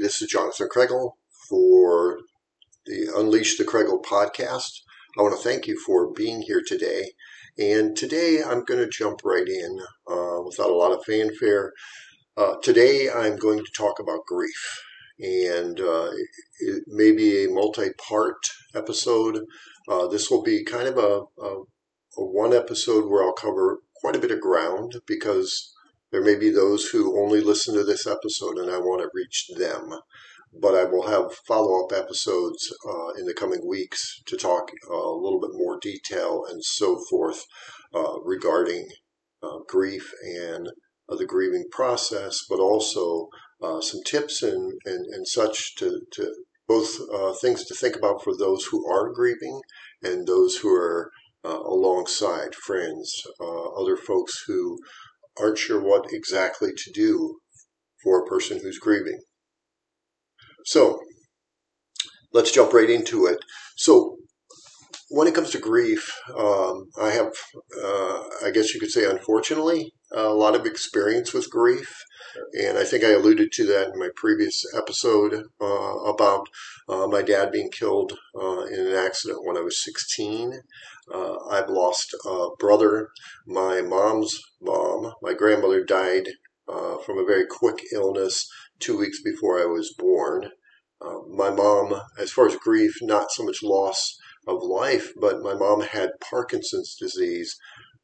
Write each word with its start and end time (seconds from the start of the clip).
This 0.00 0.20
is 0.20 0.28
Jonathan 0.28 0.68
Cragle 0.68 1.12
for 1.48 2.18
the 2.84 3.10
Unleash 3.16 3.56
the 3.56 3.64
Cragle 3.64 4.02
podcast. 4.02 4.80
I 5.18 5.22
want 5.22 5.34
to 5.34 5.42
thank 5.42 5.66
you 5.66 5.78
for 5.78 6.12
being 6.12 6.42
here 6.42 6.62
today. 6.64 7.12
And 7.58 7.96
today 7.96 8.42
I'm 8.42 8.64
going 8.64 8.80
to 8.80 8.88
jump 8.88 9.20
right 9.24 9.48
in 9.48 9.78
uh, 10.06 10.42
without 10.44 10.70
a 10.70 10.74
lot 10.74 10.92
of 10.92 11.04
fanfare. 11.04 11.72
Uh, 12.36 12.56
today 12.62 13.08
I'm 13.10 13.36
going 13.36 13.58
to 13.58 13.72
talk 13.74 13.98
about 13.98 14.26
grief. 14.26 14.82
And 15.18 15.80
uh, 15.80 16.10
it 16.58 16.84
may 16.88 17.12
be 17.12 17.44
a 17.44 17.50
multi 17.50 17.90
part 17.92 18.36
episode. 18.74 19.44
Uh, 19.88 20.08
this 20.08 20.30
will 20.30 20.42
be 20.42 20.62
kind 20.62 20.88
of 20.88 20.98
a, 20.98 21.22
a, 21.42 21.62
a 22.18 22.24
one 22.24 22.52
episode 22.52 23.08
where 23.08 23.22
I'll 23.22 23.32
cover 23.32 23.78
quite 23.96 24.16
a 24.16 24.20
bit 24.20 24.30
of 24.30 24.40
ground 24.40 24.96
because 25.06 25.72
there 26.12 26.22
may 26.22 26.36
be 26.36 26.50
those 26.50 26.86
who 26.86 27.20
only 27.20 27.40
listen 27.40 27.74
to 27.74 27.84
this 27.84 28.06
episode 28.06 28.58
and 28.58 28.70
I 28.70 28.78
want 28.78 29.02
to 29.02 29.10
reach 29.12 29.50
them. 29.56 29.92
But 30.58 30.74
I 30.74 30.84
will 30.84 31.08
have 31.08 31.34
follow 31.46 31.84
up 31.84 31.92
episodes 31.92 32.72
uh, 32.88 33.08
in 33.18 33.26
the 33.26 33.34
coming 33.34 33.66
weeks 33.66 34.22
to 34.26 34.36
talk 34.36 34.70
uh, 34.90 34.94
a 34.94 35.20
little 35.20 35.40
bit 35.40 35.50
more 35.52 35.78
detail 35.80 36.44
and 36.48 36.64
so 36.64 36.98
forth 37.10 37.44
uh, 37.94 38.20
regarding 38.24 38.88
uh, 39.42 39.58
grief 39.68 40.12
and 40.22 40.68
uh, 41.08 41.16
the 41.16 41.26
grieving 41.26 41.66
process, 41.70 42.38
but 42.48 42.58
also 42.58 43.28
uh, 43.62 43.80
some 43.80 44.02
tips 44.04 44.42
and, 44.42 44.72
and, 44.84 45.06
and 45.12 45.26
such 45.26 45.74
to, 45.76 46.00
to 46.12 46.32
both 46.68 46.98
things 47.40 47.64
to 47.64 47.74
think 47.74 47.94
about 47.94 48.24
for 48.24 48.36
those 48.36 48.64
who 48.66 48.90
are 48.90 49.12
grieving 49.12 49.60
and 50.02 50.26
those 50.26 50.56
who 50.56 50.74
are 50.74 51.10
alongside 51.44 52.56
friends, 52.56 53.24
other 53.78 53.96
folks 53.96 54.42
who 54.48 54.76
aren't 55.38 55.58
sure 55.58 55.80
what 55.80 56.06
exactly 56.12 56.70
to 56.76 56.90
do 56.92 57.38
for 58.02 58.20
a 58.20 58.26
person 58.26 58.60
who's 58.60 58.78
grieving. 58.78 59.20
So 60.64 61.00
let's 62.32 62.52
jump 62.52 62.72
right 62.72 62.90
into 62.90 63.26
it. 63.26 63.38
So 63.76 64.16
when 65.08 65.28
it 65.28 65.34
comes 65.34 65.50
to 65.50 65.58
grief, 65.58 66.12
um, 66.36 66.86
I 67.00 67.10
have, 67.10 67.32
uh, 67.82 68.22
I 68.44 68.50
guess 68.52 68.74
you 68.74 68.80
could 68.80 68.90
say, 68.90 69.08
unfortunately, 69.08 69.92
a 70.12 70.28
lot 70.28 70.54
of 70.54 70.66
experience 70.66 71.32
with 71.32 71.50
grief. 71.50 72.04
And 72.52 72.78
I 72.78 72.84
think 72.84 73.04
I 73.04 73.10
alluded 73.10 73.50
to 73.52 73.66
that 73.66 73.88
in 73.88 73.98
my 73.98 74.10
previous 74.14 74.62
episode 74.74 75.44
uh, 75.60 75.64
about 75.64 76.48
uh, 76.88 77.06
my 77.06 77.22
dad 77.22 77.50
being 77.50 77.70
killed 77.70 78.12
uh, 78.38 78.64
in 78.66 78.86
an 78.86 78.94
accident 78.94 79.44
when 79.44 79.56
I 79.56 79.62
was 79.62 79.82
16. 79.82 80.60
Uh, 81.12 81.36
I've 81.50 81.68
lost 81.68 82.14
a 82.24 82.48
brother. 82.58 83.10
My 83.46 83.80
mom's 83.80 84.38
mom, 84.60 85.12
my 85.22 85.32
grandmother, 85.32 85.84
died 85.84 86.28
uh, 86.68 86.98
from 86.98 87.18
a 87.18 87.24
very 87.24 87.46
quick 87.46 87.80
illness 87.92 88.48
two 88.78 88.98
weeks 88.98 89.22
before 89.22 89.60
I 89.60 89.66
was 89.66 89.94
born. 89.96 90.50
Uh, 91.00 91.20
my 91.28 91.50
mom, 91.50 92.00
as 92.18 92.32
far 92.32 92.46
as 92.46 92.56
grief, 92.56 92.96
not 93.02 93.30
so 93.30 93.44
much 93.44 93.62
loss 93.62 94.16
of 94.46 94.62
life, 94.62 95.12
but 95.20 95.42
my 95.42 95.54
mom 95.54 95.82
had 95.82 96.10
Parkinson's 96.20 96.96
disease 96.98 97.56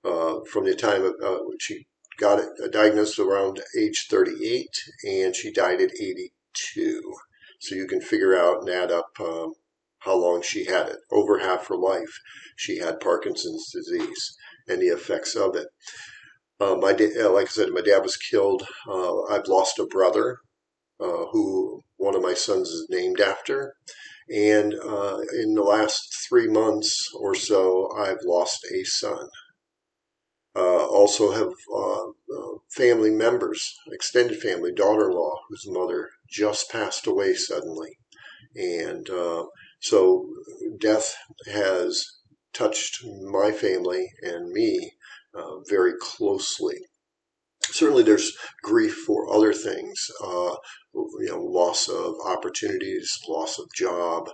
uh, 0.05 0.41
from 0.51 0.65
the 0.65 0.75
time 0.75 1.05
of, 1.05 1.15
uh, 1.23 1.39
she 1.61 1.87
got 2.19 2.39
uh, 2.39 2.69
diagnosed 2.71 3.19
around 3.19 3.61
age 3.79 4.07
38 4.09 4.69
and 5.07 5.35
she 5.35 5.53
died 5.53 5.81
at 5.81 5.95
82. 5.95 7.15
So 7.61 7.75
you 7.75 7.87
can 7.87 8.01
figure 8.01 8.37
out 8.37 8.61
and 8.61 8.71
add 8.71 8.91
up 8.91 9.11
um, 9.21 9.55
how 10.01 10.17
long 10.17 10.43
she 10.43 10.65
had 10.65 10.89
it. 10.89 10.99
Over 11.11 11.39
half 11.39 11.69
her 11.69 11.77
life, 11.77 12.21
she 12.57 12.79
had 12.79 13.01
Parkinson's 13.01 13.71
disease 13.73 14.37
and 14.69 14.81
the 14.81 14.89
effects 14.89 15.37
of 15.37 15.57
it. 15.57 15.69
Uh, 16.61 16.77
my 16.77 16.93
da- 16.93 17.21
uh, 17.21 17.31
like 17.31 17.47
I 17.47 17.51
said, 17.51 17.71
my 17.71 17.81
dad 17.81 18.03
was 18.03 18.17
killed. 18.17 18.63
Uh, 18.89 19.23
I've 19.25 19.47
lost 19.47 19.79
a 19.79 19.87
brother 19.87 20.39
uh, 21.01 21.27
who 21.33 21.83
one 21.97 22.15
of 22.15 22.23
my 22.23 22.35
sons 22.35 22.69
is 22.69 22.87
named 22.91 23.21
after. 23.21 23.75
And 24.33 24.75
uh, 24.75 25.19
in 25.41 25.55
the 25.55 25.63
last 25.63 26.27
three 26.29 26.49
months 26.49 27.11
or 27.15 27.35
so, 27.35 27.91
I've 27.97 28.23
lost 28.25 28.65
a 28.73 28.85
son. 28.85 29.29
Uh, 30.55 30.85
also 30.87 31.33
have 31.33 31.53
uh, 31.75 32.09
uh, 32.09 32.59
family 32.71 33.11
members, 33.11 33.75
extended 33.91 34.39
family, 34.39 34.71
daughter-in-law 34.71 35.35
whose 35.49 35.67
mother 35.67 36.11
just 36.29 36.71
passed 36.71 37.07
away 37.07 37.33
suddenly, 37.33 37.97
and 38.55 39.09
uh, 39.09 39.45
so 39.81 40.29
death 40.79 41.17
has 41.51 42.07
touched 42.53 43.03
my 43.23 43.51
family 43.51 44.11
and 44.21 44.53
me 44.53 44.93
uh, 45.35 45.61
very 45.71 45.95
closely. 45.99 46.77
Certainly, 47.63 48.03
there's 48.03 48.37
grief 48.63 48.95
for 49.07 49.35
other 49.35 49.55
things, 49.55 50.07
uh, 50.23 50.57
you 50.93 51.29
know, 51.31 51.41
loss 51.41 51.89
of 51.89 52.15
opportunities, 52.27 53.19
loss 53.27 53.59
of 53.59 53.73
job, 53.75 54.29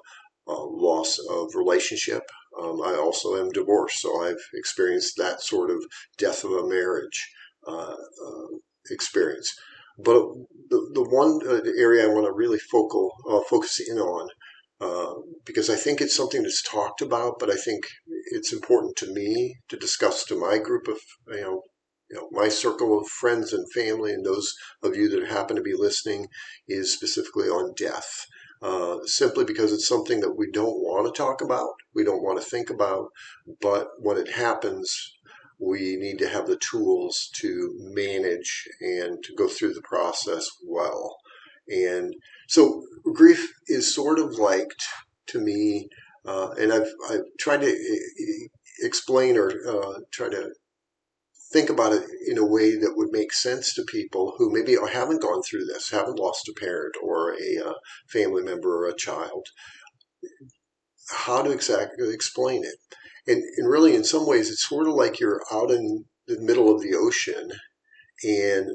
loss 0.49 1.21
of 1.31 1.55
relationship, 1.55 2.25
um, 2.61 2.81
I 2.83 2.95
also 2.95 3.37
am 3.37 3.51
divorced, 3.51 4.01
so 4.01 4.23
I've 4.25 4.43
experienced 4.55 5.17
that 5.17 5.43
sort 5.43 5.71
of 5.71 5.85
death 6.17 6.45
of 6.45 6.53
a 6.53 6.69
marriage 6.69 7.31
uh, 7.67 7.95
uh, 7.95 8.47
experience. 8.91 9.55
But 9.99 10.23
the, 10.71 10.91
the 10.95 11.03
one 11.03 11.41
uh, 11.47 11.61
area 11.77 12.05
I 12.05 12.13
want 12.13 12.27
to 12.27 12.33
really 12.33 12.59
focal, 12.59 13.13
uh, 13.29 13.41
focus 13.49 13.81
in 13.81 13.99
on, 13.99 14.29
uh, 14.81 15.15
because 15.45 15.69
I 15.69 15.75
think 15.75 16.01
it's 16.01 16.15
something 16.15 16.43
that's 16.43 16.63
talked 16.63 17.03
about, 17.03 17.39
but 17.41 17.51
I 17.51 17.57
think 17.57 17.85
it's 18.31 18.53
important 18.53 18.97
to 18.97 19.13
me 19.13 19.57
to 19.69 19.77
discuss 19.77 20.25
to 20.27 20.39
my 20.39 20.59
group 20.59 20.87
of, 20.87 20.99
you 21.29 21.41
know, 21.41 21.63
you 22.11 22.17
know, 22.17 22.29
my 22.31 22.49
circle 22.49 22.99
of 22.99 23.07
friends 23.09 23.53
and 23.53 23.71
family 23.73 24.13
and 24.13 24.25
those 24.25 24.55
of 24.83 24.97
you 24.97 25.09
that 25.11 25.29
happen 25.29 25.57
to 25.57 25.63
be 25.63 25.75
listening 25.75 26.29
is 26.67 26.95
specifically 26.95 27.49
on 27.49 27.75
death 27.77 28.25
uh, 28.63 28.99
simply 29.05 29.45
because 29.45 29.73
it's 29.73 29.89
something 29.89 30.21
that 30.21 30.37
we 30.37 30.51
don't 30.51 30.83
want 30.83 31.07
to 31.07 31.17
talk 31.17 31.41
about, 31.41 31.71
we 31.95 32.05
don't 32.05 32.23
want 32.23 32.41
to 32.41 32.45
think 32.45 32.71
about, 32.71 33.09
but 33.61 33.89
when 33.99 34.17
it 34.17 34.31
happens, 34.31 34.93
we 35.61 35.97
need 35.97 36.19
to 36.19 36.29
have 36.29 36.47
the 36.47 36.59
tools 36.59 37.31
to 37.37 37.75
manage 37.95 38.65
and 38.81 39.23
to 39.25 39.35
go 39.35 39.49
through 39.49 39.75
the 39.75 39.83
process 39.83 40.49
well. 40.65 41.17
And 41.69 42.15
so 42.49 42.83
grief 43.15 43.53
is 43.67 43.95
sort 43.95 44.19
of 44.19 44.39
like 44.39 44.71
to 45.29 45.41
me, 45.41 45.89
uh, 46.27 46.51
and 46.59 46.73
I've, 46.73 46.91
I've 47.11 47.25
tried 47.39 47.63
to 47.63 47.77
explain 48.81 49.37
or 49.37 49.51
uh, 49.69 50.01
try 50.13 50.29
to 50.29 50.51
think 51.53 51.71
about 51.71 51.93
it 51.93 52.05
in 52.27 52.39
a 52.39 52.47
way 52.47 52.77
that 52.77 52.95
would 52.97 53.09
make 53.11 53.33
sense 53.33 53.73
to 53.75 53.83
people 53.85 54.35
who 54.37 54.53
maybe 54.53 54.77
haven't 54.93 55.23
gone 55.23 55.43
through 55.43 55.65
this, 55.65 55.91
haven't 55.91 56.19
lost 56.19 56.49
a 56.49 56.61
parent 56.61 56.95
or 57.03 57.33
a 57.33 57.69
uh, 57.69 57.75
family 58.09 58.43
member 58.43 58.85
or 58.85 58.89
a 58.89 58.97
child. 58.97 59.47
How 61.11 61.43
to 61.43 61.51
exactly 61.51 62.13
explain 62.13 62.65
it. 62.65 62.77
And, 63.27 63.43
and 63.57 63.69
really, 63.69 63.95
in 63.95 64.05
some 64.05 64.27
ways, 64.27 64.51
it's 64.51 64.67
sort 64.67 64.89
of 64.89 64.95
like 64.95 65.21
you're 65.21 65.43
out 65.51 65.71
in 65.71 66.05
the 66.27 66.41
middle 66.41 66.75
of 66.75 66.83
the 66.83 66.95
ocean 66.95 67.51
and, 68.25 68.69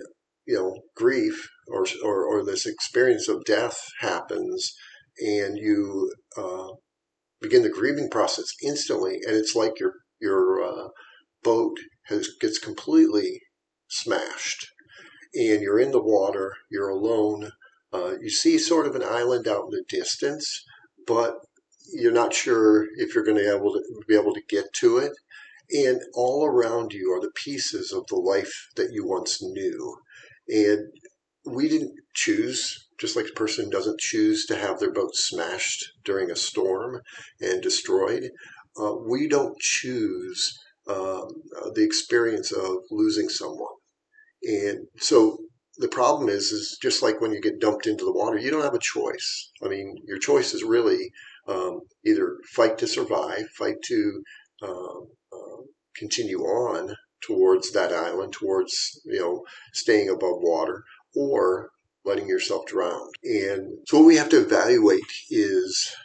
you 0.46 0.56
know, 0.56 0.82
grief 0.96 1.48
or, 1.68 1.86
or, 2.04 2.26
or 2.26 2.46
this 2.46 2.66
experience 2.66 3.28
of 3.28 3.46
death 3.46 3.80
happens 4.00 4.74
and 5.20 5.58
you 5.58 6.12
uh, 6.38 6.70
begin 7.42 7.62
the 7.62 7.70
grieving 7.70 8.10
process 8.10 8.48
instantly. 8.64 9.20
And 9.28 9.36
it's 9.36 9.56
like 9.56 9.80
your, 9.80 9.94
your 10.20 10.64
uh, 10.64 10.88
boat 11.44 11.78
has 12.08 12.30
gets 12.40 12.60
completely 12.60 13.42
smashed, 13.88 14.68
and 15.34 15.62
you're 15.62 15.80
in 15.80 15.92
the 15.92 16.02
water, 16.02 16.54
you're 16.70 16.90
alone. 16.90 17.52
Uh, 17.92 18.16
you 18.22 18.30
see 18.30 18.58
sort 18.58 18.88
of 18.88 18.96
an 18.96 19.04
island 19.04 19.48
out 19.48 19.66
in 19.66 19.72
the 19.72 19.84
distance, 19.88 20.64
but 21.06 21.36
you're 21.94 22.12
not 22.12 22.34
sure 22.34 22.88
if 22.98 23.14
you're 23.14 23.24
going 23.24 23.38
to 23.38 23.44
be 23.44 23.50
able 23.50 23.74
to 23.74 23.82
be 24.08 24.16
able 24.16 24.34
to 24.34 24.42
get 24.50 24.66
to 24.74 24.98
it. 24.98 25.12
And 25.72 26.02
all 26.14 26.46
around 26.46 26.94
you 26.94 27.12
are 27.14 27.22
the 27.22 27.32
pieces 27.36 27.92
of 27.92 28.06
the 28.08 28.16
life 28.16 28.68
that 28.76 28.92
you 28.92 29.08
once 29.08 29.42
knew. 29.42 29.96
And 30.48 30.88
we 31.46 31.68
didn't 31.68 31.94
choose, 32.14 32.88
just 33.00 33.16
like 33.16 33.28
a 33.30 33.34
person 33.34 33.70
doesn't 33.70 34.00
choose 34.00 34.46
to 34.48 34.56
have 34.56 34.80
their 34.80 34.92
boat 34.92 35.16
smashed 35.16 35.86
during 36.04 36.32
a 36.32 36.36
storm 36.36 37.02
and 37.40 37.62
destroyed. 37.62 38.30
Uh, 38.80 38.96
we 39.08 39.28
don't 39.28 39.58
choose 39.60 40.58
um, 40.88 41.28
the 41.74 41.84
experience 41.84 42.52
of 42.52 42.78
losing 42.92 43.30
someone. 43.30 43.76
And 44.44 44.88
so 44.98 45.38
the 45.78 45.88
problem 45.88 46.30
is, 46.30 46.52
is 46.52 46.78
just 46.82 47.02
like 47.02 47.22
when 47.22 47.32
you 47.32 47.42
get 47.42 47.60
dumped 47.60 47.88
into 47.88 48.06
the 48.06 48.14
water, 48.14 48.38
you 48.38 48.52
don't 48.52 48.64
have 48.64 48.74
a 48.74 48.80
choice. 48.80 49.52
I 49.64 49.70
mean, 49.70 49.96
your 50.06 50.20
choice 50.20 50.54
is 50.54 50.64
really 50.64 51.12
um, 51.48 51.82
either 52.06 52.38
fight 52.52 52.78
to 52.80 52.88
survive, 52.88 53.48
fight 53.58 53.82
to 53.86 54.24
uh, 54.62 55.00
uh, 55.34 55.62
continue 55.96 56.40
on 56.42 56.96
towards 57.22 57.72
that 57.72 57.94
island, 57.94 58.34
towards 58.34 59.02
you 59.06 59.20
know 59.20 59.44
staying 59.74 60.10
above 60.10 60.42
water, 60.42 60.84
or 61.16 61.70
letting 62.06 62.28
yourself 62.28 62.66
drown. 62.66 63.08
And 63.24 63.78
so 63.88 64.00
what 64.00 64.08
we 64.08 64.18
have 64.18 64.30
to 64.30 64.42
evaluate 64.42 65.02
is 65.30 65.96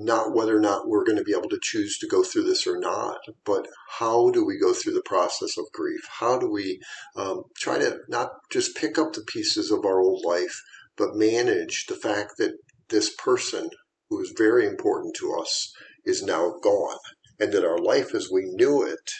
not 0.00 0.34
whether 0.34 0.56
or 0.56 0.60
not 0.60 0.88
we're 0.88 1.04
going 1.04 1.18
to 1.18 1.24
be 1.24 1.34
able 1.36 1.50
to 1.50 1.60
choose 1.62 1.98
to 1.98 2.08
go 2.08 2.22
through 2.22 2.44
this 2.44 2.66
or 2.66 2.78
not, 2.78 3.18
but 3.44 3.68
how 3.98 4.30
do 4.30 4.44
we 4.44 4.58
go 4.58 4.72
through 4.72 4.94
the 4.94 5.02
process 5.02 5.58
of 5.58 5.66
grief? 5.72 6.00
How 6.20 6.38
do 6.38 6.50
we 6.50 6.80
um, 7.16 7.42
try 7.58 7.78
to 7.78 7.98
not 8.08 8.30
just 8.50 8.76
pick 8.76 8.98
up 8.98 9.12
the 9.12 9.24
pieces 9.28 9.70
of 9.70 9.84
our 9.84 10.00
old 10.00 10.24
life, 10.24 10.62
but 10.96 11.14
manage 11.14 11.86
the 11.86 11.96
fact 11.96 12.32
that 12.38 12.54
this 12.88 13.14
person 13.14 13.68
who 14.08 14.20
is 14.22 14.32
very 14.36 14.66
important 14.66 15.14
to 15.16 15.36
us 15.40 15.72
is 16.06 16.22
now 16.22 16.54
gone 16.62 16.98
and 17.38 17.52
that 17.52 17.64
our 17.64 17.78
life 17.78 18.14
as 18.14 18.30
we 18.32 18.42
knew 18.54 18.82
it, 18.82 19.10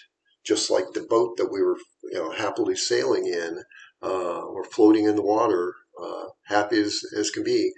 just 0.45 0.71
like 0.71 0.85
the 0.95 1.07
boat 1.09 1.37
that 1.37 1.53
we 1.53 1.63
were 1.63 1.77
you 2.05 2.19
know, 2.19 2.31
happily 2.31 2.75
sailing 2.75 3.27
in 3.27 3.63
uh, 4.03 4.41
or 4.41 4.65
floating 4.65 5.05
in 5.05 5.17
the 5.17 5.23
water, 5.23 5.75
uh, 6.03 6.25
happy 6.47 6.81
as, 6.81 7.01
as 7.17 7.31
can 7.31 7.45
be, 7.45 7.71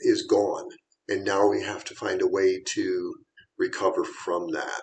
is 0.00 0.22
gone. 0.22 0.68
And 1.08 1.24
now 1.24 1.48
we 1.48 1.62
have 1.62 1.84
to 1.84 1.94
find 1.94 2.22
a 2.22 2.26
way 2.26 2.62
to 2.74 3.14
recover 3.58 4.04
from 4.04 4.50
that. 4.52 4.82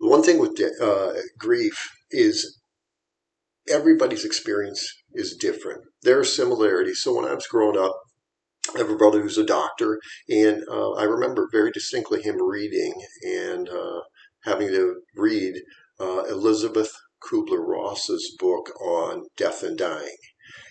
The 0.00 0.08
one 0.08 0.22
thing 0.22 0.38
with 0.38 0.60
uh, 0.80 1.12
grief 1.38 1.90
is 2.10 2.58
everybody's 3.68 4.24
experience 4.24 4.86
is 5.12 5.36
different. 5.36 5.82
There 6.02 6.18
are 6.18 6.24
similarities. 6.24 7.00
So 7.02 7.14
when 7.14 7.24
I 7.24 7.34
was 7.34 7.46
growing 7.46 7.78
up, 7.78 7.94
I 8.74 8.78
have 8.78 8.90
a 8.90 8.96
brother 8.96 9.20
who's 9.20 9.38
a 9.38 9.44
doctor, 9.44 10.00
and 10.28 10.62
uh, 10.70 10.92
I 10.92 11.04
remember 11.04 11.48
very 11.52 11.70
distinctly 11.70 12.22
him 12.22 12.42
reading 12.42 12.94
and 13.22 13.68
uh, 13.68 14.00
having 14.44 14.68
to 14.68 14.96
read 15.16 15.54
uh, 16.00 16.24
Elizabeth 16.24 16.90
Kubler 17.22 17.64
Ross's 17.64 18.34
book 18.38 18.70
on 18.80 19.24
death 19.36 19.62
and 19.62 19.76
dying. 19.78 20.16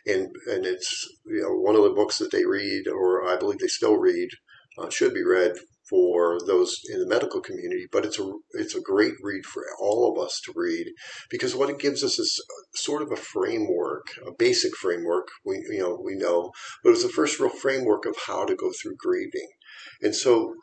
And, 0.06 0.30
and 0.48 0.66
it's 0.66 1.08
you 1.26 1.42
know 1.42 1.54
one 1.54 1.76
of 1.76 1.84
the 1.84 1.90
books 1.90 2.18
that 2.20 2.32
they 2.32 2.46
read, 2.46 2.88
or 2.88 3.28
I 3.28 3.38
believe 3.38 3.60
they 3.60 3.68
still 3.68 3.98
read, 3.98 4.30
uh, 4.78 4.90
should 4.90 5.14
be 5.14 5.24
read 5.24 5.54
for 5.90 6.40
those 6.48 6.80
in 6.92 7.00
the 7.00 7.08
medical 7.08 7.42
community, 7.42 7.86
but 7.92 8.06
it's 8.06 8.20
a 8.20 8.32
it's 8.54 8.76
a 8.76 8.82
great 8.82 9.14
read 9.22 9.46
for 9.46 9.64
all 9.80 10.12
of 10.12 10.24
us 10.24 10.42
to 10.46 10.54
read 10.56 10.88
because 11.30 11.56
what 11.56 11.70
it 11.70 11.80
gives 11.80 12.04
us 12.04 12.18
is 12.18 12.44
sort 12.76 13.02
of 13.02 13.12
a 13.12 13.18
framework, 13.18 14.08
a 14.26 14.32
basic 14.38 14.76
framework. 14.76 15.28
We 15.46 15.64
you 15.70 15.80
know 15.80 16.02
we 16.04 16.16
know, 16.16 16.52
but 16.84 16.90
it 16.90 16.94
was 16.94 17.04
the 17.04 17.10
first 17.10 17.40
real 17.40 17.50
framework 17.50 18.06
of 18.06 18.16
how 18.28 18.46
to 18.46 18.56
go 18.56 18.72
through 18.72 18.96
grieving, 18.98 19.50
and 20.02 20.16
so. 20.16 20.56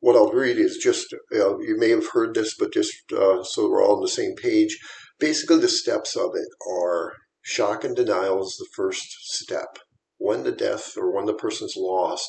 What 0.00 0.14
I'll 0.14 0.30
read 0.30 0.58
is 0.58 0.76
just, 0.76 1.10
you, 1.32 1.38
know, 1.38 1.58
you 1.60 1.76
may 1.76 1.90
have 1.90 2.10
heard 2.12 2.32
this, 2.32 2.54
but 2.56 2.72
just 2.72 2.92
uh, 3.12 3.42
so 3.42 3.68
we're 3.68 3.82
all 3.84 3.96
on 3.96 4.00
the 4.00 4.06
same 4.06 4.36
page. 4.36 4.78
Basically, 5.18 5.58
the 5.58 5.68
steps 5.68 6.14
of 6.14 6.36
it 6.36 6.46
are 6.70 7.14
shock 7.48 7.82
and 7.82 7.96
denial 7.96 8.42
is 8.42 8.56
the 8.58 8.68
first 8.76 9.08
step. 9.22 9.78
When 10.18 10.44
the 10.44 10.52
death 10.52 10.96
or 10.98 11.10
when 11.10 11.24
the 11.24 11.34
person's 11.34 11.74
lost, 11.76 12.28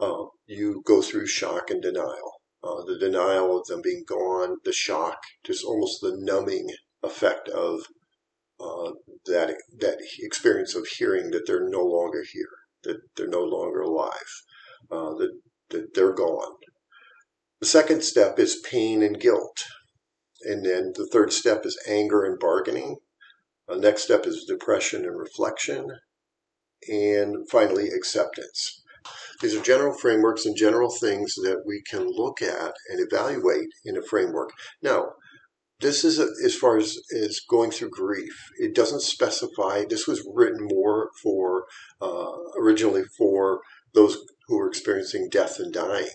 uh, 0.00 0.24
you 0.46 0.82
go 0.86 1.02
through 1.02 1.26
shock 1.26 1.70
and 1.70 1.82
denial. 1.82 2.40
Uh, 2.64 2.82
the 2.84 2.98
denial 2.98 3.58
of 3.58 3.66
them 3.66 3.82
being 3.82 4.04
gone, 4.08 4.56
the 4.64 4.72
shock, 4.72 5.18
just 5.44 5.64
almost 5.64 6.00
the 6.00 6.16
numbing 6.16 6.68
effect 7.02 7.48
of 7.48 7.80
uh, 8.58 8.92
that 9.26 9.54
that 9.78 9.98
experience 10.20 10.74
of 10.74 10.86
hearing 10.86 11.30
that 11.30 11.46
they're 11.46 11.68
no 11.68 11.84
longer 11.84 12.24
here, 12.32 12.56
that 12.84 12.96
they're 13.14 13.28
no 13.28 13.44
longer 13.44 13.82
alive, 13.82 14.32
uh, 14.90 15.12
that 15.14 15.32
that 15.68 15.94
they're 15.94 16.14
gone. 16.14 16.54
The 17.60 17.66
second 17.66 18.02
step 18.02 18.38
is 18.38 18.64
pain 18.70 19.02
and 19.02 19.20
guilt, 19.20 19.64
and 20.42 20.64
then 20.64 20.92
the 20.94 21.08
third 21.12 21.32
step 21.32 21.66
is 21.66 21.78
anger 21.86 22.24
and 22.24 22.38
bargaining. 22.38 22.96
The 23.68 23.76
next 23.76 24.02
step 24.02 24.26
is 24.26 24.44
depression 24.44 25.04
and 25.04 25.18
reflection, 25.18 25.88
and 26.88 27.48
finally 27.50 27.88
acceptance. 27.88 28.82
These 29.40 29.54
are 29.54 29.62
general 29.62 29.96
frameworks 29.98 30.46
and 30.46 30.56
general 30.56 30.90
things 30.90 31.34
that 31.36 31.62
we 31.66 31.82
can 31.82 32.06
look 32.08 32.40
at 32.42 32.74
and 32.90 33.00
evaluate 33.00 33.68
in 33.84 33.96
a 33.96 34.02
framework. 34.02 34.50
Now, 34.82 35.12
this 35.80 36.04
is 36.04 36.18
a, 36.18 36.28
as 36.44 36.54
far 36.54 36.78
as, 36.78 36.96
as 37.14 37.40
going 37.50 37.70
through 37.70 37.90
grief. 37.90 38.34
It 38.58 38.74
doesn't 38.74 39.02
specify. 39.02 39.84
This 39.84 40.06
was 40.06 40.26
written 40.32 40.68
more 40.70 41.10
for 41.22 41.66
uh, 42.00 42.32
originally 42.58 43.04
for 43.18 43.60
those 43.92 44.16
who 44.46 44.58
are 44.58 44.68
experiencing 44.68 45.28
death 45.30 45.58
and 45.58 45.72
dying 45.72 46.08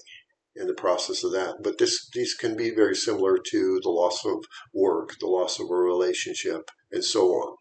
in 0.55 0.67
the 0.67 0.73
process 0.73 1.23
of 1.23 1.31
that. 1.31 1.57
But 1.63 1.77
this 1.77 2.09
these 2.13 2.33
can 2.33 2.55
be 2.55 2.71
very 2.71 2.95
similar 2.95 3.37
to 3.37 3.79
the 3.83 3.89
loss 3.89 4.25
of 4.25 4.43
work, 4.73 5.15
the 5.19 5.27
loss 5.27 5.59
of 5.59 5.69
a 5.69 5.75
relationship, 5.75 6.69
and 6.91 7.03
so 7.03 7.27
on. 7.27 7.55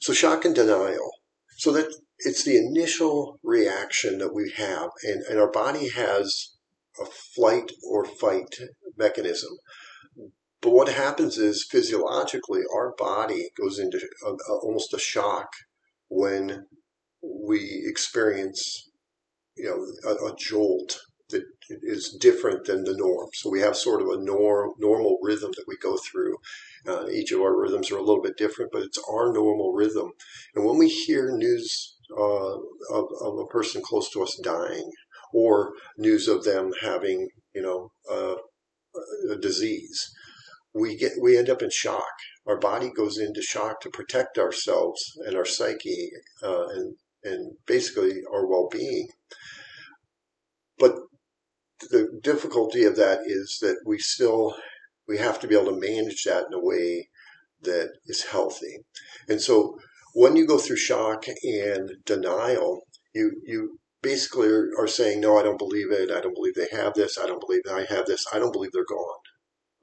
So 0.00 0.12
shock 0.12 0.44
and 0.44 0.54
denial. 0.54 1.10
So 1.58 1.72
that 1.72 1.94
it's 2.18 2.44
the 2.44 2.56
initial 2.56 3.38
reaction 3.42 4.18
that 4.18 4.34
we 4.34 4.52
have, 4.56 4.90
and, 5.04 5.22
and 5.28 5.38
our 5.38 5.50
body 5.50 5.88
has 5.90 6.54
a 7.00 7.06
flight 7.06 7.70
or 7.88 8.04
fight 8.04 8.54
mechanism. 8.96 9.50
But 10.60 10.70
what 10.70 10.88
happens 10.88 11.38
is 11.38 11.66
physiologically, 11.68 12.60
our 12.74 12.94
body 12.96 13.50
goes 13.60 13.78
into 13.80 13.98
a, 14.24 14.30
a, 14.30 14.58
almost 14.62 14.94
a 14.94 14.98
shock 14.98 15.48
when 16.08 16.66
we 17.22 17.82
experience, 17.84 18.90
you 19.56 19.64
know, 19.64 20.10
a, 20.10 20.32
a, 20.32 20.36
jolt 20.36 21.00
is 21.82 22.16
different 22.20 22.64
than 22.64 22.84
the 22.84 22.96
norm. 22.96 23.28
So 23.34 23.50
we 23.50 23.60
have 23.60 23.76
sort 23.76 24.02
of 24.02 24.08
a 24.08 24.22
norm, 24.22 24.72
normal 24.78 25.18
rhythm 25.22 25.52
that 25.56 25.64
we 25.66 25.76
go 25.76 25.96
through. 25.96 26.36
Uh, 26.86 27.08
each 27.08 27.32
of 27.32 27.40
our 27.40 27.58
rhythms 27.58 27.90
are 27.90 27.98
a 27.98 28.02
little 28.02 28.22
bit 28.22 28.36
different, 28.36 28.72
but 28.72 28.82
it's 28.82 28.98
our 29.10 29.32
normal 29.32 29.72
rhythm. 29.72 30.12
And 30.54 30.64
when 30.64 30.78
we 30.78 30.88
hear 30.88 31.30
news 31.30 31.96
uh, 32.16 32.56
of, 32.90 33.06
of, 33.20 33.38
a 33.38 33.46
person 33.46 33.80
close 33.82 34.10
to 34.10 34.22
us 34.22 34.38
dying 34.42 34.90
or 35.32 35.72
news 35.96 36.28
of 36.28 36.44
them 36.44 36.72
having, 36.82 37.28
you 37.54 37.62
know, 37.62 37.90
uh, 38.10 38.34
a 39.30 39.36
disease. 39.36 40.12
We 40.74 40.96
get 40.96 41.12
we 41.20 41.36
end 41.36 41.50
up 41.50 41.62
in 41.62 41.70
shock. 41.70 42.12
Our 42.46 42.58
body 42.58 42.90
goes 42.90 43.18
into 43.18 43.42
shock 43.42 43.80
to 43.82 43.90
protect 43.90 44.38
ourselves 44.38 45.00
and 45.26 45.36
our 45.36 45.44
psyche 45.44 46.10
uh, 46.42 46.68
and 46.68 46.96
and 47.24 47.52
basically 47.66 48.22
our 48.32 48.46
well-being. 48.46 49.08
But 50.78 50.96
the 51.90 52.20
difficulty 52.22 52.84
of 52.84 52.96
that 52.96 53.20
is 53.26 53.58
that 53.60 53.76
we 53.84 53.98
still 53.98 54.56
we 55.08 55.18
have 55.18 55.40
to 55.40 55.48
be 55.48 55.56
able 55.56 55.72
to 55.72 55.80
manage 55.80 56.24
that 56.24 56.46
in 56.46 56.54
a 56.54 56.64
way 56.64 57.08
that 57.62 57.90
is 58.06 58.24
healthy. 58.24 58.78
And 59.28 59.40
so 59.40 59.78
when 60.14 60.36
you 60.36 60.46
go 60.46 60.58
through 60.58 60.76
shock 60.76 61.26
and 61.28 61.90
denial, 62.04 62.82
you 63.14 63.32
you 63.44 63.78
basically 64.02 64.48
are, 64.48 64.68
are, 64.78 64.88
saying, 64.88 65.20
no, 65.20 65.38
I 65.38 65.42
don't 65.44 65.58
believe 65.58 65.92
it. 65.92 66.10
I 66.10 66.20
don't 66.20 66.34
believe 66.34 66.54
they 66.54 66.76
have 66.76 66.94
this. 66.94 67.18
I 67.18 67.26
don't 67.26 67.40
believe 67.40 67.62
I 67.70 67.84
have 67.84 68.06
this. 68.06 68.26
I 68.32 68.38
don't 68.40 68.52
believe 68.52 68.72
they're 68.72 68.84
gone. 68.84 69.18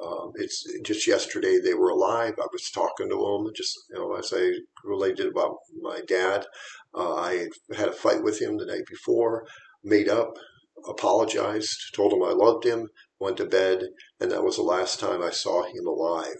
Um, 0.01 0.31
it's 0.35 0.65
just 0.83 1.07
yesterday 1.07 1.59
they 1.59 1.73
were 1.73 1.89
alive. 1.89 2.33
I 2.37 2.47
was 2.51 2.69
talking 2.69 3.09
to 3.09 3.15
them, 3.15 3.51
just 3.55 3.77
you 3.89 3.95
know, 3.97 4.13
as 4.15 4.33
I 4.35 4.51
related 4.83 5.27
about 5.27 5.57
my 5.81 6.01
dad. 6.07 6.45
Uh, 6.93 7.15
I 7.15 7.47
had 7.75 7.89
a 7.89 7.93
fight 7.93 8.23
with 8.23 8.41
him 8.41 8.57
the 8.57 8.65
night 8.65 8.85
before, 8.89 9.45
made 9.83 10.09
up, 10.09 10.37
apologized, 10.87 11.77
told 11.93 12.13
him 12.13 12.23
I 12.23 12.31
loved 12.31 12.65
him, 12.65 12.89
went 13.19 13.37
to 13.37 13.45
bed, 13.45 13.83
and 14.19 14.31
that 14.31 14.43
was 14.43 14.55
the 14.55 14.63
last 14.63 14.99
time 14.99 15.21
I 15.21 15.31
saw 15.31 15.63
him 15.63 15.85
alive. 15.85 16.39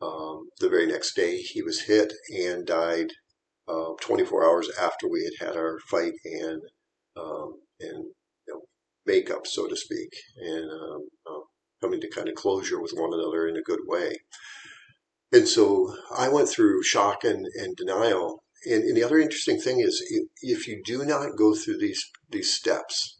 Um, 0.00 0.48
the 0.60 0.68
very 0.68 0.86
next 0.86 1.14
day, 1.14 1.38
he 1.38 1.62
was 1.62 1.82
hit 1.82 2.12
and 2.30 2.66
died 2.66 3.08
uh, 3.66 3.92
24 4.00 4.44
hours 4.44 4.70
after 4.80 5.08
we 5.08 5.24
had 5.24 5.48
had 5.48 5.56
our 5.56 5.78
fight 5.90 6.12
and 6.24 6.62
um, 7.16 7.54
and 7.80 8.04
you 8.46 8.54
know, 8.54 8.60
makeup, 9.06 9.46
so 9.46 9.66
to 9.66 9.76
speak, 9.76 10.10
and 10.36 10.70
um, 10.70 11.08
uh, 11.26 11.40
coming 11.82 12.00
to 12.00 12.10
kind 12.10 12.28
of 12.28 12.34
closure 12.34 12.80
with 12.80 12.92
one 12.92 13.12
another 13.12 13.48
in 13.48 13.56
a 13.56 13.62
good 13.62 13.80
way. 13.86 14.16
And 15.32 15.46
so 15.46 15.94
I 16.16 16.28
went 16.28 16.48
through 16.48 16.82
shock 16.84 17.24
and, 17.24 17.46
and 17.56 17.76
denial. 17.76 18.42
And, 18.64 18.84
and 18.84 18.96
the 18.96 19.04
other 19.04 19.18
interesting 19.18 19.60
thing 19.60 19.80
is, 19.80 20.02
if 20.42 20.66
you 20.66 20.80
do 20.84 21.04
not 21.04 21.36
go 21.36 21.54
through 21.54 21.78
these 21.78 22.04
these 22.30 22.52
steps 22.52 23.17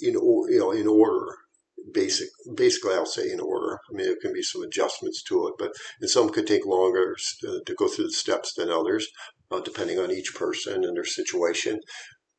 in 0.00 0.14
you 0.14 0.58
know 0.58 0.70
in 0.70 0.86
order, 0.86 1.34
basic, 1.92 2.28
basically, 2.54 2.94
I'll 2.94 3.06
say 3.06 3.30
in 3.30 3.40
order. 3.40 3.78
I 3.90 3.96
mean, 3.96 4.06
there 4.06 4.16
can 4.20 4.32
be 4.32 4.42
some 4.42 4.62
adjustments 4.62 5.22
to 5.24 5.48
it, 5.48 5.54
but 5.58 5.72
and 6.00 6.10
some 6.10 6.30
could 6.30 6.46
take 6.46 6.66
longer 6.66 7.16
to, 7.40 7.62
to 7.64 7.74
go 7.74 7.88
through 7.88 8.06
the 8.06 8.12
steps 8.12 8.54
than 8.54 8.70
others, 8.70 9.08
uh, 9.50 9.60
depending 9.60 9.98
on 9.98 10.10
each 10.10 10.34
person 10.34 10.84
and 10.84 10.96
their 10.96 11.04
situation. 11.04 11.80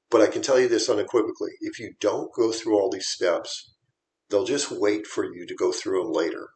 But 0.09 0.21
I 0.21 0.27
can 0.27 0.41
tell 0.41 0.59
you 0.59 0.67
this 0.67 0.89
unequivocally: 0.89 1.51
if 1.61 1.79
you 1.79 1.93
don't 1.99 2.33
go 2.33 2.51
through 2.51 2.77
all 2.77 2.89
these 2.89 3.09
steps, 3.09 3.73
they'll 4.29 4.45
just 4.45 4.71
wait 4.71 5.05
for 5.07 5.25
you 5.25 5.45
to 5.47 5.55
go 5.55 5.71
through 5.71 6.03
them 6.03 6.13
later. 6.13 6.49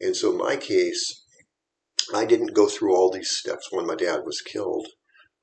And 0.00 0.16
so, 0.16 0.32
in 0.32 0.38
my 0.38 0.56
case, 0.56 1.24
I 2.14 2.24
didn't 2.24 2.54
go 2.54 2.66
through 2.66 2.96
all 2.96 3.10
these 3.10 3.30
steps 3.30 3.68
when 3.70 3.86
my 3.86 3.94
dad 3.94 4.20
was 4.24 4.40
killed, 4.40 4.86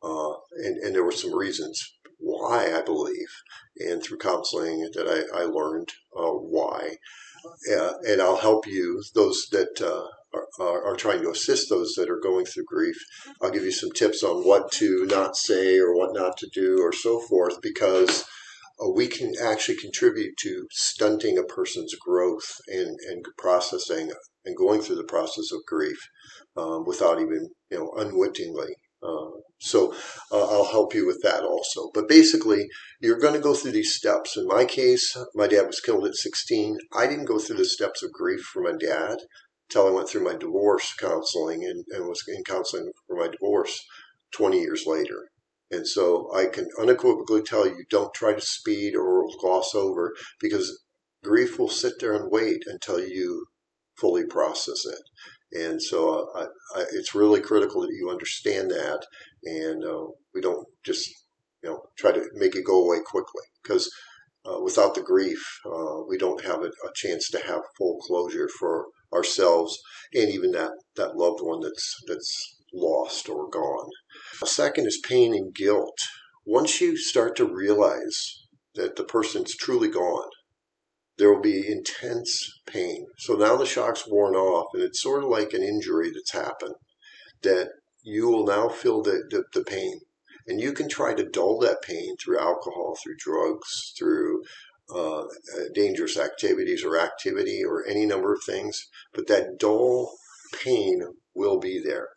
uh, 0.04 0.34
and, 0.58 0.78
and 0.78 0.96
there 0.96 1.04
were 1.04 1.12
some 1.12 1.36
reasons 1.36 1.97
why 2.20 2.74
I 2.74 2.82
believe, 2.82 3.30
and 3.78 4.02
through 4.02 4.18
counseling 4.18 4.90
that 4.94 5.08
I, 5.08 5.42
I 5.42 5.44
learned 5.44 5.90
uh, 6.16 6.32
why. 6.32 6.98
Uh, 7.72 7.94
and 8.08 8.22
I'll 8.22 8.38
help 8.38 8.68
you, 8.68 9.02
those 9.14 9.48
that 9.52 9.82
uh, 9.82 10.08
are, 10.60 10.84
are, 10.86 10.96
trying 10.96 11.22
to 11.22 11.32
assist 11.32 11.70
those 11.70 11.94
that 11.94 12.10
are 12.10 12.20
going 12.20 12.46
through 12.46 12.66
grief. 12.66 12.98
I'll 13.42 13.52
give 13.52 13.64
you 13.64 13.72
some 13.72 13.92
tips 13.92 14.24
on 14.24 14.46
what 14.46 14.72
to 14.74 15.06
not 15.06 15.38
say 15.38 15.80
or 15.80 15.96
what 15.96 16.14
not 16.14 16.38
to 16.38 16.50
do 16.54 16.82
or 16.82 16.92
so 16.92 17.20
forth 17.20 17.62
because 17.62 18.26
uh, 18.84 18.90
we 18.90 19.08
can 19.08 19.34
actually 19.42 19.78
contribute 19.78 20.36
to 20.38 20.68
stunting 20.72 21.38
a 21.38 21.44
person's 21.44 21.96
growth 21.96 22.60
and, 22.68 22.98
and 23.10 23.26
processing 23.38 24.12
and 24.46 24.58
going 24.58 24.82
through 24.82 24.98
the 24.98 25.04
process 25.04 25.52
of 25.52 25.66
grief 25.66 26.00
um, 26.56 26.86
without 26.86 27.20
even, 27.20 27.50
you 27.70 27.78
know, 27.78 27.92
unwittingly. 27.98 28.76
Uh, 29.02 29.30
so 29.60 29.94
I'll 30.32 30.66
help 30.66 30.94
you 30.94 31.06
with 31.06 31.22
that 31.24 31.44
also. 31.44 31.90
But 31.94 32.08
basically, 32.08 32.68
you're 33.00 33.20
going 33.20 33.34
to 33.34 33.40
go 33.40 33.54
through 33.54 33.72
these 33.72 33.96
steps. 33.96 34.38
In 34.38 34.48
my 34.48 34.66
case, 34.66 35.16
my 35.34 35.48
dad 35.48 35.68
was 35.68 35.80
killed 35.80 36.06
at 36.06 36.16
16. 36.16 36.78
I 36.94 37.08
didn't 37.08 37.26
go 37.26 37.40
through 37.40 37.58
the 37.58 37.66
steps 37.66 38.04
of 38.04 38.12
grief 38.12 38.42
for 38.42 38.62
my 38.62 38.74
dad 38.74 39.18
until 39.70 39.88
I 39.88 39.92
went 39.92 40.10
through 40.10 40.24
my 40.24 40.36
divorce 40.36 40.94
counseling 41.00 41.64
and, 41.64 41.84
and 41.90 42.08
was 42.08 42.24
in 42.28 42.44
counseling 42.44 42.92
for 43.08 43.18
my 43.18 43.28
divorce 43.28 43.80
20 44.32 44.60
years 44.60 44.86
later. 44.86 45.30
And 45.70 45.86
so 45.86 46.34
I 46.34 46.46
can 46.46 46.70
unequivocally 46.80 47.42
tell 47.42 47.68
you 47.68 47.84
don't 47.90 48.14
try 48.14 48.34
to 48.34 48.42
speed 48.42 48.96
or 48.96 49.28
gloss 49.42 49.76
over 49.76 50.16
because 50.40 50.84
grief 51.24 51.60
will 51.60 51.70
sit 51.70 52.00
there 52.00 52.14
and 52.14 52.32
wait 52.32 52.64
until 52.68 53.00
you 53.00 53.48
fully 54.00 54.26
process 54.26 54.86
it. 54.86 55.02
And 55.54 55.82
so 55.82 56.30
I, 56.36 56.44
I, 56.76 56.86
it's 56.92 57.16
really 57.16 57.40
critical 57.40 57.82
that 57.82 57.94
you 57.94 58.10
understand 58.10 58.70
that, 58.72 59.06
and 59.44 59.84
uh, 59.84 60.08
we 60.34 60.42
don't 60.42 60.68
just 60.84 61.10
you 61.64 61.70
know 61.70 61.82
try 61.98 62.12
to 62.12 62.26
make 62.34 62.56
it 62.56 62.66
go 62.66 62.84
away 62.84 62.98
quickly 63.06 63.44
because 63.64 63.90
uh, 64.46 64.60
without 64.62 64.96
the 64.96 65.02
grief, 65.02 65.42
uh, 65.66 66.02
we 66.08 66.18
don't 66.18 66.44
have 66.44 66.62
a, 66.62 66.68
a, 66.68 66.92
chance 66.96 67.30
to 67.30 67.40
have 67.40 67.62
full 67.78 67.98
closure 68.00 68.50
for 68.60 68.86
ourselves 69.14 69.78
and 70.14 70.30
even 70.30 70.52
that 70.52 70.72
that 70.96 71.16
loved 71.16 71.40
one 71.42 71.62
that's 71.62 71.96
that's 72.08 72.58
lost 72.74 73.30
or 73.30 73.50
gone. 73.50 73.90
Second 74.44 74.86
is 74.86 75.00
pain 75.08 75.34
and 75.34 75.54
guilt. 75.54 75.98
Once 76.46 76.80
you 76.82 76.98
start 76.98 77.36
to 77.36 77.46
realize 77.46 78.44
that 78.76 78.96
the 78.96 79.04
person's 79.04 79.56
truly 79.56 79.90
gone, 79.90 80.30
there 81.18 81.34
will 81.34 81.42
be 81.42 81.68
intense 81.68 82.60
pain. 82.66 83.08
So 83.18 83.34
now 83.34 83.56
the 83.56 83.66
shock's 83.66 84.08
worn 84.08 84.36
off, 84.36 84.68
and 84.74 84.84
it's 84.84 85.02
sort 85.02 85.24
of 85.24 85.30
like 85.30 85.54
an 85.54 85.64
injury 85.64 86.12
that's 86.12 86.32
happened 86.32 86.76
that 87.42 87.70
you 88.04 88.28
will 88.28 88.46
now 88.46 88.70
feel 88.70 89.02
the, 89.02 89.24
the, 89.30 89.44
the 89.54 89.64
pain. 89.64 90.00
And 90.48 90.62
you 90.62 90.72
can 90.72 90.88
try 90.88 91.14
to 91.14 91.30
dull 91.30 91.60
that 91.60 91.82
pain 91.82 92.16
through 92.18 92.40
alcohol, 92.40 92.96
through 93.04 93.16
drugs, 93.18 93.94
through 93.98 94.44
uh, 94.94 95.24
dangerous 95.74 96.18
activities 96.18 96.86
or 96.86 96.98
activity 96.98 97.62
or 97.64 97.86
any 97.86 98.06
number 98.06 98.34
of 98.34 98.40
things, 98.46 98.88
but 99.14 99.28
that 99.28 99.60
dull 99.60 100.14
pain 100.64 101.02
will 101.36 101.60
be 101.60 101.82
there. 101.84 102.08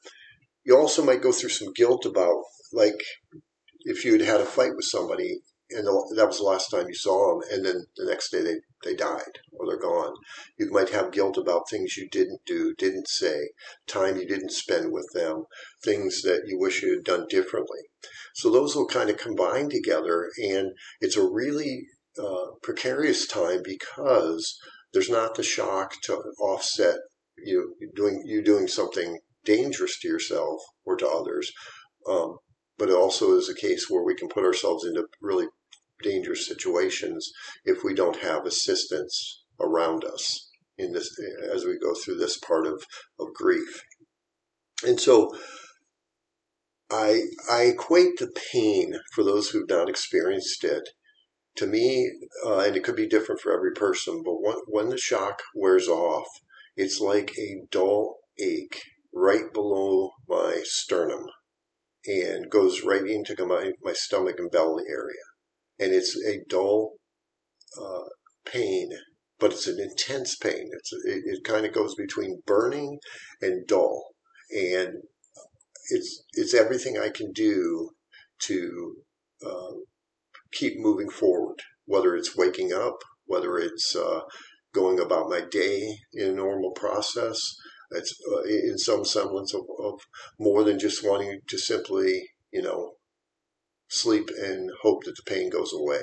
You 0.64 0.76
also 0.76 1.04
might 1.04 1.23
go 1.23 1.33
through 1.33 1.49
some 1.49 1.73
guilt 1.73 2.07
about, 2.07 2.45
like, 2.73 3.02
if 3.80 4.04
you 4.04 4.12
had 4.12 4.21
had 4.21 4.40
a 4.40 4.45
fight 4.45 4.76
with 4.76 4.85
somebody 4.85 5.40
and 5.71 5.87
that 5.87 6.26
was 6.26 6.38
the 6.38 6.45
last 6.45 6.71
time 6.71 6.88
you 6.88 6.95
saw 6.95 7.38
them, 7.38 7.49
and 7.52 7.64
then 7.64 7.87
the 7.97 8.07
next 8.07 8.30
day 8.30 8.42
they, 8.42 8.57
they 8.85 8.95
died 8.95 9.41
or 9.53 9.67
they're 9.67 9.79
gone. 9.79 10.15
You 10.59 10.71
might 10.71 10.91
have 10.91 11.13
guilt 11.13 11.37
about 11.37 11.69
things 11.69 11.97
you 11.97 12.09
didn't 12.09 12.41
do, 12.47 12.75
didn't 12.75 13.09
say, 13.09 13.51
time 13.87 14.17
you 14.17 14.27
didn't 14.27 14.53
spend 14.53 14.93
with 14.93 15.09
them, 15.13 15.45
things 15.83 16.23
that 16.23 16.43
you 16.47 16.59
wish 16.59 16.83
you 16.83 16.95
had 16.95 17.05
done 17.05 17.27
differently. 17.29 17.81
So 18.35 18.51
those 18.51 18.75
will 18.75 18.87
kind 18.87 19.11
of 19.11 19.17
combine 19.17 19.69
together, 19.69 20.31
and 20.39 20.73
it's 21.01 21.17
a 21.17 21.29
really 21.29 21.87
uh, 22.19 22.53
precarious 22.63 23.27
time 23.27 23.61
because 23.63 24.59
there's 24.93 25.11
not 25.11 25.35
the 25.35 25.43
shock 25.43 25.95
to 26.03 26.15
offset 26.41 26.99
you 27.39 27.75
doing 27.95 28.23
you 28.27 28.43
doing 28.43 28.69
something 28.69 29.19
dangerous 29.45 29.99
to 30.01 30.09
yourself 30.09 30.61
or 30.85 30.97
to 30.97 31.09
others. 31.09 31.51
Um, 32.09 32.37
but 32.79 32.89
it 32.89 32.95
also 32.95 33.37
is 33.37 33.49
a 33.49 33.55
case 33.55 33.89
where 33.89 34.03
we 34.03 34.15
can 34.15 34.29
put 34.29 34.45
ourselves 34.45 34.85
into 34.85 35.07
really 35.21 35.47
dangerous 36.02 36.47
situations 36.47 37.30
if 37.64 37.85
we 37.85 37.95
don't 37.95 38.21
have 38.21 38.47
assistance 38.47 39.45
around 39.61 40.04
us 40.04 40.49
in 40.78 40.92
this 40.92 41.11
as 41.52 41.64
we 41.64 41.78
go 41.78 41.95
through 41.95 42.16
this 42.16 42.38
part 42.38 42.66
of, 42.66 42.85
of 43.19 43.35
grief. 43.35 43.83
And 44.87 44.99
so 44.99 45.30
I 46.90 47.23
I 47.50 47.62
equate 47.62 48.19
the 48.19 48.33
pain 48.52 48.95
for 49.12 49.23
those 49.23 49.50
who've 49.50 49.69
not 49.69 49.88
experienced 49.88 50.64
it 50.64 50.88
to 51.57 51.66
me, 51.66 52.11
uh, 52.47 52.61
and 52.61 52.76
it 52.76 52.85
could 52.85 52.97
be 52.97 53.07
different 53.07 53.40
for 53.40 53.52
every 53.52 53.73
person, 53.73 54.23
but 54.25 54.40
when, 54.40 54.57
when 54.66 54.88
the 54.88 54.99
shock 54.99 55.42
wears 55.54 55.88
off, 55.88 56.26
it's 56.76 57.00
like 57.00 57.33
a 57.38 57.62
dull 57.71 58.19
ache 58.38 58.80
right 59.12 59.52
below 59.52 60.12
my 60.28 60.62
sternum 60.64 61.26
and 62.07 62.50
goes 62.50 62.83
right 62.83 63.07
into 63.07 63.45
my, 63.45 63.73
my 63.83 63.92
stomach 63.92 64.37
and 64.38 64.50
belly 64.50 64.85
area 64.88 65.30
and 65.81 65.93
it's 65.93 66.17
a 66.27 66.41
dull 66.49 66.93
uh, 67.81 68.09
pain, 68.45 68.91
but 69.39 69.53
it's 69.53 69.67
an 69.67 69.81
intense 69.81 70.37
pain. 70.37 70.69
It's 70.73 70.93
it, 71.07 71.23
it 71.25 71.45
kind 71.45 71.65
of 71.67 71.73
goes 71.73 71.95
between 71.95 72.43
burning 72.47 72.99
and 73.41 73.67
dull, 73.67 74.05
and 74.51 75.03
it's 75.91 76.25
it's 76.35 76.55
everything 76.55 76.99
I 76.99 77.09
can 77.09 77.33
do 77.33 77.91
to 78.43 78.97
uh, 79.45 79.73
keep 80.53 80.75
moving 80.79 81.09
forward. 81.09 81.57
Whether 81.87 82.15
it's 82.15 82.37
waking 82.37 82.73
up, 82.73 82.99
whether 83.25 83.59
it's 83.59 83.97
uh, 83.97 84.21
going 84.73 85.01
about 85.01 85.31
my 85.31 85.41
day 85.51 85.97
in 86.13 86.29
a 86.29 86.33
normal 86.33 86.71
process, 86.73 87.41
it's 87.91 88.15
uh, 88.33 88.43
in 88.43 88.79
some 88.79 89.05
semblance 89.05 89.55
of, 89.55 89.63
of 89.83 90.01
more 90.39 90.63
than 90.63 90.79
just 90.79 91.05
wanting 91.05 91.41
to 91.49 91.59
simply, 91.59 92.23
you 92.53 92.63
know, 92.63 92.93
sleep 93.91 94.31
and 94.39 94.71
hope 94.83 95.05
that 95.05 95.17
the 95.17 95.31
pain 95.31 95.51
goes 95.51 95.73
away. 95.73 96.03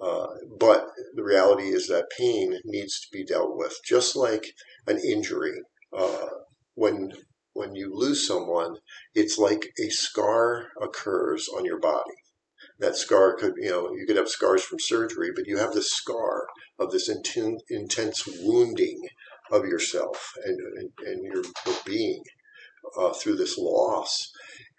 Uh, 0.00 0.26
but 0.58 0.86
the 1.14 1.24
reality 1.24 1.68
is 1.68 1.86
that 1.88 2.10
pain 2.18 2.58
needs 2.64 3.00
to 3.00 3.08
be 3.12 3.24
dealt 3.24 3.56
with, 3.56 3.74
just 3.84 4.14
like 4.14 4.44
an 4.86 4.98
injury. 4.98 5.58
Uh, 5.96 6.28
when 6.74 7.12
when 7.54 7.74
you 7.74 7.90
lose 7.90 8.26
someone, 8.26 8.76
it's 9.14 9.38
like 9.38 9.72
a 9.82 9.88
scar 9.88 10.66
occurs 10.80 11.48
on 11.56 11.64
your 11.64 11.80
body. 11.80 12.14
That 12.78 12.96
scar 12.96 13.34
could, 13.34 13.54
you 13.56 13.70
know, 13.70 13.90
you 13.94 14.04
could 14.06 14.18
have 14.18 14.28
scars 14.28 14.62
from 14.62 14.78
surgery, 14.78 15.30
but 15.34 15.46
you 15.46 15.56
have 15.56 15.72
this 15.72 15.90
scar 15.90 16.46
of 16.78 16.90
this 16.90 17.08
intense 17.08 18.28
wounding 18.42 19.00
of 19.50 19.64
yourself 19.64 20.32
and, 20.44 20.58
and, 20.76 20.90
and 21.06 21.24
your, 21.24 21.42
your 21.64 21.76
being 21.86 22.22
uh, 22.98 23.14
through 23.14 23.36
this 23.36 23.56
loss. 23.56 24.30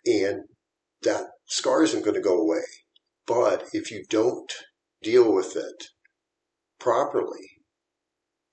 And 0.06 0.44
that 1.02 1.26
scar 1.48 1.84
isn't 1.84 2.04
going 2.04 2.16
to 2.16 2.22
go 2.22 2.40
away. 2.40 2.64
But 3.26 3.66
if 3.74 3.92
you 3.92 4.06
don't 4.10 4.52
deal 5.02 5.34
with 5.34 5.56
it 5.56 5.88
properly, 6.80 7.62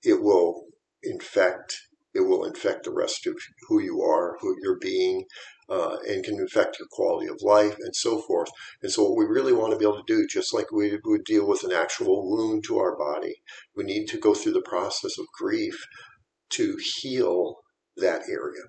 it 0.03 0.21
will 0.21 0.65
infect 1.03 1.77
it 2.15 2.21
will 2.21 2.45
infect 2.45 2.85
the 2.85 2.93
rest 2.93 3.27
of 3.27 3.35
who 3.67 3.81
you 3.81 4.01
are, 4.01 4.37
who 4.39 4.55
you're 4.63 4.79
being, 4.79 5.25
uh, 5.69 5.97
and 6.07 6.23
can 6.23 6.41
affect 6.41 6.79
your 6.79 6.87
quality 6.89 7.27
of 7.27 7.41
life 7.41 7.75
and 7.77 7.93
so 7.93 8.21
forth. 8.21 8.47
And 8.81 8.89
so, 8.89 9.03
what 9.03 9.17
we 9.17 9.25
really 9.25 9.51
want 9.51 9.73
to 9.73 9.77
be 9.77 9.83
able 9.83 9.97
to 9.97 10.03
do, 10.07 10.25
just 10.25 10.53
like 10.53 10.71
we 10.71 10.97
would 11.03 11.25
deal 11.25 11.45
with 11.45 11.65
an 11.65 11.73
actual 11.73 12.29
wound 12.29 12.63
to 12.67 12.79
our 12.79 12.95
body, 12.97 13.35
we 13.75 13.83
need 13.83 14.07
to 14.07 14.17
go 14.17 14.33
through 14.33 14.53
the 14.53 14.61
process 14.61 15.17
of 15.19 15.25
grief 15.37 15.85
to 16.51 16.77
heal 16.79 17.57
that 17.97 18.21
area. 18.29 18.63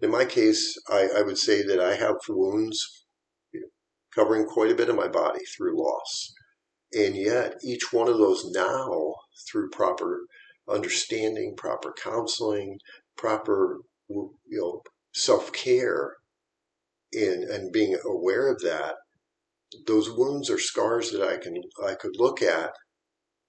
In 0.00 0.10
my 0.10 0.24
case, 0.24 0.76
I, 0.90 1.08
I 1.18 1.22
would 1.22 1.38
say 1.38 1.62
that 1.62 1.78
I 1.78 1.94
have 1.94 2.16
wounds 2.28 3.01
covering 4.14 4.46
quite 4.46 4.70
a 4.70 4.74
bit 4.74 4.88
of 4.88 4.96
my 4.96 5.08
body 5.08 5.40
through 5.56 5.78
loss. 5.78 6.32
And 6.92 7.16
yet, 7.16 7.56
each 7.64 7.92
one 7.92 8.08
of 8.08 8.18
those 8.18 8.50
now, 8.50 9.14
through 9.50 9.70
proper 9.70 10.26
understanding, 10.68 11.54
proper 11.56 11.92
counseling, 11.92 12.78
proper 13.16 13.78
you 14.08 14.30
know 14.50 14.82
self 15.14 15.52
care, 15.52 16.16
and 17.12 17.44
and 17.44 17.72
being 17.72 17.96
aware 18.04 18.48
of 18.48 18.60
that, 18.60 18.96
those 19.86 20.10
wounds 20.10 20.50
are 20.50 20.58
scars 20.58 21.10
that 21.12 21.22
I 21.22 21.38
can 21.38 21.62
I 21.84 21.94
could 21.94 22.16
look 22.16 22.42
at. 22.42 22.72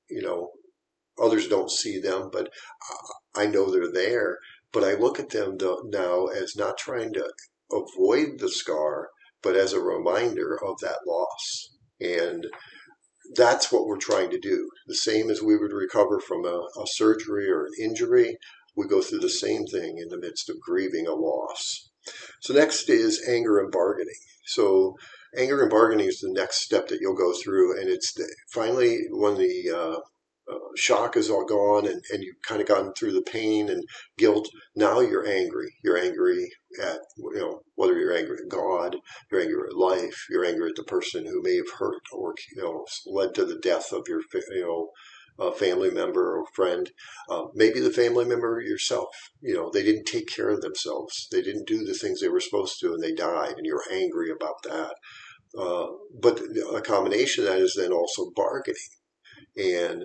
You 0.10 0.22
know, 0.22 0.52
others 1.22 1.48
don't 1.48 1.72
see 1.72 2.00
them, 2.00 2.30
but 2.32 2.50
I 3.36 3.48
know 3.48 3.70
they're 3.70 3.92
there. 3.92 4.38
But 4.72 4.84
I 4.84 4.94
look 4.94 5.20
at 5.20 5.30
them 5.30 5.58
now 5.86 6.26
as 6.28 6.56
not 6.56 6.78
trying 6.78 7.14
to 7.14 7.32
avoid 7.72 8.40
the 8.40 8.50
scar, 8.50 9.10
but 9.44 9.56
as 9.56 9.74
a 9.74 9.82
reminder 9.82 10.58
of 10.64 10.80
that 10.80 11.00
loss. 11.06 11.70
And 12.00 12.48
that's 13.36 13.72
what 13.72 13.86
we're 13.86 13.98
trying 13.98 14.30
to 14.32 14.40
do. 14.40 14.70
The 14.88 14.96
same 14.96 15.30
as 15.30 15.42
we 15.42 15.58
would 15.58 15.74
recover 15.74 16.20
from 16.20 16.46
a, 16.46 16.58
a, 16.80 16.86
surgery 16.86 17.50
or 17.50 17.66
an 17.66 17.74
injury, 17.80 18.38
we 18.76 18.88
go 18.88 19.02
through 19.02 19.20
the 19.20 19.30
same 19.30 19.66
thing 19.66 19.98
in 19.98 20.10
the 20.10 20.20
midst 20.20 20.50
of 20.50 20.60
grieving 20.60 21.08
a 21.08 21.14
loss. 21.14 21.90
So, 22.42 22.54
next 22.54 22.90
is 22.90 23.24
anger 23.28 23.60
and 23.60 23.72
bargaining. 23.72 24.16
So, 24.48 24.96
anger 25.38 25.62
and 25.62 25.70
bargaining 25.70 26.08
is 26.08 26.20
the 26.20 26.34
next 26.34 26.62
step 26.62 26.88
that 26.88 27.00
you'll 27.00 27.16
go 27.16 27.34
through, 27.34 27.80
and 27.80 27.90
it's 27.90 28.14
the, 28.14 28.28
finally 28.52 29.00
when 29.12 29.36
the 29.36 29.72
uh, 29.72 30.00
uh, 30.52 30.58
shock 30.76 31.16
is 31.18 31.30
all 31.30 31.46
gone 31.46 31.86
and, 31.88 32.02
and 32.12 32.24
you've 32.24 32.42
kind 32.48 32.62
of 32.62 32.68
gotten 32.68 32.94
through 32.94 33.14
the 33.14 33.22
pain 33.22 33.70
and 33.70 33.84
guilt. 34.18 34.48
Now 34.76 35.00
you're 35.00 35.28
angry. 35.28 35.74
You're 35.84 35.98
angry 35.98 36.50
at, 36.82 37.00
you 37.18 37.40
know, 37.40 37.62
whether 37.76 37.98
you're 37.98 38.18
angry 38.18 38.38
at 38.44 38.50
God, 38.50 38.98
you're 39.32 39.42
angry 39.42 39.70
at 39.70 39.78
life, 39.78 40.26
you're 40.30 40.46
angry 40.46 40.70
at 40.70 40.76
the 40.76 40.84
person 40.84 41.26
who 41.26 41.42
may 41.42 41.56
have 41.56 41.80
hurt 41.80 42.02
or, 42.12 42.34
you 42.56 42.62
know, 42.62 42.86
led 43.06 43.34
to 43.36 43.46
the 43.46 43.60
death 43.60 43.92
of 43.94 44.04
your, 44.08 44.22
you 44.52 44.62
know, 44.62 44.90
a 45.40 45.52
family 45.52 45.90
member 45.90 46.38
or 46.38 46.46
friend, 46.54 46.92
uh, 47.30 47.46
maybe 47.56 47.80
the 47.80 47.90
family 47.90 48.24
member 48.26 48.62
yourself. 48.62 49.10
You 49.42 49.56
know, 49.56 49.72
they 49.74 49.82
didn't 49.82 50.06
take 50.06 50.28
care 50.28 50.50
of 50.50 50.62
themselves. 50.62 51.28
They 51.32 51.42
didn't 51.42 51.68
do 51.68 51.84
the 51.84 51.96
things 51.96 52.22
they 52.22 52.30
were 52.30 52.40
supposed 52.40 52.80
to, 52.82 52.94
and 52.94 53.02
they 53.02 53.14
died, 53.14 53.56
and 53.58 53.66
you're 53.66 53.84
angry 53.92 54.30
about 54.30 54.62
that. 54.64 54.94
uh, 55.58 55.88
but 56.20 56.42
a 56.74 56.82
combination 56.82 57.44
of 57.44 57.50
that 57.50 57.60
is 57.60 57.76
then 57.78 57.92
also 57.92 58.32
bargaining. 58.36 58.76
And 59.58 60.04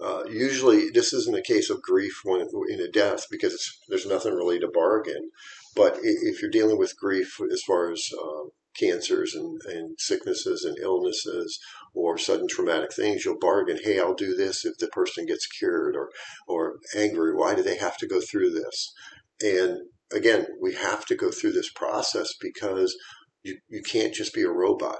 uh, 0.00 0.24
usually, 0.28 0.90
this 0.90 1.12
isn't 1.12 1.36
a 1.36 1.42
case 1.42 1.70
of 1.70 1.82
grief 1.82 2.20
when 2.24 2.46
in 2.68 2.80
a 2.80 2.90
death 2.90 3.26
because 3.30 3.78
there's 3.88 4.06
nothing 4.06 4.34
really 4.34 4.60
to 4.60 4.68
bargain. 4.68 5.30
But 5.74 5.98
if 6.02 6.40
you're 6.40 6.50
dealing 6.50 6.78
with 6.78 6.98
grief 6.98 7.38
as 7.52 7.62
far 7.62 7.90
as 7.90 8.08
uh, 8.12 8.48
cancers 8.78 9.34
and, 9.34 9.60
and 9.66 9.96
sicknesses 9.98 10.64
and 10.64 10.78
illnesses 10.78 11.58
or 11.94 12.16
sudden 12.16 12.46
traumatic 12.48 12.92
things, 12.92 13.24
you'll 13.24 13.38
bargain, 13.38 13.78
hey, 13.82 13.98
I'll 13.98 14.14
do 14.14 14.34
this 14.34 14.64
if 14.64 14.78
the 14.78 14.88
person 14.88 15.26
gets 15.26 15.46
cured, 15.46 15.96
or, 15.96 16.10
or 16.46 16.76
angry, 16.96 17.34
why 17.34 17.54
do 17.54 17.62
they 17.62 17.76
have 17.76 17.96
to 17.98 18.06
go 18.06 18.20
through 18.20 18.50
this? 18.50 18.92
And 19.40 19.78
again, 20.12 20.46
we 20.60 20.74
have 20.74 21.04
to 21.06 21.16
go 21.16 21.30
through 21.30 21.52
this 21.52 21.70
process 21.72 22.32
because 22.40 22.96
you, 23.42 23.58
you 23.68 23.82
can't 23.82 24.14
just 24.14 24.34
be 24.34 24.42
a 24.42 24.50
robot. 24.50 24.98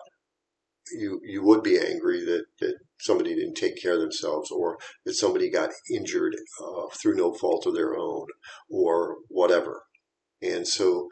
You, 0.92 1.20
you 1.24 1.42
would 1.42 1.62
be 1.62 1.78
angry 1.78 2.24
that, 2.24 2.44
that 2.60 2.74
somebody 3.00 3.34
didn't 3.34 3.54
take 3.54 3.80
care 3.80 3.94
of 3.94 4.00
themselves 4.00 4.50
or 4.50 4.78
that 5.04 5.14
somebody 5.14 5.50
got 5.50 5.70
injured 5.90 6.36
uh, 6.62 6.86
through 7.00 7.16
no 7.16 7.32
fault 7.32 7.66
of 7.66 7.74
their 7.74 7.96
own 7.96 8.26
or 8.70 9.16
whatever. 9.28 9.82
And 10.42 10.66
so 10.66 11.08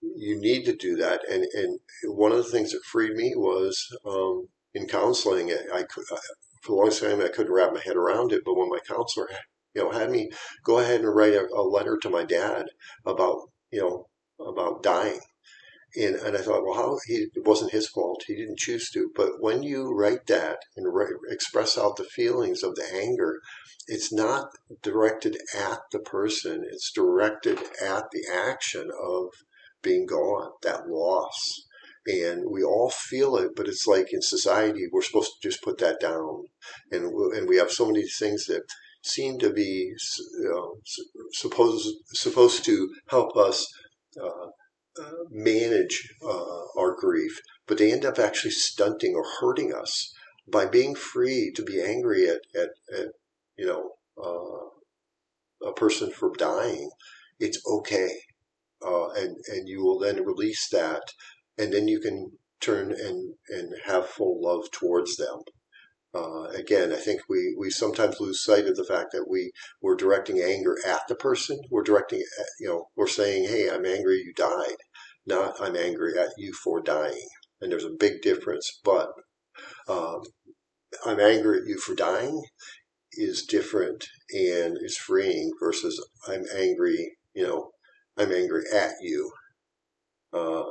you 0.00 0.40
need 0.40 0.64
to 0.64 0.76
do 0.76 0.96
that. 0.96 1.20
And, 1.30 1.44
and 1.54 1.78
one 2.04 2.32
of 2.32 2.38
the 2.38 2.44
things 2.50 2.72
that 2.72 2.84
freed 2.84 3.14
me 3.14 3.34
was 3.36 3.86
um, 4.04 4.48
in 4.74 4.86
counseling, 4.86 5.52
I 5.72 5.82
could, 5.82 6.04
for 6.06 6.18
the 6.68 6.74
longest 6.74 7.02
time, 7.02 7.20
I 7.20 7.28
couldn't 7.28 7.52
wrap 7.52 7.72
my 7.72 7.80
head 7.80 7.96
around 7.96 8.32
it. 8.32 8.42
But 8.44 8.56
when 8.56 8.68
my 8.68 8.80
counselor, 8.86 9.28
you 9.74 9.84
know, 9.84 9.90
had 9.90 10.10
me 10.10 10.30
go 10.64 10.78
ahead 10.78 11.00
and 11.00 11.14
write 11.14 11.34
a, 11.34 11.46
a 11.54 11.62
letter 11.62 11.98
to 12.02 12.10
my 12.10 12.24
dad 12.24 12.66
about, 13.04 13.50
you 13.70 13.80
know, 13.80 14.06
about 14.44 14.82
dying 14.82 15.20
and, 15.96 16.16
and 16.16 16.36
I 16.36 16.40
thought, 16.40 16.64
well, 16.64 16.74
how 16.74 16.98
he, 17.06 17.28
it 17.34 17.46
wasn't 17.46 17.72
his 17.72 17.88
fault. 17.88 18.22
He 18.26 18.36
didn't 18.36 18.58
choose 18.58 18.90
to. 18.90 19.10
But 19.14 19.40
when 19.40 19.62
you 19.62 19.94
write 19.94 20.26
that 20.26 20.58
and 20.76 20.86
express 21.30 21.78
out 21.78 21.96
the 21.96 22.04
feelings 22.04 22.62
of 22.62 22.74
the 22.74 22.86
anger, 22.94 23.40
it's 23.86 24.12
not 24.12 24.48
directed 24.82 25.38
at 25.56 25.78
the 25.92 26.00
person. 26.00 26.64
It's 26.70 26.92
directed 26.92 27.58
at 27.80 28.04
the 28.12 28.26
action 28.32 28.90
of 28.90 29.28
being 29.82 30.06
gone, 30.06 30.50
that 30.62 30.88
loss. 30.88 31.64
And 32.06 32.44
we 32.50 32.62
all 32.62 32.90
feel 32.90 33.36
it, 33.36 33.50
but 33.56 33.66
it's 33.66 33.86
like 33.86 34.12
in 34.12 34.22
society, 34.22 34.86
we're 34.92 35.02
supposed 35.02 35.30
to 35.40 35.48
just 35.48 35.62
put 35.62 35.78
that 35.78 35.98
down. 36.00 36.44
And, 36.90 37.12
and 37.34 37.48
we 37.48 37.56
have 37.56 37.70
so 37.70 37.86
many 37.86 38.04
things 38.06 38.44
that 38.46 38.62
seem 39.02 39.38
to 39.38 39.50
be 39.52 39.92
you 40.38 40.50
know, 40.50 40.76
supposed, 41.32 41.88
supposed 42.12 42.64
to 42.66 42.90
help 43.08 43.36
us 43.36 43.66
uh, 44.22 44.50
manage 45.30 46.08
uh, 46.22 46.64
our 46.78 46.94
grief, 46.94 47.40
but 47.66 47.78
they 47.78 47.92
end 47.92 48.04
up 48.04 48.18
actually 48.18 48.50
stunting 48.50 49.14
or 49.14 49.24
hurting 49.40 49.74
us 49.74 50.12
by 50.48 50.66
being 50.66 50.94
free 50.94 51.52
to 51.54 51.62
be 51.62 51.80
angry 51.80 52.28
at, 52.28 52.40
at, 52.54 52.70
at 52.96 53.08
you 53.56 53.66
know, 53.66 53.90
uh, 54.22 55.68
a 55.68 55.72
person 55.72 56.10
for 56.10 56.30
dying. 56.36 56.90
It's 57.40 57.60
okay. 57.66 58.10
Uh, 58.86 59.08
and, 59.10 59.36
and 59.48 59.68
you 59.68 59.82
will 59.82 59.98
then 59.98 60.24
release 60.24 60.68
that 60.68 61.02
and 61.58 61.72
then 61.72 61.88
you 61.88 62.00
can 62.00 62.32
turn 62.60 62.92
and, 62.92 63.34
and 63.48 63.74
have 63.84 64.06
full 64.06 64.40
love 64.42 64.70
towards 64.70 65.16
them. 65.16 65.40
Uh, 66.14 66.44
again, 66.54 66.92
I 66.92 66.96
think 66.96 67.22
we, 67.28 67.54
we 67.58 67.68
sometimes 67.68 68.20
lose 68.20 68.42
sight 68.42 68.66
of 68.66 68.76
the 68.76 68.84
fact 68.84 69.12
that 69.12 69.26
we 69.28 69.50
we're 69.82 69.96
directing 69.96 70.40
anger 70.40 70.76
at 70.86 71.02
the 71.08 71.14
person. 71.14 71.58
We're 71.70 71.82
directing, 71.82 72.22
you 72.58 72.68
know, 72.68 72.86
we're 72.96 73.06
saying, 73.06 73.48
"Hey, 73.48 73.68
I'm 73.68 73.84
angry 73.84 74.22
you 74.24 74.32
died," 74.34 74.76
not 75.26 75.60
"I'm 75.60 75.76
angry 75.76 76.18
at 76.18 76.30
you 76.36 76.52
for 76.52 76.80
dying." 76.80 77.28
And 77.60 77.72
there's 77.72 77.84
a 77.84 77.90
big 77.90 78.22
difference. 78.22 78.80
But 78.84 79.12
um, 79.88 80.22
I'm 81.04 81.20
angry 81.20 81.58
at 81.60 81.66
you 81.66 81.78
for 81.78 81.94
dying 81.94 82.42
is 83.12 83.44
different 83.44 84.06
and 84.32 84.76
is 84.80 84.98
freeing 84.98 85.50
versus 85.60 86.04
I'm 86.28 86.44
angry. 86.54 87.16
You 87.34 87.46
know, 87.46 87.70
I'm 88.16 88.32
angry 88.32 88.64
at 88.72 88.92
you 89.00 89.30
uh, 90.32 90.64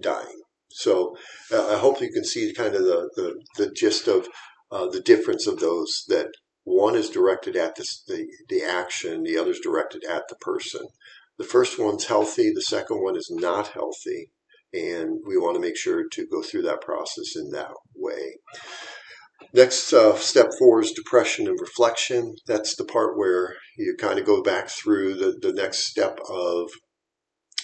dying. 0.00 0.42
So 0.70 1.16
uh, 1.52 1.74
I 1.74 1.78
hope 1.78 2.00
you 2.00 2.10
can 2.10 2.24
see 2.24 2.52
kind 2.54 2.74
of 2.74 2.82
the, 2.82 3.10
the, 3.16 3.42
the 3.56 3.70
gist 3.72 4.08
of 4.08 4.28
uh, 4.70 4.86
the 4.86 5.00
difference 5.00 5.46
of 5.46 5.60
those 5.60 6.04
that 6.08 6.28
one 6.64 6.94
is 6.94 7.10
directed 7.10 7.56
at 7.56 7.76
this, 7.76 8.02
the, 8.06 8.26
the 8.48 8.62
action, 8.62 9.22
the 9.22 9.36
other 9.36 9.50
is 9.50 9.60
directed 9.60 10.04
at 10.04 10.28
the 10.28 10.36
person. 10.36 10.86
The 11.42 11.48
first 11.48 11.76
one's 11.76 12.04
healthy, 12.04 12.52
the 12.54 12.62
second 12.62 13.02
one 13.02 13.16
is 13.16 13.28
not 13.28 13.66
healthy, 13.66 14.30
and 14.72 15.18
we 15.26 15.36
want 15.36 15.56
to 15.56 15.60
make 15.60 15.76
sure 15.76 16.08
to 16.08 16.26
go 16.28 16.40
through 16.40 16.62
that 16.62 16.80
process 16.80 17.34
in 17.34 17.50
that 17.50 17.72
way. 17.96 18.38
Next 19.52 19.92
uh, 19.92 20.14
step 20.18 20.50
four 20.56 20.82
is 20.82 20.92
depression 20.92 21.48
and 21.48 21.58
reflection. 21.60 22.36
That's 22.46 22.76
the 22.76 22.84
part 22.84 23.18
where 23.18 23.56
you 23.76 23.96
kind 23.98 24.20
of 24.20 24.24
go 24.24 24.40
back 24.40 24.68
through 24.68 25.14
the, 25.14 25.36
the 25.42 25.52
next 25.52 25.88
step 25.88 26.20
of 26.30 26.70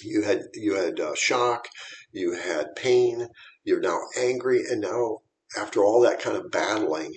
you 0.02 0.22
had 0.22 0.42
you 0.54 0.74
had 0.74 0.98
uh, 0.98 1.14
shock, 1.14 1.68
you 2.10 2.32
had 2.32 2.74
pain, 2.74 3.28
you're 3.62 3.78
now 3.78 4.00
angry, 4.18 4.64
and 4.68 4.80
now 4.80 5.18
after 5.56 5.84
all 5.84 6.00
that 6.00 6.18
kind 6.18 6.36
of 6.36 6.50
battling, 6.50 7.14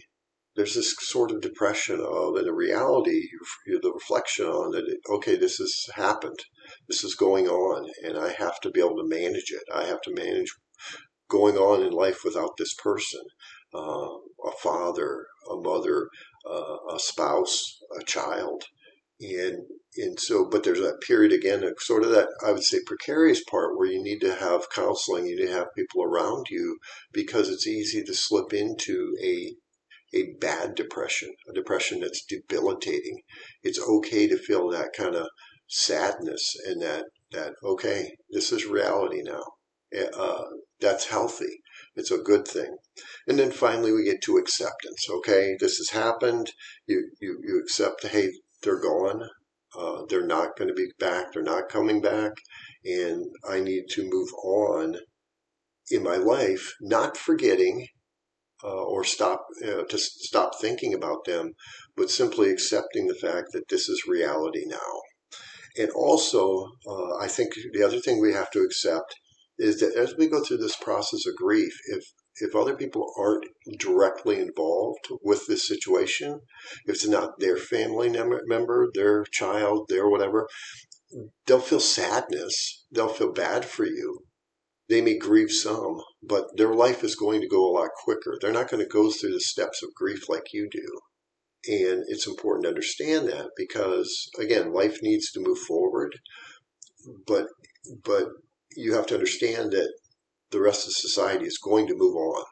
there's 0.62 0.76
this 0.76 0.96
sort 1.00 1.32
of 1.32 1.42
depression 1.42 2.00
of, 2.00 2.36
and 2.36 2.46
the 2.46 2.54
reality, 2.54 3.28
the 3.66 3.92
reflection 3.92 4.46
on 4.46 4.70
that, 4.70 4.86
okay, 5.10 5.36
this 5.36 5.58
has 5.58 5.74
happened. 5.96 6.38
This 6.88 7.04
is 7.04 7.16
going 7.16 7.48
on, 7.48 7.90
and 8.04 8.16
I 8.16 8.32
have 8.34 8.60
to 8.60 8.70
be 8.70 8.80
able 8.80 8.98
to 8.98 9.08
manage 9.08 9.50
it. 9.50 9.64
I 9.74 9.86
have 9.86 10.02
to 10.02 10.14
manage 10.14 10.54
going 11.32 11.58
on 11.58 11.82
in 11.82 11.94
life 11.94 12.20
without 12.24 12.52
this 12.60 12.76
person 12.76 13.22
uh, 13.74 13.80
a 14.46 14.52
father, 14.62 15.26
a 15.50 15.56
mother, 15.56 16.10
uh, 16.48 16.76
a 16.94 17.00
spouse, 17.00 17.80
a 18.00 18.04
child. 18.04 18.64
And 19.20 19.66
and 19.98 20.20
so, 20.20 20.48
but 20.48 20.64
there's 20.64 20.82
that 20.82 21.02
period 21.02 21.32
again, 21.32 21.64
sort 21.80 22.04
of 22.04 22.12
that 22.12 22.28
I 22.46 22.52
would 22.52 22.64
say 22.64 22.78
precarious 22.86 23.44
part 23.44 23.78
where 23.78 23.88
you 23.88 24.04
need 24.04 24.20
to 24.20 24.36
have 24.36 24.70
counseling, 24.70 25.26
you 25.26 25.38
need 25.38 25.48
to 25.48 25.54
have 25.54 25.74
people 25.76 26.04
around 26.04 26.46
you 26.52 26.78
because 27.12 27.50
it's 27.50 27.66
easy 27.66 28.04
to 28.04 28.14
slip 28.14 28.54
into 28.54 29.16
a 29.24 29.56
a 30.14 30.34
bad 30.40 30.76
depression, 30.76 31.34
a 31.50 31.54
depression 31.54 32.02
that's 32.02 32.26
debilitating. 32.26 33.22
It's 33.64 33.80
okay 33.80 34.28
to 34.28 34.38
feel 34.38 34.70
that 34.70 34.94
kind 34.96 35.16
of 35.16 35.28
sadness 35.68 36.56
and 36.66 36.82
that 36.82 37.06
that 37.32 37.54
okay, 37.64 38.18
this 38.30 38.52
is 38.52 38.66
reality 38.66 39.22
now. 39.24 39.44
Eh, 39.94 40.08
uh, 40.14 40.44
that's 40.80 41.08
healthy. 41.08 41.62
It's 41.96 42.12
a 42.12 42.18
good 42.18 42.48
thing. 42.48 42.78
And 43.28 43.40
then 43.40 43.52
finally, 43.52 43.92
we 43.92 44.04
get 44.04 44.22
to 44.24 44.38
acceptance. 44.38 45.08
Okay, 45.10 45.56
this 45.60 45.78
has 45.78 45.90
happened. 45.90 46.52
You 46.88 47.10
you 47.22 47.40
you 47.44 47.60
accept. 47.60 48.06
Hey, 48.08 48.32
they're 48.64 48.82
gone. 48.82 49.30
Uh, 49.78 50.04
they're 50.10 50.26
not 50.26 50.58
going 50.58 50.68
to 50.68 50.74
be 50.74 50.92
back. 51.00 51.32
They're 51.32 51.44
not 51.44 51.70
coming 51.70 52.02
back. 52.02 52.34
And 52.84 53.26
I 53.50 53.62
need 53.62 53.86
to 53.92 54.10
move 54.10 54.30
on 54.44 54.98
in 55.90 56.04
my 56.04 56.18
life, 56.18 56.74
not 56.82 57.16
forgetting 57.16 57.88
uh, 58.64 58.84
or 58.84 59.04
stop 59.04 59.46
uh, 59.64 59.84
to 59.84 59.98
stop 59.98 60.60
thinking 60.60 60.94
about 60.94 61.26
them, 61.26 61.54
but 61.96 62.10
simply 62.10 62.50
accepting 62.50 63.08
the 63.08 63.16
fact 63.16 63.50
that 63.54 63.68
this 63.70 63.90
is 63.90 64.08
reality 64.08 64.66
now. 64.66 65.02
And 65.78 65.90
also, 65.92 66.68
uh, 66.88 67.16
I 67.18 67.28
think 67.28 67.54
the 67.74 67.84
other 67.84 68.00
thing 68.00 68.20
we 68.20 68.34
have 68.34 68.52
to 68.52 68.62
accept 68.62 69.16
is 69.58 69.80
that 69.80 69.96
as 69.96 70.16
we 70.18 70.28
go 70.28 70.44
through 70.44 70.58
this 70.58 70.76
process 70.76 71.26
of 71.26 71.36
grief, 71.36 71.74
if 71.88 72.04
if 72.38 72.56
other 72.56 72.76
people 72.76 73.14
aren't 73.20 73.46
directly 73.78 74.40
involved 74.40 75.06
with 75.22 75.46
this 75.48 75.68
situation, 75.68 76.40
if 76.86 76.96
it's 76.96 77.08
not 77.08 77.40
their 77.40 77.58
family 77.58 78.10
member, 78.10 78.90
their 78.94 79.26
child, 79.26 79.88
their 79.90 80.10
whatever, 80.10 80.48
they'll 81.46 81.60
feel 81.60 81.80
sadness. 81.80 82.86
They'll 82.92 83.10
feel 83.10 83.34
bad 83.34 83.66
for 83.66 83.86
you. 83.86 84.24
They 84.90 85.02
may 85.02 85.18
grieve 85.18 85.52
some, 85.52 86.02
but 86.24 86.46
their 86.56 86.74
life 86.74 87.04
is 87.04 87.16
going 87.16 87.42
to 87.42 87.48
go 87.48 87.66
a 87.66 87.74
lot 87.74 87.90
quicker. 88.04 88.38
They're 88.40 88.52
not 88.52 88.70
going 88.70 88.84
to 88.84 88.90
go 88.90 89.10
through 89.10 89.34
the 89.34 89.40
steps 89.40 89.82
of 89.84 89.94
grief 89.96 90.30
like 90.30 90.54
you 90.54 90.70
do. 90.70 91.00
And 91.68 92.04
it's 92.08 92.28
important 92.28 92.64
to 92.64 92.70
understand 92.70 93.28
that 93.28 93.50
because, 93.56 94.30
again, 94.40 94.74
life 94.74 95.00
needs 95.02 95.32
to 95.32 95.40
move 95.40 95.60
forward. 95.60 96.16
But, 97.28 97.48
but 98.04 98.30
you 98.76 98.94
have 98.94 99.08
to 99.08 99.16
understand 99.16 99.72
that 99.72 99.94
the 100.52 100.62
rest 100.62 100.88
of 100.88 100.94
society 100.94 101.46
is 101.46 101.58
going 101.58 101.88
to 101.88 101.96
move 101.96 102.16
on. 102.16 102.46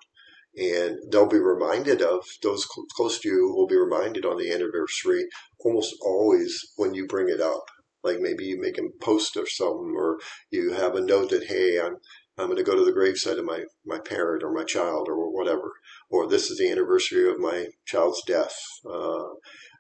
And 0.58 0.98
they'll 1.12 1.28
be 1.28 1.40
reminded 1.40 2.02
of, 2.02 2.26
those 2.42 2.68
cl- 2.68 2.86
close 2.96 3.20
to 3.20 3.30
you 3.30 3.54
will 3.56 3.68
be 3.68 3.78
reminded 3.78 4.26
on 4.26 4.38
the 4.38 4.52
anniversary 4.52 5.26
almost 5.60 5.96
always 6.02 6.60
when 6.76 6.94
you 6.94 7.06
bring 7.08 7.30
it 7.30 7.42
up. 7.42 7.64
Like 8.04 8.20
maybe 8.20 8.46
you 8.46 8.60
make 8.60 8.78
a 8.78 8.84
post 9.02 9.38
or 9.38 9.48
something, 9.48 9.94
or 9.96 10.18
you 10.52 10.74
have 10.74 10.96
a 10.96 11.02
note 11.02 11.30
that, 11.32 11.46
hey, 11.46 11.80
I'm, 11.80 11.98
I'm 12.40 12.48
going 12.48 12.58
to 12.58 12.64
go 12.64 12.76
to 12.76 12.86
the 12.86 12.94
gravesite 12.94 13.38
of 13.38 13.46
my, 13.46 13.64
my 13.86 14.00
parent 14.00 14.44
or 14.44 14.54
my 14.54 14.64
child 14.64 15.08
or 15.10 15.32
whatever. 15.32 15.74
Or 16.10 16.28
this 16.28 16.50
is 16.50 16.58
the 16.58 16.72
anniversary 16.72 17.30
of 17.30 17.40
my 17.40 17.68
child's 17.86 18.24
death 18.26 18.56
uh, 18.86 19.28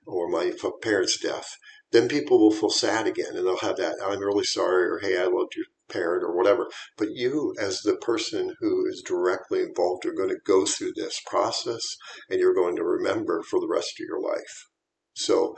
or 0.05 0.29
my 0.29 0.51
parent's 0.81 1.19
death. 1.19 1.55
Then 1.91 2.07
people 2.07 2.39
will 2.39 2.51
feel 2.51 2.69
sad 2.69 3.07
again 3.07 3.35
and 3.35 3.47
they'll 3.47 3.57
have 3.57 3.77
that, 3.77 3.95
I'm 4.03 4.19
really 4.19 4.43
sorry, 4.43 4.85
or 4.85 4.99
hey, 4.99 5.17
I 5.17 5.25
loved 5.25 5.55
your 5.55 5.65
parent 5.89 6.23
or 6.23 6.35
whatever. 6.35 6.67
But 6.97 7.09
you, 7.13 7.55
as 7.59 7.81
the 7.81 7.95
person 7.95 8.55
who 8.59 8.85
is 8.87 9.01
directly 9.05 9.61
involved, 9.61 10.05
are 10.05 10.13
going 10.13 10.29
to 10.29 10.39
go 10.45 10.65
through 10.65 10.93
this 10.95 11.19
process 11.25 11.81
and 12.29 12.39
you're 12.39 12.53
going 12.53 12.75
to 12.75 12.83
remember 12.83 13.41
for 13.41 13.59
the 13.59 13.67
rest 13.67 13.93
of 13.99 14.05
your 14.05 14.21
life. 14.21 14.67
So 15.13 15.55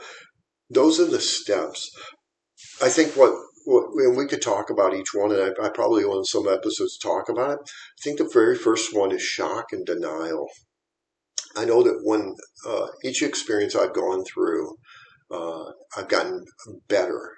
those 0.70 0.98
are 0.98 1.06
the 1.06 1.20
steps. 1.20 1.90
I 2.82 2.88
think 2.88 3.12
what, 3.12 3.32
what 3.32 3.42
and 3.66 4.16
we 4.16 4.26
could 4.26 4.42
talk 4.42 4.70
about 4.70 4.94
each 4.94 5.14
one, 5.14 5.32
and 5.32 5.54
I, 5.60 5.66
I 5.66 5.68
probably 5.70 6.04
want 6.04 6.26
some 6.26 6.48
episodes 6.48 6.98
talk 6.98 7.28
about 7.28 7.50
it. 7.50 7.58
I 7.60 8.02
think 8.02 8.18
the 8.18 8.30
very 8.32 8.56
first 8.56 8.94
one 8.94 9.12
is 9.12 9.22
shock 9.22 9.66
and 9.72 9.84
denial. 9.84 10.48
I 11.56 11.64
know 11.64 11.82
that 11.82 12.00
when 12.02 12.34
uh, 12.66 12.88
each 13.04 13.22
experience 13.22 13.76
I've 13.76 13.94
gone 13.94 14.24
through, 14.24 14.76
uh, 15.30 15.72
I've 15.96 16.08
gotten 16.08 16.44
better, 16.88 17.32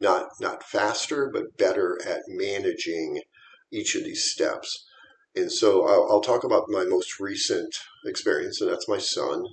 not 0.00 0.28
not 0.40 0.62
faster, 0.62 1.30
but 1.32 1.56
better 1.56 1.98
at 2.06 2.22
managing 2.28 3.20
each 3.72 3.94
of 3.94 4.04
these 4.04 4.30
steps. 4.30 4.84
And 5.34 5.50
so 5.50 5.86
I'll, 5.86 6.06
I'll 6.10 6.20
talk 6.20 6.44
about 6.44 6.68
my 6.68 6.84
most 6.84 7.18
recent 7.18 7.74
experience, 8.06 8.60
and 8.60 8.70
that's 8.70 8.88
my 8.88 8.98
son. 8.98 9.44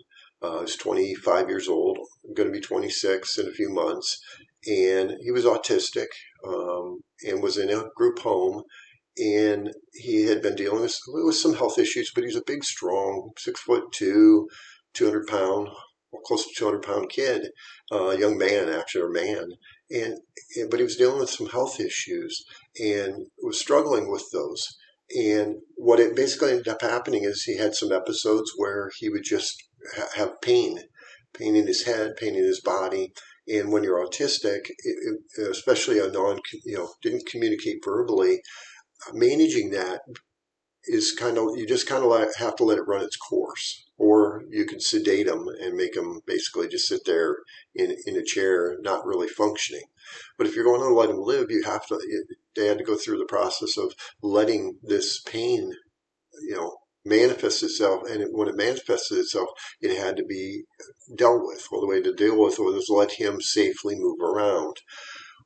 Uh, 0.41 0.62
he's 0.62 0.75
25 0.75 1.49
years 1.49 1.67
old, 1.67 1.97
going 2.36 2.47
to 2.47 2.54
be 2.54 2.62
26 2.62 3.38
in 3.38 3.47
a 3.47 3.51
few 3.51 3.69
months, 3.69 4.19
and 4.67 5.15
he 5.21 5.32
was 5.32 5.45
autistic 5.45 6.08
um, 6.47 7.00
and 7.28 7.41
was 7.41 7.58
in 7.58 7.69
a 7.69 7.89
group 7.95 8.19
home 8.19 8.63
and 9.17 9.74
he 9.93 10.26
had 10.26 10.41
been 10.41 10.56
dealing 10.56 10.82
with, 10.82 10.97
with 11.08 11.36
some 11.36 11.54
health 11.54 11.78
issues, 11.78 12.12
but 12.13 12.24
he's 12.24 12.36
a 12.36 12.43
big, 12.45 12.63
strong, 12.63 13.32
six 13.38 13.62
foot 13.62 13.91
two, 13.91 14.47
200 14.93 15.28
pound, 15.28 15.69
well, 16.12 16.21
close 16.26 16.45
to 16.45 16.54
200 16.56 16.82
pound 16.82 17.10
kid, 17.10 17.50
uh, 17.91 18.10
a 18.10 18.19
young 18.19 18.38
man, 18.38 18.69
actually, 18.69 19.02
or 19.02 19.10
man. 19.10 19.45
And, 19.89 20.17
and, 20.56 20.69
but 20.69 20.80
he 20.80 20.84
was 20.84 20.95
dealing 20.95 21.19
with 21.19 21.30
some 21.30 21.47
health 21.47 21.80
issues 21.80 22.43
and 22.80 23.28
was 23.41 23.60
struggling 23.60 24.10
with 24.10 24.26
those. 24.32 24.65
And 25.13 25.58
what 25.76 26.00
it 26.00 26.15
basically 26.15 26.52
ended 26.52 26.69
up 26.69 26.82
happening 26.82 27.26
is 27.26 27.43
he 27.43 27.58
had 27.58 27.76
some 27.76 27.91
episodes 27.91 28.54
where 28.56 28.91
he 28.97 29.10
would 29.10 29.24
just 29.26 29.62
ha- 29.97 30.10
have 30.15 30.41
pain, 30.41 30.80
pain 31.38 31.56
in 31.58 31.67
his 31.67 31.84
head, 31.84 32.15
pain 32.15 32.36
in 32.36 32.43
his 32.43 32.62
body. 32.62 33.12
And 33.47 33.71
when 33.71 33.84
you're 33.84 34.06
autistic, 34.06 34.69
it, 34.69 35.19
it, 35.38 35.47
especially 35.49 35.99
a 35.99 36.10
non, 36.10 36.39
you 36.63 36.77
know, 36.77 36.89
didn't 37.01 37.25
communicate 37.25 37.84
verbally, 37.84 38.41
managing 39.13 39.71
that 39.71 40.01
is 40.86 41.12
kind 41.12 41.38
of 41.38 41.49
you 41.56 41.67
just 41.67 41.88
kind 41.88 42.04
of 42.04 42.36
have 42.38 42.56
to 42.56 42.63
let 42.63 42.77
it 42.77 42.88
run 42.88 43.04
its 43.04 43.17
course. 43.17 43.86
Or 43.97 44.43
you 44.49 44.65
can 44.65 44.80
sedate 44.80 45.27
them 45.27 45.47
and 45.62 45.75
make 45.75 45.93
them 45.93 46.21
basically 46.25 46.67
just 46.67 46.88
sit 46.88 47.01
there 47.06 47.38
in, 47.75 47.95
in 48.08 48.17
a 48.17 48.23
chair 48.23 48.77
not 48.82 49.06
really 49.06 49.27
functioning. 49.27 49.84
But 50.38 50.47
if 50.47 50.56
you're 50.56 50.65
going 50.65 50.82
to 50.82 50.93
let 50.93 51.10
them 51.10 51.21
live 51.21 51.51
you 51.51 51.63
have 51.63 51.86
to 51.88 51.99
they 52.56 52.67
had 52.67 52.80
to 52.80 52.84
go 52.84 52.95
through 52.95 53.19
the 53.19 53.25
process 53.25 53.77
of 53.77 53.93
letting 54.21 54.77
this 54.82 55.21
pain 55.21 55.71
you 56.41 56.56
know 56.56 56.77
manifest 57.04 57.64
itself 57.64 58.04
and 58.10 58.26
when 58.32 58.48
it 58.48 58.56
manifested 58.56 59.18
itself 59.18 59.50
it 59.82 59.98
had 59.98 60.16
to 60.16 60.24
be 60.24 60.64
dealt 61.16 61.42
with 61.44 61.68
well 61.72 61.82
the 61.82 61.88
way 61.88 62.02
to 62.02 62.14
deal 62.14 62.40
with 62.40 62.60
it 62.60 62.62
was 62.62 62.90
let 62.90 63.14
him 63.14 63.42
safely 63.42 63.96
move 63.96 64.20
around 64.22 64.76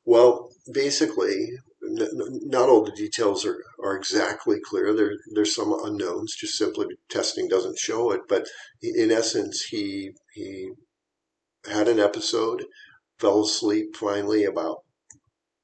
well 0.04 0.50
basically 0.72 1.48
not 1.88 2.68
all 2.68 2.84
the 2.84 2.92
details 2.92 3.44
are, 3.44 3.62
are 3.82 3.96
exactly 3.96 4.58
clear. 4.60 4.94
There, 4.94 5.12
there's 5.34 5.54
some 5.54 5.72
unknowns. 5.84 6.34
Just 6.34 6.56
simply 6.56 6.86
testing 7.08 7.48
doesn't 7.48 7.78
show 7.78 8.10
it. 8.10 8.22
But 8.28 8.46
in 8.82 9.10
essence, 9.10 9.62
he 9.70 10.12
he 10.32 10.70
had 11.68 11.88
an 11.88 12.00
episode, 12.00 12.64
fell 13.18 13.42
asleep 13.42 13.96
finally 13.96 14.44
about 14.44 14.78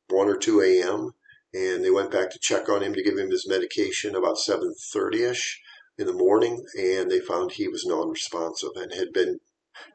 one 0.09 0.28
or 0.28 0.37
two 0.37 0.61
a.m. 0.61 1.12
and 1.55 1.85
they 1.85 1.90
went 1.90 2.11
back 2.11 2.31
to 2.31 2.38
check 2.40 2.68
on 2.68 2.83
him 2.83 2.94
to 2.94 3.02
give 3.02 3.16
him 3.16 3.31
his 3.31 3.48
medication 3.48 4.14
about 4.14 4.38
seven 4.38 4.74
thirty 4.92 5.22
ish 5.22 5.61
in 5.98 6.07
the 6.07 6.12
morning, 6.12 6.64
and 6.78 7.11
they 7.11 7.20
found 7.20 7.52
he 7.52 7.68
was 7.68 7.85
non-responsive 7.87 8.70
and 8.76 8.92
had 8.92 9.12
been 9.12 9.38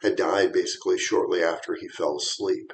had 0.01 0.15
died 0.15 0.51
basically 0.51 0.97
shortly 0.97 1.43
after 1.43 1.75
he 1.75 1.87
fell 1.87 2.17
asleep. 2.17 2.71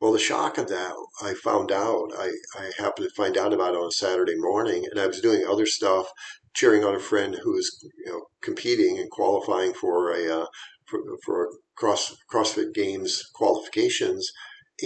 Well, 0.00 0.12
the 0.12 0.18
shock 0.18 0.58
of 0.58 0.68
that, 0.68 0.92
I 1.22 1.32
found 1.32 1.72
out, 1.72 2.12
I, 2.18 2.32
I 2.54 2.70
happened 2.76 3.08
to 3.08 3.14
find 3.14 3.38
out 3.38 3.54
about 3.54 3.74
it 3.74 3.78
on 3.78 3.90
Saturday 3.90 4.36
morning, 4.36 4.84
and 4.90 5.00
I 5.00 5.06
was 5.06 5.22
doing 5.22 5.44
other 5.46 5.64
stuff, 5.64 6.06
cheering 6.54 6.84
on 6.84 6.94
a 6.94 7.00
friend 7.00 7.34
who 7.42 7.52
was, 7.52 7.82
you 8.04 8.12
know, 8.12 8.26
competing 8.42 8.98
and 8.98 9.10
qualifying 9.10 9.72
for 9.72 10.12
a, 10.12 10.42
uh, 10.42 10.46
for, 10.84 11.00
for 11.24 11.48
cross, 11.76 12.14
CrossFit 12.30 12.74
Games 12.74 13.22
qualifications. 13.34 14.30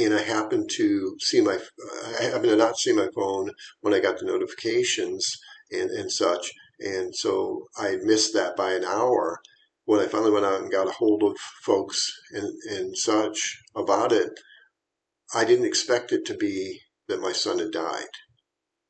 And 0.01 0.15
I 0.15 0.23
happened 0.23 0.71
to 0.77 1.17
see 1.19 1.41
my, 1.41 1.59
I 2.21 2.23
happened 2.23 2.51
to 2.51 2.57
not 2.57 2.79
see 2.79 2.93
my 2.93 3.09
phone 3.13 3.51
when 3.81 3.93
I 3.93 3.99
got 3.99 4.21
the 4.21 4.27
notifications 4.27 5.29
and, 5.73 5.91
and 5.91 6.11
such. 6.11 6.53
And 6.81 7.15
so 7.15 7.69
I 7.77 7.97
missed 8.03 8.35
that 8.35 8.57
by 8.57 8.73
an 8.73 8.85
hour. 8.85 9.41
When 9.85 10.01
I 10.01 10.07
finally 10.07 10.31
went 10.31 10.47
out 10.47 10.61
and 10.61 10.71
got 10.71 10.89
a 10.89 10.93
hold 10.93 11.23
of 11.23 11.37
folks 11.65 12.11
and, 12.33 12.53
and 12.71 12.97
such 12.97 13.61
about 13.75 14.13
it, 14.13 14.31
I 15.35 15.45
didn't 15.45 15.67
expect 15.67 16.13
it 16.13 16.25
to 16.27 16.35
be 16.35 16.81
that 17.09 17.21
my 17.21 17.33
son 17.33 17.59
had 17.59 17.73
died. 17.73 18.09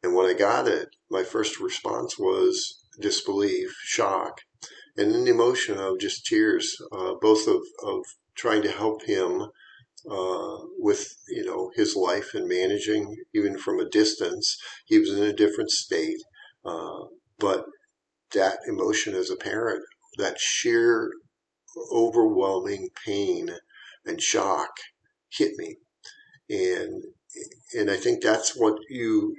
And 0.03 0.14
when 0.14 0.26
I 0.26 0.35
got 0.35 0.66
it, 0.68 0.88
my 1.11 1.22
first 1.22 1.61
response 1.61 2.18
was 2.18 2.83
disbelief, 3.00 3.74
shock, 3.85 4.40
and 4.96 5.12
then 5.12 5.24
the 5.24 5.31
emotion 5.31 5.79
of 5.79 5.98
just 5.98 6.26
tears, 6.26 6.76
uh, 6.92 7.14
both 7.20 7.46
of, 7.46 7.62
of 7.83 8.05
trying 8.35 8.62
to 8.62 8.70
help 8.70 9.05
him 9.05 9.48
uh, 10.11 10.57
with 10.79 11.07
you 11.29 11.44
know 11.44 11.70
his 11.74 11.94
life 11.94 12.33
and 12.35 12.48
managing 12.48 13.16
even 13.35 13.59
from 13.59 13.79
a 13.79 13.88
distance. 13.88 14.57
He 14.87 14.98
was 14.98 15.11
in 15.11 15.22
a 15.22 15.33
different 15.33 15.70
state, 15.70 16.22
uh, 16.64 17.05
but 17.38 17.64
that 18.34 18.58
emotion 18.66 19.14
as 19.14 19.30
a 19.30 19.36
parent, 19.36 19.82
that 20.18 20.38
sheer 20.38 21.10
overwhelming 21.92 22.88
pain 23.04 23.50
and 24.04 24.20
shock 24.20 24.70
hit 25.30 25.52
me 25.56 25.76
and 26.50 27.04
and 27.76 27.90
I 27.90 27.96
think 27.96 28.22
that's 28.22 28.56
what 28.56 28.78
you. 28.88 29.36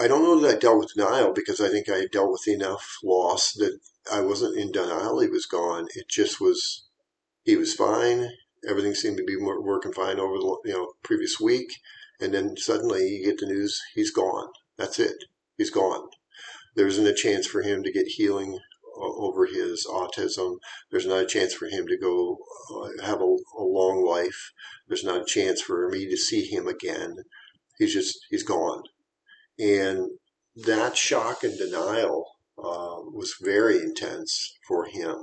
I 0.00 0.08
don't 0.08 0.22
know 0.22 0.38
that 0.40 0.56
I 0.56 0.58
dealt 0.58 0.78
with 0.78 0.94
denial 0.94 1.32
because 1.32 1.60
I 1.60 1.68
think 1.68 1.88
I 1.88 2.06
dealt 2.10 2.30
with 2.30 2.48
enough 2.48 2.96
loss 3.02 3.52
that 3.54 3.78
I 4.12 4.20
wasn't 4.20 4.58
in 4.58 4.72
denial. 4.72 5.20
He 5.20 5.28
was 5.28 5.46
gone. 5.46 5.86
It 5.94 6.08
just 6.08 6.40
was. 6.40 6.86
He 7.44 7.56
was 7.56 7.74
fine. 7.74 8.30
Everything 8.68 8.94
seemed 8.94 9.16
to 9.18 9.24
be 9.24 9.36
working 9.36 9.92
fine 9.92 10.20
over 10.20 10.34
the 10.38 10.58
you 10.66 10.74
know 10.74 10.92
previous 11.02 11.40
week, 11.40 11.78
and 12.20 12.34
then 12.34 12.56
suddenly 12.56 13.06
you 13.08 13.24
get 13.24 13.38
the 13.38 13.46
news 13.46 13.80
he's 13.94 14.10
gone. 14.10 14.48
That's 14.76 14.98
it. 14.98 15.16
He's 15.56 15.70
gone. 15.70 16.08
There 16.78 16.86
isn't 16.86 17.08
a 17.08 17.12
chance 17.12 17.44
for 17.44 17.62
him 17.62 17.82
to 17.82 17.90
get 17.90 18.06
healing 18.06 18.60
over 18.96 19.46
his 19.46 19.84
autism. 19.84 20.58
There's 20.92 21.08
not 21.08 21.24
a 21.24 21.26
chance 21.26 21.52
for 21.52 21.66
him 21.66 21.88
to 21.88 21.98
go 21.98 22.38
uh, 22.72 23.04
have 23.04 23.20
a, 23.20 23.24
a, 23.58 23.64
long 23.64 24.06
life. 24.06 24.52
There's 24.86 25.02
not 25.02 25.22
a 25.22 25.24
chance 25.24 25.60
for 25.60 25.88
me 25.88 26.08
to 26.08 26.16
see 26.16 26.44
him 26.44 26.68
again. 26.68 27.16
He's 27.78 27.92
just, 27.92 28.16
he's 28.30 28.44
gone. 28.44 28.84
And 29.58 30.08
that 30.54 30.96
shock 30.96 31.42
and 31.42 31.58
denial 31.58 32.24
uh, 32.56 33.02
was 33.12 33.34
very 33.40 33.78
intense 33.78 34.56
for 34.68 34.84
him. 34.84 35.16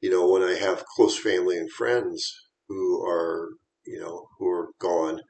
You 0.00 0.10
know, 0.10 0.28
when 0.28 0.42
I 0.42 0.54
have 0.54 0.84
close 0.96 1.16
family 1.16 1.58
and 1.58 1.70
friends 1.70 2.34
who 2.66 3.00
are, 3.06 3.50
you 3.86 4.00
know, 4.00 4.26
who 4.40 4.48
are 4.48 4.70
gone, 4.80 5.20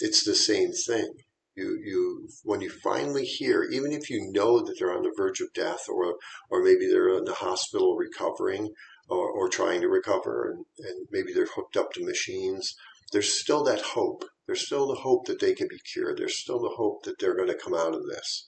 it's 0.00 0.22
the 0.22 0.36
same 0.36 0.70
thing 0.70 1.12
you 1.56 1.78
you 1.84 2.28
when 2.44 2.60
you 2.60 2.70
finally 2.70 3.24
hear, 3.24 3.64
even 3.64 3.92
if 3.92 4.08
you 4.08 4.30
know 4.32 4.60
that 4.60 4.76
they're 4.78 4.96
on 4.96 5.02
the 5.02 5.12
verge 5.16 5.40
of 5.40 5.52
death, 5.52 5.88
or 5.88 6.14
or 6.50 6.62
maybe 6.62 6.86
they're 6.86 7.16
in 7.16 7.24
the 7.24 7.34
hospital 7.34 7.96
recovering, 7.96 8.70
or, 9.08 9.30
or 9.30 9.48
trying 9.48 9.80
to 9.80 9.88
recover, 9.88 10.50
and, 10.50 10.64
and 10.86 11.06
maybe 11.10 11.32
they're 11.32 11.46
hooked 11.46 11.76
up 11.76 11.92
to 11.92 12.04
machines, 12.04 12.74
there's 13.12 13.40
still 13.40 13.64
that 13.64 13.80
hope. 13.80 14.24
There's 14.46 14.66
still 14.66 14.88
the 14.88 15.00
hope 15.00 15.26
that 15.26 15.40
they 15.40 15.54
can 15.54 15.68
be 15.68 15.80
cured. 15.92 16.18
There's 16.18 16.40
still 16.40 16.60
the 16.60 16.74
hope 16.76 17.04
that 17.04 17.18
they're 17.18 17.36
going 17.36 17.48
to 17.48 17.54
come 17.54 17.74
out 17.74 17.94
of 17.94 18.06
this. 18.06 18.46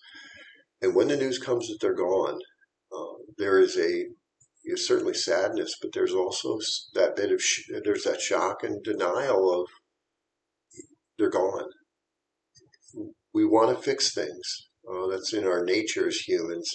And 0.81 0.95
when 0.95 1.09
the 1.09 1.17
news 1.17 1.39
comes 1.39 1.69
that 1.69 1.79
they're 1.81 1.95
gone, 1.95 2.41
uh, 2.93 3.23
there 3.39 3.61
is 3.61 3.77
a 3.77 4.07
certainly 4.77 5.15
sadness, 5.15 5.75
but 5.81 5.93
there's 5.93 6.15
also 6.15 6.59
that 6.95 7.17
bit 7.17 7.33
of 7.33 7.43
sh- 7.43 7.71
there's 7.85 8.05
that 8.05 8.21
shock 8.21 8.63
and 8.63 8.83
denial 8.83 9.61
of 9.61 9.69
they're 11.19 11.31
gone 11.31 11.69
we 13.35 13.45
want 13.45 13.77
to 13.77 13.83
fix 13.83 14.13
things. 14.13 14.69
Uh, 14.89 15.07
that's 15.07 15.33
in 15.33 15.47
our 15.47 15.65
nature 15.65 16.09
as 16.09 16.17
humans 16.17 16.69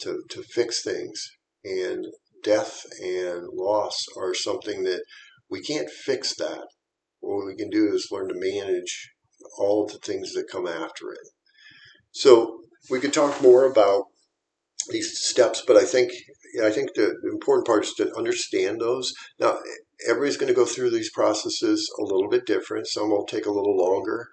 to, 0.00 0.22
to 0.30 0.42
fix 0.42 0.82
things. 0.82 1.20
And 1.64 2.06
death 2.44 2.82
and 3.02 3.48
loss 3.52 3.96
are 4.16 4.32
something 4.32 4.84
that 4.84 5.02
we 5.50 5.60
can't 5.60 5.90
fix 5.90 6.36
that. 6.36 6.66
What 7.20 7.46
we 7.46 7.56
can 7.56 7.68
do 7.68 7.92
is 7.92 8.08
learn 8.12 8.28
to 8.28 8.34
manage 8.34 9.10
all 9.58 9.84
of 9.84 9.92
the 9.92 9.98
things 9.98 10.32
that 10.32 10.50
come 10.50 10.66
after 10.66 11.10
it. 11.12 11.28
So 12.12 12.60
we 12.90 13.00
could 13.00 13.12
talk 13.12 13.42
more 13.42 13.64
about 13.64 14.04
these 14.90 15.18
steps, 15.20 15.62
but 15.66 15.76
I 15.76 15.84
think 15.84 16.12
I 16.64 16.70
think 16.70 16.94
the 16.94 17.14
important 17.30 17.66
part 17.66 17.84
is 17.84 17.92
to 17.98 18.14
understand 18.16 18.80
those. 18.80 19.12
Now, 19.38 19.58
everybody's 20.08 20.38
going 20.38 20.48
to 20.48 20.54
go 20.54 20.64
through 20.64 20.90
these 20.90 21.10
processes 21.12 21.88
a 21.98 22.02
little 22.02 22.28
bit 22.30 22.46
different. 22.46 22.86
Some 22.86 23.10
will 23.10 23.26
take 23.26 23.46
a 23.46 23.50
little 23.50 23.76
longer. 23.76 24.28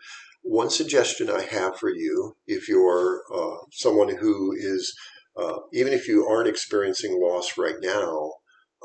One 0.47 0.69
suggestion 0.69 1.27
I 1.27 1.41
have 1.41 1.79
for 1.79 1.89
you, 1.89 2.37
if 2.45 2.69
you're 2.69 3.23
uh, 3.33 3.65
someone 3.71 4.15
who 4.15 4.53
is, 4.55 4.95
uh, 5.35 5.57
even 5.73 5.91
if 5.91 6.07
you 6.07 6.27
aren't 6.27 6.47
experiencing 6.47 7.19
loss 7.19 7.57
right 7.57 7.77
now, 7.81 8.31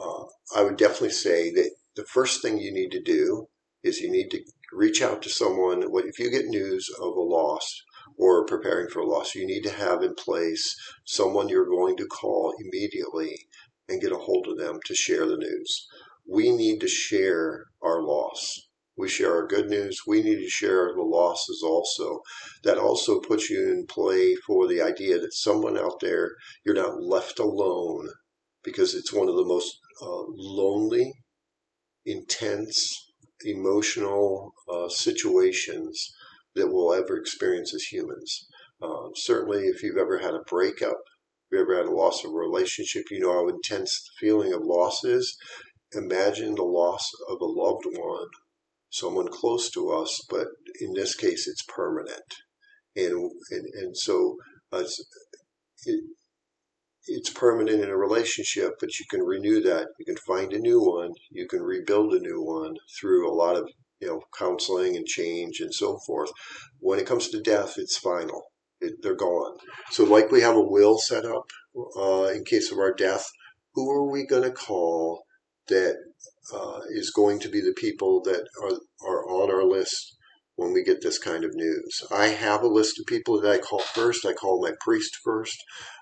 uh, 0.03 0.25
I 0.57 0.63
would 0.63 0.79
definitely 0.79 1.11
say 1.11 1.53
that 1.53 1.71
the 1.97 2.07
first 2.07 2.41
thing 2.41 2.59
you 2.59 2.73
need 2.73 2.91
to 2.93 3.03
do 3.03 3.49
is 3.85 4.01
you 4.01 4.11
need 4.11 4.31
to 4.31 4.41
reach 4.73 5.03
out 5.03 5.21
to 5.21 5.29
someone. 5.29 5.85
If 6.07 6.19
you 6.19 6.31
get 6.31 6.47
news 6.47 6.89
of 6.99 7.15
a 7.15 7.21
loss 7.21 7.83
or 8.17 8.47
preparing 8.47 8.89
for 8.89 9.01
a 9.01 9.07
loss, 9.07 9.35
you 9.35 9.47
need 9.47 9.63
to 9.65 9.71
have 9.71 10.03
in 10.03 10.15
place 10.15 10.75
someone 11.05 11.51
you're 11.51 11.67
going 11.69 11.99
to 11.99 12.07
call 12.07 12.55
immediately 12.59 13.37
and 13.87 14.01
get 14.01 14.13
a 14.13 14.17
hold 14.17 14.47
of 14.49 14.57
them 14.57 14.81
to 14.87 14.95
share 14.95 15.27
the 15.27 15.37
news. 15.37 15.87
We 16.27 16.57
need 16.57 16.81
to 16.81 16.89
share 16.89 17.67
our 17.83 18.01
loss 18.01 18.70
we 19.01 19.09
share 19.09 19.35
our 19.35 19.47
good 19.47 19.71
news. 19.71 20.03
We 20.07 20.23
need 20.23 20.41
to 20.41 20.49
share 20.49 20.93
the 20.95 21.03
losses 21.03 21.63
also. 21.65 22.21
That 22.65 22.77
also 22.77 23.19
puts 23.19 23.49
you 23.49 23.71
in 23.71 23.87
play 23.87 24.35
for 24.47 24.69
the 24.69 24.83
idea 24.83 25.19
that 25.19 25.33
someone 25.33 25.79
out 25.79 26.01
there, 26.01 26.33
you're 26.67 26.75
not 26.75 27.03
left 27.03 27.39
alone 27.39 28.11
because 28.63 28.95
it's 28.95 29.13
one 29.13 29.29
of 29.29 29.37
the 29.37 29.45
most 29.45 29.79
uh, 30.03 30.25
lonely, 30.29 31.15
intense, 32.05 33.11
emotional 33.43 34.53
uh, 34.71 34.91
situations 34.91 36.13
that 36.55 36.69
we'll 36.69 36.93
ever 36.93 37.17
experience 37.17 37.75
as 37.75 37.85
humans. 37.85 38.47
Uh, 38.83 39.09
certainly, 39.15 39.63
if 39.67 39.83
you've 39.83 39.97
ever 39.97 40.19
had 40.19 40.35
a 40.35 40.45
breakup, 40.47 40.99
if 41.47 41.53
you've 41.53 41.63
ever 41.63 41.79
had 41.79 41.87
a 41.87 41.91
loss 41.91 42.23
of 42.23 42.33
a 42.33 42.35
relationship, 42.35 43.05
you 43.11 43.21
know 43.21 43.33
how 43.33 43.49
intense 43.49 44.03
the 44.05 44.27
feeling 44.27 44.53
of 44.53 44.61
loss 44.63 45.05
is. 45.05 45.39
Imagine 45.95 46.55
the 46.55 46.63
loss 46.63 47.11
of 47.31 47.41
a 47.41 47.47
loved 47.47 47.87
one 47.97 48.29
someone 48.91 49.29
close 49.29 49.71
to 49.71 49.91
us, 49.91 50.21
but 50.29 50.49
in 50.81 50.93
this 50.95 51.15
case, 51.15 51.47
it's 51.49 51.63
permanent. 51.63 52.35
And, 52.97 53.31
and, 53.51 53.67
and 53.75 53.97
so 53.97 54.37
it, 55.87 56.05
it's 57.07 57.31
permanent 57.31 57.83
in 57.83 57.89
a 57.89 57.97
relationship, 57.97 58.75
but 58.79 58.99
you 58.99 59.07
can 59.11 59.23
renew 59.23 59.61
that. 59.63 59.89
You 59.99 60.05
can 60.05 60.17
find 60.17 60.53
a 60.53 60.59
new 60.59 60.81
one. 60.81 61.13
You 61.31 61.47
can 61.49 61.63
rebuild 61.63 62.13
a 62.13 62.21
new 62.21 62.43
one 62.43 62.75
through 62.99 63.31
a 63.31 63.35
lot 63.35 63.57
of 63.57 63.69
you 64.01 64.09
know 64.09 64.23
counseling 64.37 64.97
and 64.97 65.07
change 65.07 65.61
and 65.61 65.73
so 65.73 65.99
forth. 66.07 66.31
When 66.79 66.99
it 66.99 67.07
comes 67.07 67.29
to 67.29 67.41
death, 67.41 67.75
it's 67.79 67.97
final. 67.97 68.45
It, 68.81 68.95
they're 69.03 69.15
gone. 69.15 69.59
So, 69.91 70.05
like 70.05 70.31
we 70.31 70.41
have 70.41 70.57
a 70.57 70.61
will 70.61 70.99
set 70.99 71.25
up 71.25 71.45
uh, 71.97 72.31
in 72.35 72.45
case 72.45 72.71
of 72.71 72.79
our 72.79 72.95
death, 72.95 73.27
who 73.75 73.91
are 73.91 74.11
we 74.11 74.27
going 74.27 74.43
to 74.43 74.51
call 74.51 75.25
that 75.69 75.97
uh, 76.53 76.81
is 76.91 77.11
going 77.11 77.39
to 77.41 77.49
be 77.49 77.61
the 77.61 77.75
people 77.77 78.23
that 78.23 78.47
are, 78.63 78.79
are 79.09 79.25
on 79.31 79.51
our 79.51 79.65
list 79.65 80.17
when 80.57 80.73
we 80.73 80.83
get 80.83 81.01
this 81.03 81.19
kind 81.19 81.45
of 81.45 81.55
news. 81.55 82.03
I 82.11 82.27
have 82.27 82.63
a 82.63 82.69
list 82.69 82.99
of 83.01 83.07
people 83.07 83.41
that 83.41 83.51
I 83.51 83.59
call 83.59 83.79
first. 83.79 84.27
I 84.27 84.33
call 84.33 84.61
my 84.61 84.73
priest 84.81 85.17
first. 85.25 85.57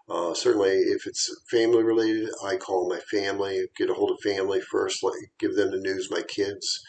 Uh, 0.08 0.34
certainly, 0.34 0.70
if 0.70 1.06
it's 1.06 1.28
family 1.50 1.82
related, 1.82 2.30
I 2.44 2.56
call 2.56 2.88
my 2.88 2.98
family, 2.98 3.66
get 3.76 3.90
a 3.90 3.94
hold 3.94 4.10
of 4.10 4.18
family 4.20 4.60
first, 4.60 5.04
give 5.38 5.54
them 5.54 5.70
the 5.70 5.78
news, 5.78 6.10
my 6.10 6.22
kids, 6.22 6.80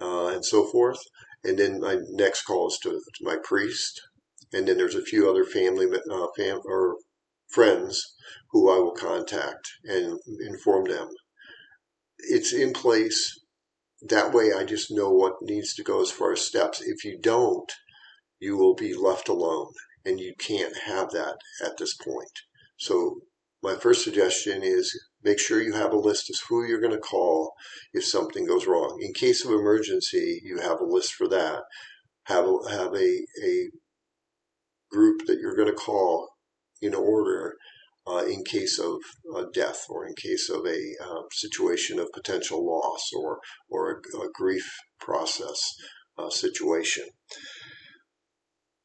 uh, 0.00 0.28
and 0.28 0.44
so 0.44 0.66
forth. 0.66 0.98
And 1.44 1.58
then 1.58 1.80
my 1.80 1.98
next 2.10 2.42
call 2.42 2.68
is 2.68 2.78
to, 2.82 2.90
to 2.90 3.24
my 3.24 3.36
priest. 3.44 4.00
And 4.52 4.66
then 4.66 4.78
there's 4.78 4.94
a 4.94 5.02
few 5.02 5.28
other 5.28 5.44
family 5.44 5.86
uh, 5.86 6.26
fam- 6.36 6.62
or 6.64 6.96
friends 7.48 8.02
who 8.50 8.70
I 8.70 8.78
will 8.78 8.94
contact 8.94 9.68
and 9.84 10.18
inform 10.40 10.84
them 10.84 11.08
it's 12.28 12.52
in 12.52 12.72
place. 12.72 13.40
That 14.08 14.32
way, 14.32 14.52
I 14.52 14.64
just 14.64 14.90
know 14.90 15.10
what 15.10 15.42
needs 15.42 15.74
to 15.74 15.82
go 15.82 16.02
as 16.02 16.10
far 16.10 16.32
as 16.32 16.42
steps. 16.42 16.80
If 16.80 17.04
you 17.04 17.18
don't, 17.18 17.70
you 18.40 18.56
will 18.56 18.74
be 18.74 18.94
left 18.94 19.28
alone, 19.28 19.72
and 20.04 20.20
you 20.20 20.34
can't 20.38 20.76
have 20.86 21.10
that 21.12 21.36
at 21.64 21.78
this 21.78 21.94
point. 21.96 22.32
So, 22.76 23.20
my 23.62 23.76
first 23.76 24.04
suggestion 24.04 24.62
is 24.62 24.92
make 25.22 25.38
sure 25.38 25.62
you 25.62 25.72
have 25.72 25.92
a 25.92 25.98
list 25.98 26.28
of 26.28 26.36
who 26.48 26.64
you're 26.64 26.80
going 26.80 26.92
to 26.92 26.98
call 26.98 27.54
if 27.94 28.04
something 28.04 28.46
goes 28.46 28.66
wrong. 28.66 28.98
In 29.00 29.14
case 29.14 29.42
of 29.42 29.52
emergency, 29.52 30.40
you 30.44 30.58
have 30.58 30.80
a 30.80 30.84
list 30.84 31.14
for 31.14 31.26
that. 31.28 31.62
Have 32.24 32.46
a, 32.46 32.70
have 32.70 32.94
a, 32.94 33.24
a 33.42 33.70
group 34.90 35.26
that 35.26 35.38
you're 35.40 35.56
going 35.56 35.68
to 35.68 35.74
call 35.74 36.28
in 36.82 36.94
order 36.94 37.56
uh, 38.06 38.24
in 38.26 38.44
case 38.44 38.78
of 38.78 38.98
uh, 39.34 39.44
death 39.52 39.84
or 39.88 40.06
in 40.06 40.14
case 40.14 40.50
of 40.50 40.66
a 40.66 40.94
uh, 41.02 41.22
situation 41.32 41.98
of 41.98 42.12
potential 42.12 42.64
loss 42.64 43.10
or, 43.16 43.38
or 43.68 43.90
a, 43.92 44.18
a 44.18 44.28
grief 44.34 44.70
process 45.00 45.60
uh, 46.18 46.28
situation. 46.28 47.04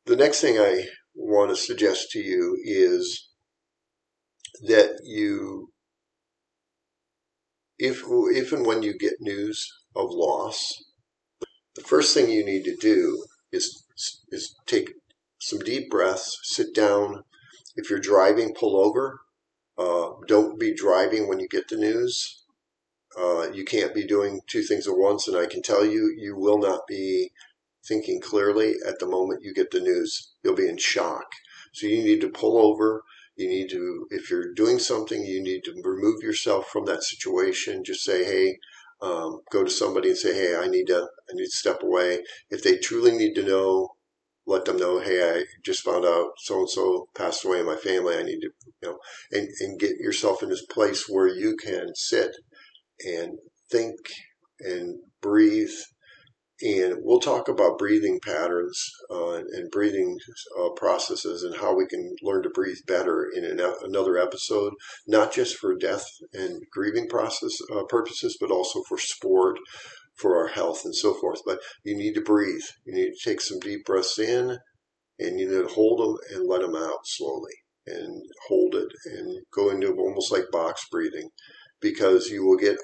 The 0.05 0.15
next 0.15 0.41
thing 0.41 0.57
I 0.57 0.85
want 1.13 1.49
to 1.49 1.55
suggest 1.55 2.11
to 2.11 2.19
you 2.19 2.57
is 2.63 3.29
that 4.67 4.99
you, 5.03 5.69
if, 7.77 8.03
if 8.07 8.51
and 8.51 8.65
when 8.65 8.83
you 8.83 8.97
get 8.97 9.13
news 9.19 9.67
of 9.95 10.09
loss, 10.11 10.73
the 11.75 11.81
first 11.81 12.13
thing 12.13 12.29
you 12.29 12.45
need 12.45 12.63
to 12.63 12.75
do 12.77 13.23
is, 13.51 13.83
is 14.31 14.55
take 14.65 14.93
some 15.41 15.59
deep 15.59 15.89
breaths, 15.89 16.37
sit 16.43 16.73
down, 16.73 17.23
if 17.79 17.89
you're 17.89 17.99
driving, 17.99 18.53
pull 18.53 18.77
over. 18.77 19.21
Uh, 19.77 20.11
don't 20.27 20.59
be 20.59 20.73
driving 20.73 21.27
when 21.27 21.39
you 21.39 21.47
get 21.47 21.69
the 21.69 21.77
news. 21.77 22.43
Uh, 23.17 23.49
you 23.51 23.65
can't 23.65 23.95
be 23.95 24.05
doing 24.05 24.41
two 24.47 24.61
things 24.61 24.87
at 24.87 24.97
once, 24.97 25.27
and 25.27 25.37
I 25.37 25.47
can 25.47 25.61
tell 25.61 25.85
you, 25.85 26.13
you 26.15 26.35
will 26.35 26.59
not 26.59 26.81
be 26.87 27.31
thinking 27.87 28.21
clearly 28.21 28.75
at 28.85 28.99
the 28.99 29.07
moment 29.07 29.43
you 29.43 29.53
get 29.53 29.71
the 29.71 29.79
news. 29.79 30.33
You'll 30.43 30.55
be 30.55 30.67
in 30.67 30.77
shock. 30.77 31.25
So 31.73 31.87
you 31.87 32.03
need 32.03 32.21
to 32.21 32.29
pull 32.29 32.57
over. 32.57 33.03
You 33.35 33.47
need 33.47 33.69
to, 33.69 34.05
if 34.11 34.29
you're 34.29 34.53
doing 34.53 34.79
something, 34.79 35.25
you 35.25 35.41
need 35.41 35.63
to 35.63 35.81
remove 35.83 36.21
yourself 36.21 36.67
from 36.67 36.85
that 36.85 37.03
situation. 37.03 37.83
Just 37.85 38.03
say, 38.03 38.25
hey, 38.25 38.57
um, 39.01 39.41
go 39.49 39.63
to 39.63 39.71
somebody 39.71 40.09
and 40.09 40.17
say, 40.17 40.33
hey, 40.33 40.57
I 40.57 40.67
need 40.67 40.87
to, 40.87 41.07
I 41.29 41.33
need 41.33 41.45
to 41.45 41.51
step 41.51 41.81
away. 41.81 42.19
If 42.49 42.63
they 42.63 42.77
truly 42.77 43.11
need 43.11 43.33
to 43.35 43.43
know, 43.43 43.95
let 44.45 44.65
them 44.65 44.77
know, 44.77 44.99
hey, 44.99 45.39
I 45.39 45.43
just 45.63 45.83
found 45.83 46.05
out 46.05 46.31
so 46.37 46.59
and 46.59 46.69
so 46.69 47.07
passed 47.15 47.45
away 47.45 47.59
in 47.59 47.65
my 47.65 47.75
family. 47.75 48.17
I 48.17 48.23
need 48.23 48.39
to, 48.41 48.49
you 48.81 48.89
know, 48.89 48.97
and, 49.31 49.47
and 49.59 49.79
get 49.79 49.97
yourself 49.97 50.41
in 50.41 50.49
this 50.49 50.65
place 50.65 51.05
where 51.07 51.27
you 51.27 51.55
can 51.55 51.89
sit 51.95 52.31
and 53.05 53.37
think 53.71 53.95
and 54.59 54.99
breathe. 55.21 55.69
And 56.61 56.95
we'll 57.03 57.21
talk 57.21 57.47
about 57.47 57.77
breathing 57.77 58.19
patterns 58.21 58.83
uh, 59.09 59.35
and 59.35 59.71
breathing 59.71 60.17
uh, 60.59 60.71
processes 60.75 61.43
and 61.43 61.55
how 61.55 61.73
we 61.73 61.85
can 61.85 62.13
learn 62.21 62.43
to 62.43 62.49
breathe 62.49 62.79
better 62.85 63.29
in 63.33 63.45
an, 63.45 63.61
another 63.83 64.17
episode, 64.17 64.73
not 65.07 65.31
just 65.31 65.55
for 65.55 65.73
death 65.75 66.05
and 66.33 66.61
grieving 66.69 67.07
process 67.07 67.51
uh, 67.73 67.83
purposes, 67.87 68.37
but 68.41 68.51
also 68.51 68.81
for 68.89 68.97
sport, 68.97 69.57
for 70.19 70.37
our 70.37 70.47
health 70.47 70.81
and 70.85 70.95
so 70.95 71.13
forth. 71.13 71.41
But 71.45 71.59
you 71.83 71.95
need 71.95 72.13
to 72.15 72.21
breathe. 72.21 72.63
You 72.85 72.93
need 72.93 73.13
to 73.13 73.29
take 73.29 73.41
some 73.41 73.59
deep 73.59 73.85
breaths 73.85 74.19
in 74.19 74.57
and 75.19 75.39
you 75.39 75.49
need 75.49 75.67
to 75.67 75.73
hold 75.73 75.99
them 75.99 76.17
and 76.33 76.47
let 76.47 76.61
them 76.61 76.75
out 76.75 77.05
slowly 77.05 77.53
and 77.85 78.21
hold 78.47 78.75
it 78.75 78.91
and 79.05 79.41
go 79.51 79.69
into 79.69 79.93
almost 79.93 80.31
like 80.31 80.45
box 80.51 80.85
breathing 80.91 81.29
because 81.81 82.29
you 82.29 82.45
will 82.45 82.57
get 82.57 82.77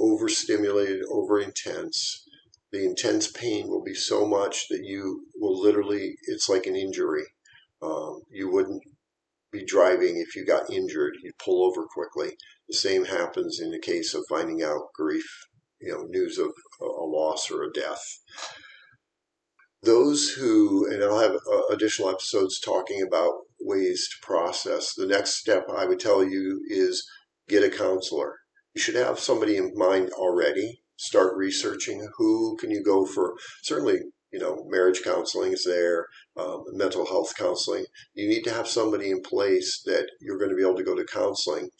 overstimulated, 0.00 1.02
over 1.10 1.40
intense. 1.40 2.24
The 2.72 2.84
intense 2.84 3.30
pain 3.30 3.68
will 3.68 3.82
be 3.82 3.94
so 3.94 4.26
much 4.26 4.68
that 4.70 4.80
you 4.82 5.26
will 5.36 5.60
literally, 5.60 6.16
it's 6.24 6.48
like 6.48 6.66
an 6.66 6.76
injury. 6.76 7.24
Um, 7.82 8.22
you 8.30 8.50
wouldn't 8.50 8.82
be 9.50 9.64
driving 9.64 10.16
if 10.16 10.34
you 10.34 10.46
got 10.46 10.72
injured. 10.72 11.14
You'd 11.22 11.38
pull 11.38 11.64
over 11.64 11.86
quickly. 11.92 12.36
The 12.68 12.74
same 12.74 13.04
happens 13.04 13.60
in 13.60 13.70
the 13.70 13.78
case 13.78 14.14
of 14.14 14.24
finding 14.28 14.62
out 14.62 14.92
grief 14.94 15.46
you 15.82 15.92
know, 15.92 16.04
news 16.08 16.38
of 16.38 16.52
a 16.80 16.84
loss 16.84 17.50
or 17.50 17.64
a 17.64 17.72
death. 17.72 18.20
Those 19.82 20.30
who, 20.30 20.88
and 20.88 21.02
I'll 21.02 21.18
have 21.18 21.34
uh, 21.34 21.66
additional 21.70 22.08
episodes 22.08 22.60
talking 22.60 23.02
about 23.02 23.32
ways 23.60 24.08
to 24.08 24.26
process. 24.26 24.94
The 24.94 25.06
next 25.06 25.36
step 25.36 25.66
I 25.68 25.86
would 25.86 25.98
tell 25.98 26.22
you 26.22 26.60
is 26.68 27.04
get 27.48 27.64
a 27.64 27.70
counselor. 27.70 28.38
You 28.74 28.80
should 28.80 28.94
have 28.94 29.18
somebody 29.18 29.56
in 29.56 29.72
mind 29.74 30.10
already. 30.12 30.82
Start 30.96 31.36
researching 31.36 32.08
who 32.16 32.56
can 32.58 32.70
you 32.70 32.82
go 32.82 33.04
for. 33.04 33.34
Certainly, 33.62 33.98
you 34.32 34.38
know, 34.38 34.64
marriage 34.68 35.02
counseling 35.02 35.52
is 35.52 35.64
there, 35.64 36.06
um, 36.36 36.62
mental 36.72 37.04
health 37.04 37.34
counseling. 37.36 37.84
You 38.14 38.28
need 38.28 38.44
to 38.44 38.52
have 38.52 38.68
somebody 38.68 39.10
in 39.10 39.20
place 39.20 39.82
that 39.84 40.08
you're 40.20 40.38
going 40.38 40.50
to 40.50 40.56
be 40.56 40.62
able 40.62 40.76
to 40.76 40.84
go 40.84 40.94
to 40.94 41.04
counseling. 41.04 41.70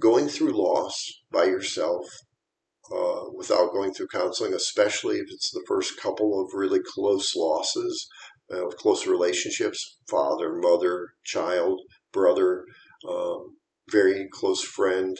Going 0.00 0.28
through 0.28 0.56
loss 0.56 1.22
by 1.32 1.44
yourself 1.46 2.06
uh, 2.94 3.30
without 3.34 3.72
going 3.72 3.92
through 3.92 4.08
counseling, 4.08 4.54
especially 4.54 5.16
if 5.18 5.26
it's 5.30 5.50
the 5.50 5.64
first 5.68 6.00
couple 6.00 6.40
of 6.42 6.54
really 6.54 6.80
close 6.94 7.34
losses, 7.36 8.08
uh, 8.52 8.66
close 8.70 9.06
relationships, 9.06 9.98
father, 10.08 10.54
mother, 10.54 11.10
child, 11.24 11.80
brother, 12.12 12.64
um, 13.08 13.56
very 13.90 14.28
close 14.32 14.62
friend, 14.62 15.18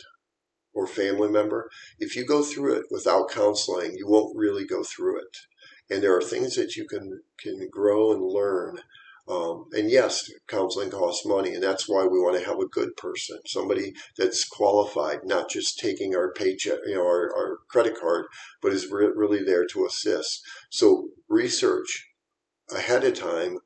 or 0.74 0.86
family 0.86 1.28
member. 1.28 1.70
If 1.98 2.16
you 2.16 2.24
go 2.26 2.42
through 2.42 2.74
it 2.74 2.86
without 2.90 3.30
counseling, 3.30 3.94
you 3.96 4.06
won't 4.08 4.36
really 4.36 4.66
go 4.66 4.82
through 4.84 5.18
it. 5.20 5.36
and 5.90 6.02
there 6.02 6.16
are 6.16 6.22
things 6.22 6.54
that 6.56 6.76
you 6.76 6.86
can 6.86 7.22
can 7.38 7.68
grow 7.70 8.12
and 8.12 8.22
learn. 8.22 8.78
Um, 9.28 9.66
and 9.72 9.90
yes, 9.90 10.30
counseling 10.46 10.90
costs 10.90 11.26
money, 11.26 11.52
and 11.52 11.62
that's 11.62 11.86
why 11.86 12.04
we 12.04 12.18
want 12.18 12.38
to 12.38 12.46
have 12.46 12.58
a 12.58 12.66
good 12.66 12.96
person, 12.96 13.38
somebody 13.46 13.92
that's 14.16 14.48
qualified, 14.48 15.18
not 15.24 15.50
just 15.50 15.78
taking 15.78 16.16
our 16.16 16.32
paycheck, 16.32 16.78
you 16.86 16.94
know, 16.94 17.02
our, 17.02 17.30
our 17.36 17.58
credit 17.68 17.98
card, 18.00 18.24
but 18.62 18.72
is 18.72 18.90
re- 18.90 19.12
really 19.14 19.44
there 19.44 19.66
to 19.66 19.84
assist. 19.84 20.40
So 20.70 21.08
research 21.28 22.06
ahead 22.74 23.04
of 23.04 23.14
time 23.14 23.58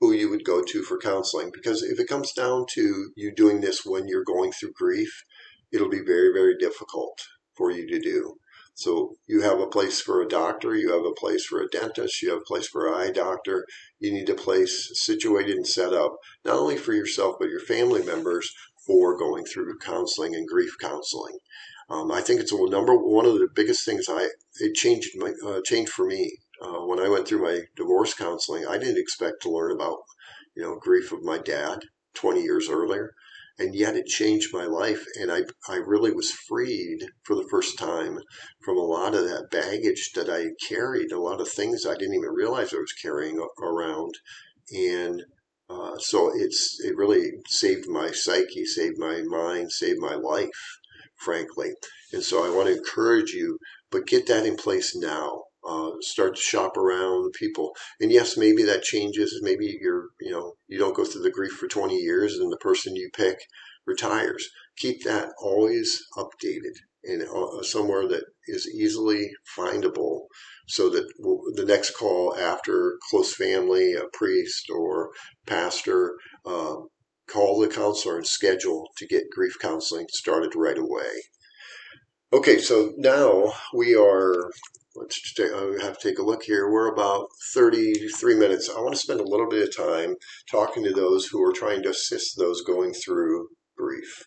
who 0.00 0.12
you 0.12 0.28
would 0.28 0.44
go 0.44 0.62
to 0.62 0.82
for 0.82 0.98
counseling, 0.98 1.50
because 1.50 1.82
if 1.82 1.98
it 1.98 2.08
comes 2.08 2.32
down 2.32 2.66
to 2.74 3.10
you 3.16 3.32
doing 3.34 3.62
this 3.62 3.86
when 3.86 4.08
you're 4.08 4.24
going 4.24 4.52
through 4.52 4.72
grief, 4.74 5.24
it'll 5.72 5.88
be 5.88 6.04
very, 6.04 6.30
very 6.34 6.58
difficult 6.58 7.18
for 7.54 7.70
you 7.70 7.86
to 7.88 7.98
do. 7.98 8.36
So 8.76 9.16
you 9.26 9.40
have 9.40 9.58
a 9.58 9.66
place 9.66 10.02
for 10.02 10.20
a 10.20 10.28
doctor, 10.28 10.76
you 10.76 10.92
have 10.92 11.06
a 11.06 11.14
place 11.14 11.46
for 11.46 11.62
a 11.62 11.66
dentist, 11.66 12.20
you 12.20 12.28
have 12.28 12.40
a 12.40 12.44
place 12.44 12.68
for 12.68 12.86
an 12.86 12.94
eye 12.94 13.10
doctor. 13.10 13.64
You 13.98 14.12
need 14.12 14.28
a 14.28 14.34
place 14.34 14.90
situated 14.92 15.56
and 15.56 15.66
set 15.66 15.94
up, 15.94 16.18
not 16.44 16.56
only 16.56 16.76
for 16.76 16.92
yourself, 16.92 17.36
but 17.40 17.48
your 17.48 17.60
family 17.60 18.04
members 18.04 18.52
for 18.86 19.16
going 19.16 19.46
through 19.46 19.78
counseling 19.78 20.34
and 20.34 20.46
grief 20.46 20.76
counseling. 20.78 21.38
Um, 21.88 22.12
I 22.12 22.20
think 22.20 22.38
it's 22.38 22.52
a 22.52 22.68
number 22.68 22.94
one 22.94 23.24
of 23.24 23.38
the 23.38 23.48
biggest 23.54 23.86
things 23.86 24.10
I 24.10 24.28
it 24.60 24.74
changed 24.74 25.08
my 25.16 25.32
uh, 25.42 25.62
changed 25.64 25.92
for 25.92 26.04
me 26.04 26.36
uh, 26.60 26.84
when 26.84 27.00
I 27.00 27.08
went 27.08 27.26
through 27.26 27.44
my 27.44 27.62
divorce 27.76 28.12
counseling. 28.12 28.66
I 28.66 28.76
didn't 28.76 28.98
expect 28.98 29.40
to 29.42 29.50
learn 29.50 29.72
about 29.72 30.00
you 30.54 30.62
know 30.62 30.78
grief 30.78 31.12
of 31.12 31.22
my 31.22 31.38
dad 31.38 31.78
20 32.12 32.42
years 32.42 32.68
earlier 32.68 33.14
and 33.58 33.74
yet 33.74 33.96
it 33.96 34.06
changed 34.06 34.52
my 34.52 34.64
life 34.64 35.04
and 35.18 35.32
I, 35.32 35.42
I 35.68 35.76
really 35.76 36.12
was 36.12 36.30
freed 36.30 36.98
for 37.22 37.34
the 37.34 37.48
first 37.50 37.78
time 37.78 38.18
from 38.64 38.76
a 38.76 38.84
lot 38.84 39.14
of 39.14 39.24
that 39.24 39.50
baggage 39.50 40.12
that 40.14 40.28
i 40.28 40.48
carried 40.68 41.12
a 41.12 41.20
lot 41.20 41.40
of 41.40 41.48
things 41.48 41.86
i 41.86 41.94
didn't 41.94 42.14
even 42.14 42.30
realize 42.30 42.72
i 42.72 42.78
was 42.78 42.92
carrying 42.92 43.38
around. 43.62 44.14
And 44.72 45.22
uh, 45.70 45.96
so 45.98 46.30
it's 46.34 46.78
it 46.84 46.96
really 46.96 47.30
saved 47.48 47.88
my 47.88 48.10
psyche 48.10 48.64
saved 48.64 48.98
my 48.98 49.22
mind 49.22 49.72
saved 49.72 50.00
my 50.00 50.14
life 50.14 50.78
frankly. 51.16 51.72
And 52.12 52.22
so 52.22 52.44
i 52.44 52.54
want 52.54 52.68
to 52.68 52.76
encourage 52.76 53.32
you 53.32 53.58
but 53.90 54.06
get 54.06 54.26
that 54.26 54.46
in 54.46 54.56
place 54.56 54.94
now 54.94 55.45
uh, 55.68 55.90
start 56.00 56.36
to 56.36 56.40
shop 56.40 56.76
around 56.76 57.32
people. 57.38 57.72
And 58.00 58.10
yes, 58.10 58.36
maybe 58.36 58.62
that 58.64 58.82
changes. 58.82 59.38
Maybe 59.42 59.78
you're, 59.80 60.08
you 60.20 60.30
know, 60.30 60.54
you 60.68 60.78
don't 60.78 60.96
go 60.96 61.04
through 61.04 61.22
the 61.22 61.30
grief 61.30 61.52
for 61.52 61.68
20 61.68 61.96
years 61.96 62.38
and 62.38 62.52
the 62.52 62.58
person 62.58 62.96
you 62.96 63.10
pick 63.14 63.38
retires. 63.86 64.48
Keep 64.76 65.04
that 65.04 65.30
always 65.40 66.02
updated 66.16 66.74
and 67.04 67.22
uh, 67.22 67.62
somewhere 67.62 68.08
that 68.08 68.24
is 68.48 68.68
easily 68.68 69.30
findable 69.56 70.26
so 70.68 70.90
that 70.90 71.06
the 71.54 71.64
next 71.64 71.90
call 71.90 72.36
after 72.36 72.98
close 73.10 73.34
family, 73.34 73.94
a 73.94 74.04
priest 74.12 74.66
or 74.70 75.10
pastor, 75.46 76.16
uh, 76.44 76.74
call 77.28 77.60
the 77.60 77.68
counselor 77.68 78.16
and 78.16 78.26
schedule 78.26 78.88
to 78.96 79.06
get 79.06 79.30
grief 79.34 79.56
counseling 79.60 80.06
started 80.10 80.54
right 80.54 80.78
away. 80.78 81.10
Okay, 82.32 82.58
so 82.58 82.92
now 82.96 83.52
we 83.72 83.94
are 83.94 84.50
let's 84.96 85.34
take, 85.34 85.52
uh, 85.52 85.78
have 85.80 85.98
to 85.98 86.08
take 86.08 86.18
a 86.18 86.24
look 86.24 86.42
here. 86.42 86.70
We're 86.70 86.92
about 86.92 87.28
33 87.54 88.34
minutes. 88.34 88.70
I 88.70 88.80
want 88.80 88.94
to 88.94 89.00
spend 89.00 89.20
a 89.20 89.28
little 89.28 89.48
bit 89.48 89.68
of 89.68 89.76
time 89.76 90.16
talking 90.50 90.82
to 90.84 90.92
those 90.92 91.26
who 91.26 91.42
are 91.42 91.52
trying 91.52 91.82
to 91.82 91.90
assist 91.90 92.36
those 92.38 92.62
going 92.62 92.92
through 92.92 93.48
grief. 93.76 94.24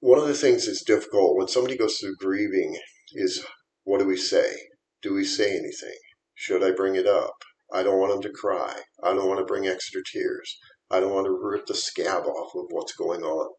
One 0.00 0.18
of 0.18 0.28
the 0.28 0.34
things 0.34 0.66
that's 0.66 0.84
difficult 0.84 1.36
when 1.36 1.48
somebody 1.48 1.76
goes 1.76 1.98
through 1.98 2.16
grieving 2.16 2.78
is 3.12 3.44
what 3.84 3.98
do 3.98 4.06
we 4.06 4.16
say? 4.16 4.50
Do 5.02 5.12
we 5.12 5.24
say 5.24 5.50
anything? 5.50 5.98
Should 6.34 6.62
I 6.62 6.70
bring 6.70 6.94
it 6.94 7.06
up? 7.06 7.34
I 7.72 7.82
don't 7.82 7.98
want 7.98 8.12
them 8.12 8.22
to 8.22 8.38
cry. 8.38 8.80
I 9.02 9.14
don't 9.14 9.28
want 9.28 9.40
to 9.40 9.44
bring 9.44 9.66
extra 9.66 10.02
tears. 10.10 10.58
I 10.90 11.00
don't 11.00 11.12
want 11.12 11.26
to 11.26 11.38
rip 11.40 11.66
the 11.66 11.74
scab 11.74 12.24
off 12.26 12.54
of 12.54 12.66
what's 12.70 12.94
going 12.94 13.22
on. 13.22 13.50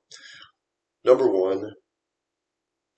Number 1.03 1.27
one, 1.27 1.71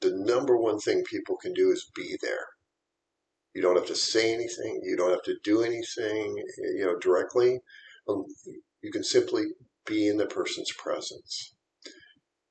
the 0.03 0.11
number 0.15 0.57
one 0.57 0.79
thing 0.79 1.03
people 1.03 1.37
can 1.37 1.53
do 1.53 1.71
is 1.71 1.89
be 1.95 2.17
there. 2.21 2.45
You 3.53 3.61
don't 3.61 3.75
have 3.75 3.87
to 3.87 3.95
say 3.95 4.33
anything. 4.33 4.81
You 4.83 4.95
don't 4.97 5.11
have 5.11 5.23
to 5.23 5.35
do 5.43 5.61
anything, 5.61 6.35
you 6.75 6.85
know, 6.85 6.97
directly. 6.99 7.59
Um, 8.07 8.25
you 8.81 8.91
can 8.91 9.03
simply 9.03 9.43
be 9.85 10.07
in 10.07 10.17
the 10.17 10.25
person's 10.25 10.71
presence. 10.77 11.53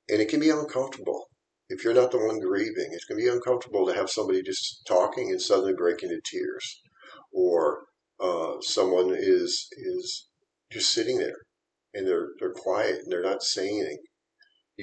And 0.08 0.20
it 0.20 0.28
can 0.28 0.40
be 0.40 0.50
uncomfortable. 0.50 1.28
If 1.68 1.84
you're 1.84 1.94
not 1.94 2.10
the 2.10 2.18
one 2.18 2.38
grieving, 2.38 2.92
it 2.92 3.02
can 3.08 3.16
be 3.16 3.28
uncomfortable 3.28 3.86
to 3.86 3.94
have 3.94 4.10
somebody 4.10 4.42
just 4.42 4.82
talking 4.86 5.30
and 5.30 5.40
suddenly 5.40 5.72
break 5.74 6.02
into 6.02 6.20
tears. 6.24 6.82
Or 7.32 7.84
uh, 8.20 8.60
someone 8.60 9.14
is 9.16 9.68
is 9.72 10.28
just 10.70 10.92
sitting 10.92 11.18
there 11.18 11.38
and 11.94 12.06
they're 12.06 12.28
they're 12.38 12.52
quiet 12.52 13.00
and 13.02 13.10
they're 13.10 13.22
not 13.22 13.42
saying 13.42 13.80
anything 13.80 13.98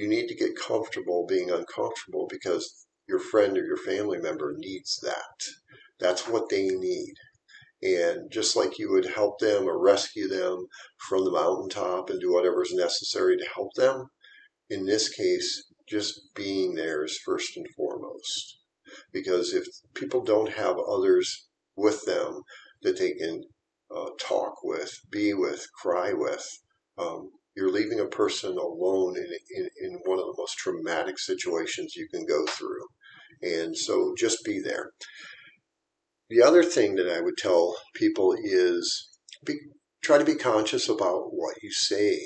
you 0.00 0.08
need 0.08 0.28
to 0.28 0.34
get 0.34 0.56
comfortable 0.56 1.26
being 1.28 1.50
uncomfortable 1.50 2.26
because 2.30 2.86
your 3.06 3.18
friend 3.18 3.58
or 3.58 3.64
your 3.64 3.76
family 3.76 4.18
member 4.18 4.54
needs 4.56 4.98
that. 5.02 5.44
That's 5.98 6.26
what 6.26 6.48
they 6.48 6.68
need. 6.68 7.14
And 7.82 8.30
just 8.30 8.56
like 8.56 8.78
you 8.78 8.90
would 8.90 9.06
help 9.06 9.38
them 9.40 9.64
or 9.64 9.78
rescue 9.78 10.26
them 10.26 10.66
from 11.08 11.24
the 11.24 11.30
mountaintop 11.30 12.08
and 12.08 12.20
do 12.20 12.32
whatever 12.32 12.62
is 12.62 12.72
necessary 12.72 13.36
to 13.36 13.46
help 13.54 13.74
them, 13.74 14.06
in 14.70 14.86
this 14.86 15.10
case, 15.10 15.64
just 15.86 16.20
being 16.34 16.74
there 16.74 17.04
is 17.04 17.18
first 17.18 17.56
and 17.56 17.66
foremost. 17.76 18.58
Because 19.12 19.52
if 19.52 19.66
people 19.94 20.22
don't 20.22 20.52
have 20.52 20.78
others 20.78 21.48
with 21.76 22.06
them 22.06 22.42
that 22.82 22.98
they 22.98 23.12
can 23.12 23.42
uh, 23.94 24.10
talk 24.20 24.54
with, 24.62 24.98
be 25.10 25.34
with, 25.34 25.66
cry 25.82 26.12
with, 26.14 26.46
um, 26.96 27.30
you're 27.56 27.72
leaving 27.72 28.00
a 28.00 28.06
person 28.06 28.56
alone 28.56 29.16
in, 29.16 29.26
in, 29.56 29.68
in 29.82 29.98
one 30.04 30.18
of 30.18 30.26
the 30.26 30.34
most 30.38 30.56
traumatic 30.56 31.18
situations 31.18 31.96
you 31.96 32.08
can 32.12 32.24
go 32.26 32.46
through. 32.46 32.86
And 33.42 33.76
so 33.76 34.14
just 34.16 34.44
be 34.44 34.60
there. 34.60 34.90
The 36.28 36.42
other 36.42 36.62
thing 36.62 36.94
that 36.96 37.10
I 37.10 37.20
would 37.20 37.36
tell 37.36 37.76
people 37.94 38.34
is 38.40 39.08
be, 39.44 39.56
try 40.02 40.18
to 40.18 40.24
be 40.24 40.36
conscious 40.36 40.88
about 40.88 41.32
what 41.32 41.56
you 41.62 41.72
say 41.72 42.18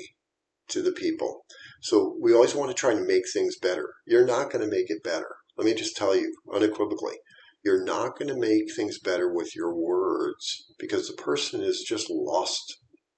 to 0.69 0.81
the 0.81 0.91
people. 0.91 1.45
So 1.81 2.15
we 2.21 2.33
always 2.33 2.55
want 2.55 2.69
to 2.69 2.75
try 2.75 2.93
to 2.93 3.05
make 3.05 3.23
things 3.33 3.57
better. 3.59 3.93
You're 4.05 4.25
not 4.25 4.51
going 4.51 4.63
to 4.63 4.75
make 4.75 4.89
it 4.89 5.03
better. 5.03 5.29
Let 5.57 5.65
me 5.65 5.73
just 5.73 5.95
tell 5.95 6.15
you 6.15 6.35
unequivocally. 6.53 7.15
You're 7.63 7.83
not 7.83 8.17
going 8.17 8.27
to 8.27 8.39
make 8.39 8.73
things 8.75 8.99
better 8.99 9.33
with 9.33 9.55
your 9.55 9.73
words 9.75 10.65
because 10.77 11.07
the 11.07 11.21
person 11.21 11.61
has 11.63 11.83
just 11.87 12.07
lost 12.09 12.77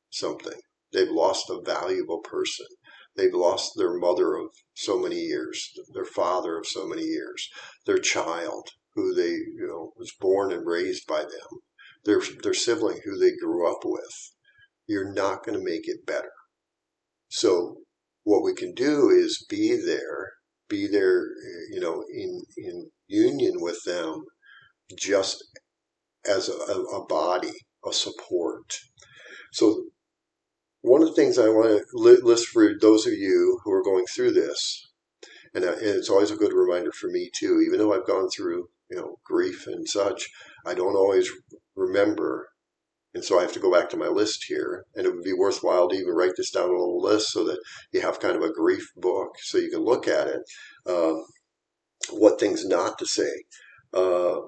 something. 0.10 0.60
They've 0.92 1.10
lost 1.10 1.50
a 1.50 1.62
valuable 1.62 2.20
person. 2.20 2.68
They've 3.16 3.34
lost 3.34 3.74
their 3.76 3.98
mother 3.98 4.36
of 4.36 4.50
so 4.74 5.00
many 5.00 5.20
years, 5.20 5.72
their 5.94 6.06
father 6.06 6.58
of 6.58 6.68
so 6.68 6.88
many 6.88 7.04
years, 7.04 7.50
their 7.86 7.98
child 7.98 8.70
who 8.94 9.14
they, 9.14 9.32
you 9.32 9.68
know, 9.68 9.94
was 9.98 10.14
born 10.20 10.52
and 10.52 10.66
raised 10.66 11.08
by 11.08 11.22
them, 11.22 11.62
their, 12.06 12.22
their 12.44 12.54
sibling 12.54 13.00
who 13.04 13.18
they 13.18 13.36
grew 13.36 13.70
up 13.70 13.80
with. 13.84 14.34
You're 14.88 15.12
not 15.12 15.44
going 15.44 15.58
to 15.58 15.64
make 15.64 15.88
it 15.88 16.06
better. 16.06 16.32
So 17.30 17.78
what 18.24 18.44
we 18.44 18.54
can 18.54 18.74
do 18.74 19.10
is 19.10 19.46
be 19.50 19.76
there, 19.76 20.34
be 20.70 20.88
there, 20.88 21.28
you 21.72 21.80
know, 21.80 22.04
in, 22.14 22.44
in 22.56 22.92
union 23.08 23.56
with 23.58 23.84
them 23.86 24.26
just 24.98 25.44
as 26.30 26.50
a, 26.50 26.52
a 26.52 27.06
body, 27.06 27.54
a 27.86 27.94
support. 27.94 28.80
So 29.54 29.86
one 30.88 31.02
of 31.02 31.10
the 31.10 31.14
things 31.14 31.38
I 31.38 31.50
want 31.50 31.68
to 31.68 31.98
list 31.98 32.48
for 32.48 32.74
those 32.80 33.06
of 33.06 33.14
you 33.14 33.60
who 33.64 33.72
are 33.72 33.84
going 33.84 34.06
through 34.06 34.32
this, 34.32 34.88
and 35.54 35.64
it's 35.64 36.10
always 36.10 36.32
a 36.32 36.38
good 36.38 36.54
reminder 36.54 36.92
for 36.92 37.08
me 37.08 37.30
too, 37.36 37.62
even 37.62 37.80
though 37.80 37.94
I've 37.94 38.08
gone 38.08 38.30
through 38.30 38.70
you 38.90 38.98
know 38.98 39.18
grief 39.26 39.68
and 39.68 39.88
such, 39.88 40.30
I 40.66 40.74
don't 40.74 40.96
always 40.96 41.30
remember, 41.76 42.50
and 43.14 43.24
so 43.24 43.38
I 43.38 43.42
have 43.42 43.54
to 43.54 43.60
go 43.60 43.72
back 43.72 43.90
to 43.90 43.98
my 43.98 44.08
list 44.08 44.46
here, 44.48 44.86
and 44.96 45.06
it 45.06 45.14
would 45.14 45.24
be 45.24 45.34
worthwhile 45.34 45.90
to 45.90 45.96
even 45.96 46.14
write 46.14 46.34
this 46.38 46.52
down 46.52 46.70
on 46.70 46.76
a 46.76 46.80
little 46.80 47.02
list 47.02 47.32
so 47.32 47.44
that 47.44 47.60
you 47.92 48.02
have 48.02 48.20
kind 48.20 48.36
of 48.36 48.44
a 48.44 48.54
grief 48.54 48.88
book 48.96 49.36
so 49.42 49.58
you 49.58 49.70
can 49.70 49.84
look 49.84 50.08
at 50.08 50.28
it, 50.28 50.42
um, 50.88 51.24
what 52.12 52.40
things 52.40 52.66
not 52.66 52.98
to 53.00 53.06
say. 53.06 53.44
Uh, 53.94 54.40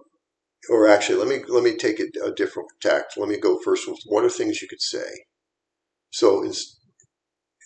or 0.70 0.88
actually, 0.88 1.18
let 1.18 1.28
me 1.28 1.44
let 1.50 1.64
me 1.64 1.76
take 1.76 2.00
it 2.00 2.16
a 2.24 2.32
different 2.32 2.70
tact. 2.82 3.18
Let 3.18 3.30
me 3.30 3.38
go 3.38 3.60
first 3.64 3.88
with 3.88 4.00
what 4.06 4.24
are 4.24 4.30
things 4.30 4.62
you 4.62 4.68
could 4.68 4.82
say 4.82 5.26
so 6.12 6.44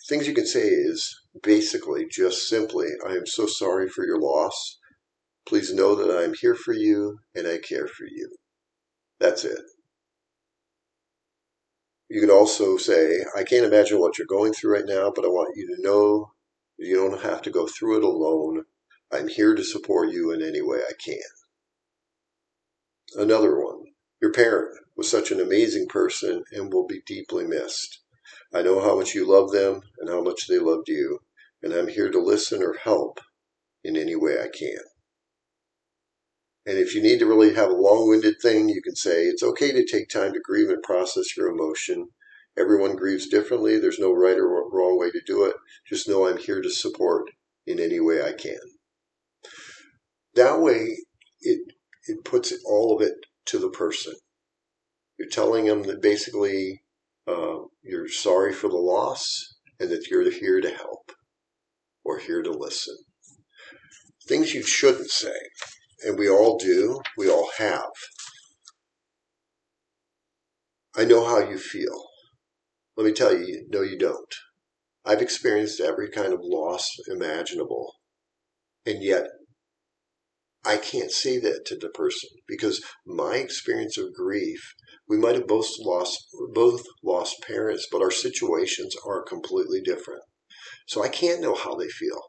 things 0.08 0.28
you 0.28 0.34
can 0.34 0.46
say 0.46 0.66
is 0.66 1.14
basically 1.42 2.06
just 2.10 2.48
simply, 2.48 2.88
I 3.06 3.12
am 3.12 3.26
so 3.26 3.46
sorry 3.46 3.88
for 3.88 4.04
your 4.04 4.20
loss. 4.20 4.78
Please 5.46 5.72
know 5.72 5.94
that 5.94 6.14
I 6.14 6.24
am 6.24 6.34
here 6.40 6.54
for 6.54 6.72
you 6.72 7.18
and 7.34 7.46
I 7.46 7.58
care 7.58 7.86
for 7.86 8.04
you. 8.04 8.36
That's 9.20 9.44
it. 9.44 9.60
You 12.08 12.20
can 12.20 12.30
also 12.30 12.76
say, 12.76 13.24
I 13.36 13.44
can't 13.44 13.64
imagine 13.64 13.98
what 13.98 14.18
you're 14.18 14.26
going 14.26 14.52
through 14.52 14.74
right 14.74 14.84
now, 14.86 15.10
but 15.14 15.24
I 15.24 15.28
want 15.28 15.56
you 15.56 15.66
to 15.74 15.82
know 15.82 16.32
you 16.76 16.96
don't 16.96 17.22
have 17.22 17.42
to 17.42 17.50
go 17.50 17.66
through 17.66 17.98
it 17.98 18.04
alone. 18.04 18.64
I'm 19.12 19.28
here 19.28 19.54
to 19.54 19.64
support 19.64 20.10
you 20.12 20.30
in 20.32 20.42
any 20.42 20.60
way 20.60 20.78
I 20.78 20.92
can. 21.02 21.18
Another 23.16 23.58
one. 23.58 23.84
Your 24.20 24.32
parent 24.32 24.78
was 24.96 25.10
such 25.10 25.30
an 25.30 25.40
amazing 25.40 25.86
person 25.88 26.44
and 26.52 26.72
will 26.72 26.86
be 26.86 27.00
deeply 27.06 27.44
missed. 27.46 28.00
I 28.54 28.62
know 28.62 28.80
how 28.80 28.96
much 28.96 29.14
you 29.14 29.26
love 29.26 29.50
them 29.50 29.80
and 29.98 30.08
how 30.08 30.22
much 30.22 30.46
they 30.46 30.60
loved 30.60 30.88
you, 30.88 31.18
and 31.60 31.72
I'm 31.72 31.88
here 31.88 32.10
to 32.10 32.20
listen 32.20 32.62
or 32.62 32.74
help 32.74 33.18
in 33.82 33.96
any 33.96 34.14
way 34.14 34.40
I 34.40 34.48
can. 34.48 34.78
And 36.64 36.78
if 36.78 36.94
you 36.94 37.02
need 37.02 37.18
to 37.18 37.26
really 37.26 37.54
have 37.54 37.70
a 37.70 37.74
long 37.74 38.08
winded 38.08 38.36
thing, 38.40 38.68
you 38.68 38.80
can 38.80 38.94
say 38.94 39.24
it's 39.24 39.42
okay 39.42 39.72
to 39.72 39.84
take 39.84 40.08
time 40.08 40.32
to 40.32 40.40
grieve 40.40 40.70
and 40.70 40.82
process 40.82 41.36
your 41.36 41.48
emotion. 41.48 42.08
Everyone 42.56 42.94
grieves 42.94 43.28
differently. 43.28 43.78
There's 43.78 43.98
no 43.98 44.12
right 44.12 44.38
or 44.38 44.70
wrong 44.70 44.98
way 44.98 45.10
to 45.10 45.20
do 45.26 45.44
it. 45.44 45.56
Just 45.88 46.08
know 46.08 46.26
I'm 46.26 46.38
here 46.38 46.62
to 46.62 46.70
support 46.70 47.24
in 47.66 47.80
any 47.80 47.98
way 47.98 48.22
I 48.22 48.32
can. 48.32 48.60
That 50.36 50.60
way, 50.60 50.98
it, 51.40 51.60
it 52.06 52.24
puts 52.24 52.54
all 52.64 52.96
of 52.96 53.02
it 53.02 53.14
to 53.46 53.58
the 53.58 53.70
person. 53.70 54.14
You're 55.18 55.28
telling 55.28 55.66
them 55.66 55.82
that 55.82 56.00
basically 56.00 56.83
uh, 57.26 57.56
you're 57.82 58.08
sorry 58.08 58.52
for 58.52 58.68
the 58.68 58.76
loss 58.76 59.24
and 59.80 59.90
that 59.90 60.08
you're 60.08 60.30
here 60.30 60.60
to 60.60 60.70
help 60.70 61.12
or 62.04 62.18
here 62.18 62.42
to 62.42 62.50
listen. 62.50 62.96
Things 64.28 64.54
you 64.54 64.62
shouldn't 64.62 65.10
say, 65.10 65.34
and 66.04 66.18
we 66.18 66.28
all 66.28 66.58
do, 66.58 67.00
we 67.16 67.30
all 67.30 67.50
have. 67.58 67.90
I 70.96 71.04
know 71.04 71.24
how 71.24 71.38
you 71.38 71.58
feel. 71.58 72.04
Let 72.96 73.06
me 73.06 73.12
tell 73.12 73.36
you, 73.36 73.66
no, 73.68 73.82
you 73.82 73.98
don't. 73.98 74.34
I've 75.04 75.20
experienced 75.20 75.80
every 75.80 76.08
kind 76.08 76.32
of 76.32 76.40
loss 76.42 76.88
imaginable, 77.08 77.94
and 78.86 79.02
yet 79.02 79.26
I 80.66 80.78
can't 80.78 81.10
say 81.10 81.38
that 81.38 81.64
to 81.66 81.76
the 81.76 81.90
person 81.90 82.30
because 82.48 82.82
my 83.06 83.36
experience 83.36 83.98
of 83.98 84.14
grief, 84.14 84.74
we 85.08 85.18
might 85.18 85.34
have 85.34 85.46
both 85.46 85.68
lost 85.78 86.18
both 86.54 86.82
lost 87.02 87.42
parents, 87.46 87.86
but 87.90 88.00
our 88.00 88.10
situations 88.10 88.94
are 89.06 89.22
completely 89.22 89.80
different. 89.82 90.22
So 90.86 91.02
I 91.02 91.08
can't 91.08 91.42
know 91.42 91.54
how 91.54 91.74
they 91.74 91.88
feel. 91.88 92.20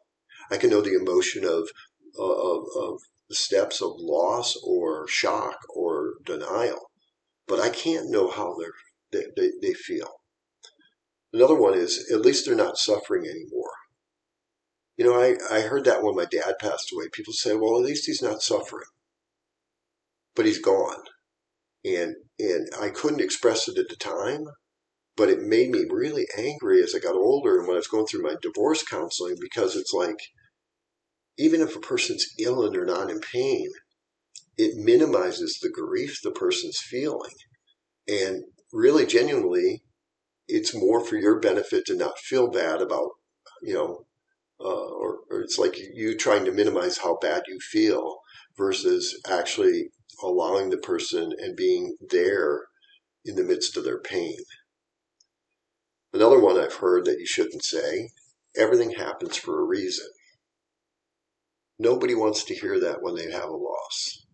I 0.52 0.58
can 0.58 0.70
know 0.70 0.82
the 0.82 1.00
emotion 1.00 1.46
of 1.46 1.70
uh, 2.18 2.24
of, 2.24 2.66
of 2.76 3.00
the 3.30 3.36
steps 3.36 3.82
of 3.82 3.94
loss 3.98 4.56
or 4.64 5.08
shock 5.08 5.58
or 5.74 6.16
denial, 6.26 6.92
but 7.48 7.60
I 7.60 7.70
can't 7.70 8.10
know 8.10 8.30
how 8.30 8.56
they 9.12 9.26
they, 9.36 9.52
they 9.62 9.74
feel. 9.74 10.10
Another 11.34 11.56
one 11.56 11.78
is 11.78 12.10
at 12.12 12.22
least 12.22 12.46
they're 12.46 12.56
not 12.56 12.78
suffering 12.78 13.26
anymore. 13.26 13.72
You 14.98 15.06
know, 15.06 15.20
I, 15.20 15.36
I 15.52 15.62
heard 15.62 15.86
that 15.86 16.04
when 16.04 16.16
my 16.16 16.26
dad 16.26 16.56
passed 16.60 16.91
away. 16.93 17.06
People 17.12 17.34
say, 17.34 17.56
well, 17.56 17.78
at 17.78 17.86
least 17.86 18.06
he's 18.06 18.22
not 18.22 18.41
suffering. 18.41 18.88
But 20.36 20.46
he's 20.46 20.60
gone. 20.60 21.04
And, 21.84 22.16
and 22.39 22.68
I 22.82 22.89
couldn't 22.89 23.22
express 23.22 23.68
it 23.68 23.78
at 23.78 23.89
the 23.89 23.96
time, 23.96 24.46
but 25.16 25.30
it 25.30 25.41
made 25.41 25.70
me 25.70 25.86
really 25.89 26.28
angry 26.38 26.82
as 26.82 26.96
I 26.96 27.00
got 27.00 27.16
older 27.16 27.58
and 27.58 27.68
when 27.68 27.76
I 27.76 27.80
was 27.80 27.88
going 27.88 28.06
through 28.06 28.24
my 28.24 28.36
divorce 28.41 28.84
counseling 28.84 29.36
because 29.39 29.76
it's 29.76 29.93
like, 29.93 30.18
even 31.38 31.62
if 31.62 31.76
a 31.76 31.80
person's 31.80 32.28
ill 32.39 32.66
and 32.66 32.74
they're 32.74 32.86
not 32.86 33.10
in 33.10 33.20
pain, 33.20 33.68
it 34.58 34.78
minimizes 34.78 35.60
the 35.62 35.70
grief 35.70 36.20
the 36.24 36.32
person's 36.32 36.80
feeling. 36.80 37.34
And 38.08 38.43
really, 38.72 39.06
genuinely, 39.06 39.84
it's 40.48 40.76
more 40.76 41.04
for 41.04 41.18
your 41.18 41.39
benefit 41.39 41.86
to 41.88 41.96
not 41.96 42.20
feel 42.20 42.50
bad 42.50 42.82
about, 42.82 43.10
you 43.62 43.74
know, 43.74 44.06
uh, 44.66 44.89
or, 44.97 45.20
or 45.30 45.41
it's 45.41 45.59
like 45.59 45.78
you 45.93 46.18
trying 46.18 46.43
to 46.45 46.51
minimize 46.51 46.97
how 46.97 47.18
bad 47.22 47.43
you 47.47 47.59
feel 47.59 48.18
versus 48.57 49.22
actually 49.30 49.89
allowing 50.24 50.70
the 50.70 50.78
person 50.78 51.32
and 51.38 51.55
being 51.55 51.95
there 52.09 52.63
in 53.24 53.36
the 53.36 53.43
midst 53.43 53.78
of 53.78 53.84
their 53.84 53.99
pain. 53.99 54.38
Another 56.13 56.39
one 56.39 56.57
I've 56.57 56.76
heard 56.76 57.05
that 57.05 57.20
you 57.20 57.28
shouldn't 57.28 57.63
say 57.63 58.09
everything 58.57 58.91
happens 58.91 59.38
for 59.38 59.59
a 59.59 59.66
reason. 59.66 60.07
Nobody 61.78 62.16
wants 62.16 62.43
to 62.45 62.55
hear 62.55 62.80
that 62.80 63.01
when 63.01 63.16
they 63.16 63.30
have 63.32 63.49
a 63.49 63.55
loss. 63.55 64.26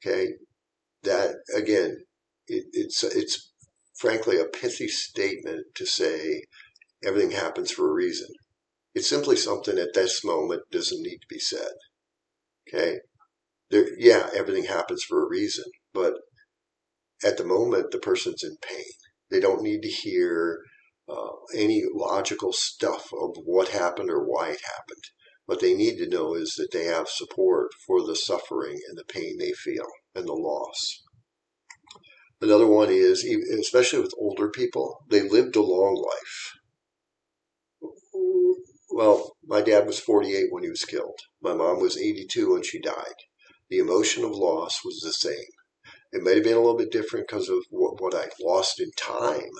Okay? 0.00 0.28
That, 1.02 1.34
again, 1.54 2.04
it, 2.46 2.64
it's, 2.72 3.02
it's 3.02 3.52
frankly 3.98 4.38
a 4.38 4.44
pithy 4.44 4.88
statement 4.88 5.66
to 5.74 5.84
say 5.84 6.44
everything 7.04 7.32
happens 7.32 7.70
for 7.70 7.90
a 7.90 7.94
reason. 7.94 8.28
It's 8.94 9.08
simply 9.08 9.36
something 9.36 9.78
at 9.78 9.94
this 9.94 10.24
moment 10.24 10.62
doesn't 10.70 11.02
need 11.02 11.18
to 11.18 11.26
be 11.28 11.38
said. 11.38 11.72
Okay? 12.68 13.00
There, 13.70 13.88
yeah, 13.98 14.30
everything 14.34 14.64
happens 14.64 15.02
for 15.02 15.22
a 15.22 15.28
reason, 15.28 15.64
but 15.92 16.14
at 17.24 17.36
the 17.36 17.44
moment, 17.44 17.90
the 17.90 17.98
person's 17.98 18.44
in 18.44 18.56
pain. 18.62 18.84
They 19.30 19.40
don't 19.40 19.62
need 19.62 19.82
to 19.82 19.88
hear 19.88 20.60
uh, 21.08 21.32
any 21.54 21.82
logical 21.92 22.52
stuff 22.52 23.12
of 23.12 23.36
what 23.44 23.68
happened 23.68 24.10
or 24.10 24.22
why 24.24 24.50
it 24.50 24.60
happened. 24.64 25.02
What 25.46 25.60
they 25.60 25.74
need 25.74 25.96
to 25.98 26.08
know 26.08 26.34
is 26.34 26.54
that 26.56 26.70
they 26.72 26.84
have 26.84 27.08
support 27.08 27.68
for 27.86 28.06
the 28.06 28.16
suffering 28.16 28.78
and 28.88 28.96
the 28.96 29.04
pain 29.04 29.38
they 29.38 29.52
feel 29.52 29.86
and 30.14 30.26
the 30.26 30.32
loss. 30.32 31.02
Another 32.40 32.66
one 32.66 32.90
is, 32.90 33.24
especially 33.24 34.00
with 34.00 34.14
older 34.18 34.50
people, 34.50 35.04
they 35.08 35.22
lived 35.22 35.56
a 35.56 35.62
long 35.62 35.94
life. 35.94 36.52
Well, 38.96 39.34
my 39.44 39.60
dad 39.60 39.88
was 39.88 39.98
48 39.98 40.52
when 40.52 40.62
he 40.62 40.70
was 40.70 40.84
killed. 40.84 41.18
My 41.42 41.52
mom 41.52 41.80
was 41.80 41.98
82 41.98 42.52
when 42.52 42.62
she 42.62 42.78
died. 42.78 43.16
The 43.68 43.78
emotion 43.78 44.22
of 44.22 44.30
loss 44.30 44.84
was 44.84 45.00
the 45.00 45.12
same. 45.12 45.50
It 46.12 46.22
may 46.22 46.36
have 46.36 46.44
been 46.44 46.54
a 46.54 46.60
little 46.60 46.76
bit 46.76 46.92
different 46.92 47.26
because 47.26 47.48
of 47.48 47.64
what, 47.70 48.00
what 48.00 48.14
I 48.14 48.28
lost 48.40 48.80
in 48.80 48.92
time, 48.96 49.50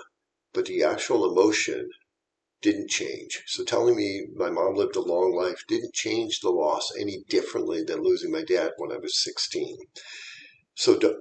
but 0.53 0.67
the 0.67 0.85
actual 0.85 1.29
emotion 1.29 1.91
didn't 2.63 2.91
change. 2.91 3.43
So 3.49 3.65
telling 3.65 3.97
me 3.97 4.29
my 4.37 4.51
mom 4.51 4.77
lived 4.77 4.95
a 4.95 5.01
long 5.01 5.35
life 5.35 5.65
didn't 5.67 5.95
change 5.95 6.39
the 6.39 6.51
loss 6.51 6.93
any 6.97 7.25
differently 7.29 7.83
than 7.83 8.05
losing 8.05 8.31
my 8.31 8.45
dad 8.45 8.71
when 8.77 8.93
I 8.93 8.99
was 8.99 9.21
16. 9.25 9.77
So 10.77 11.19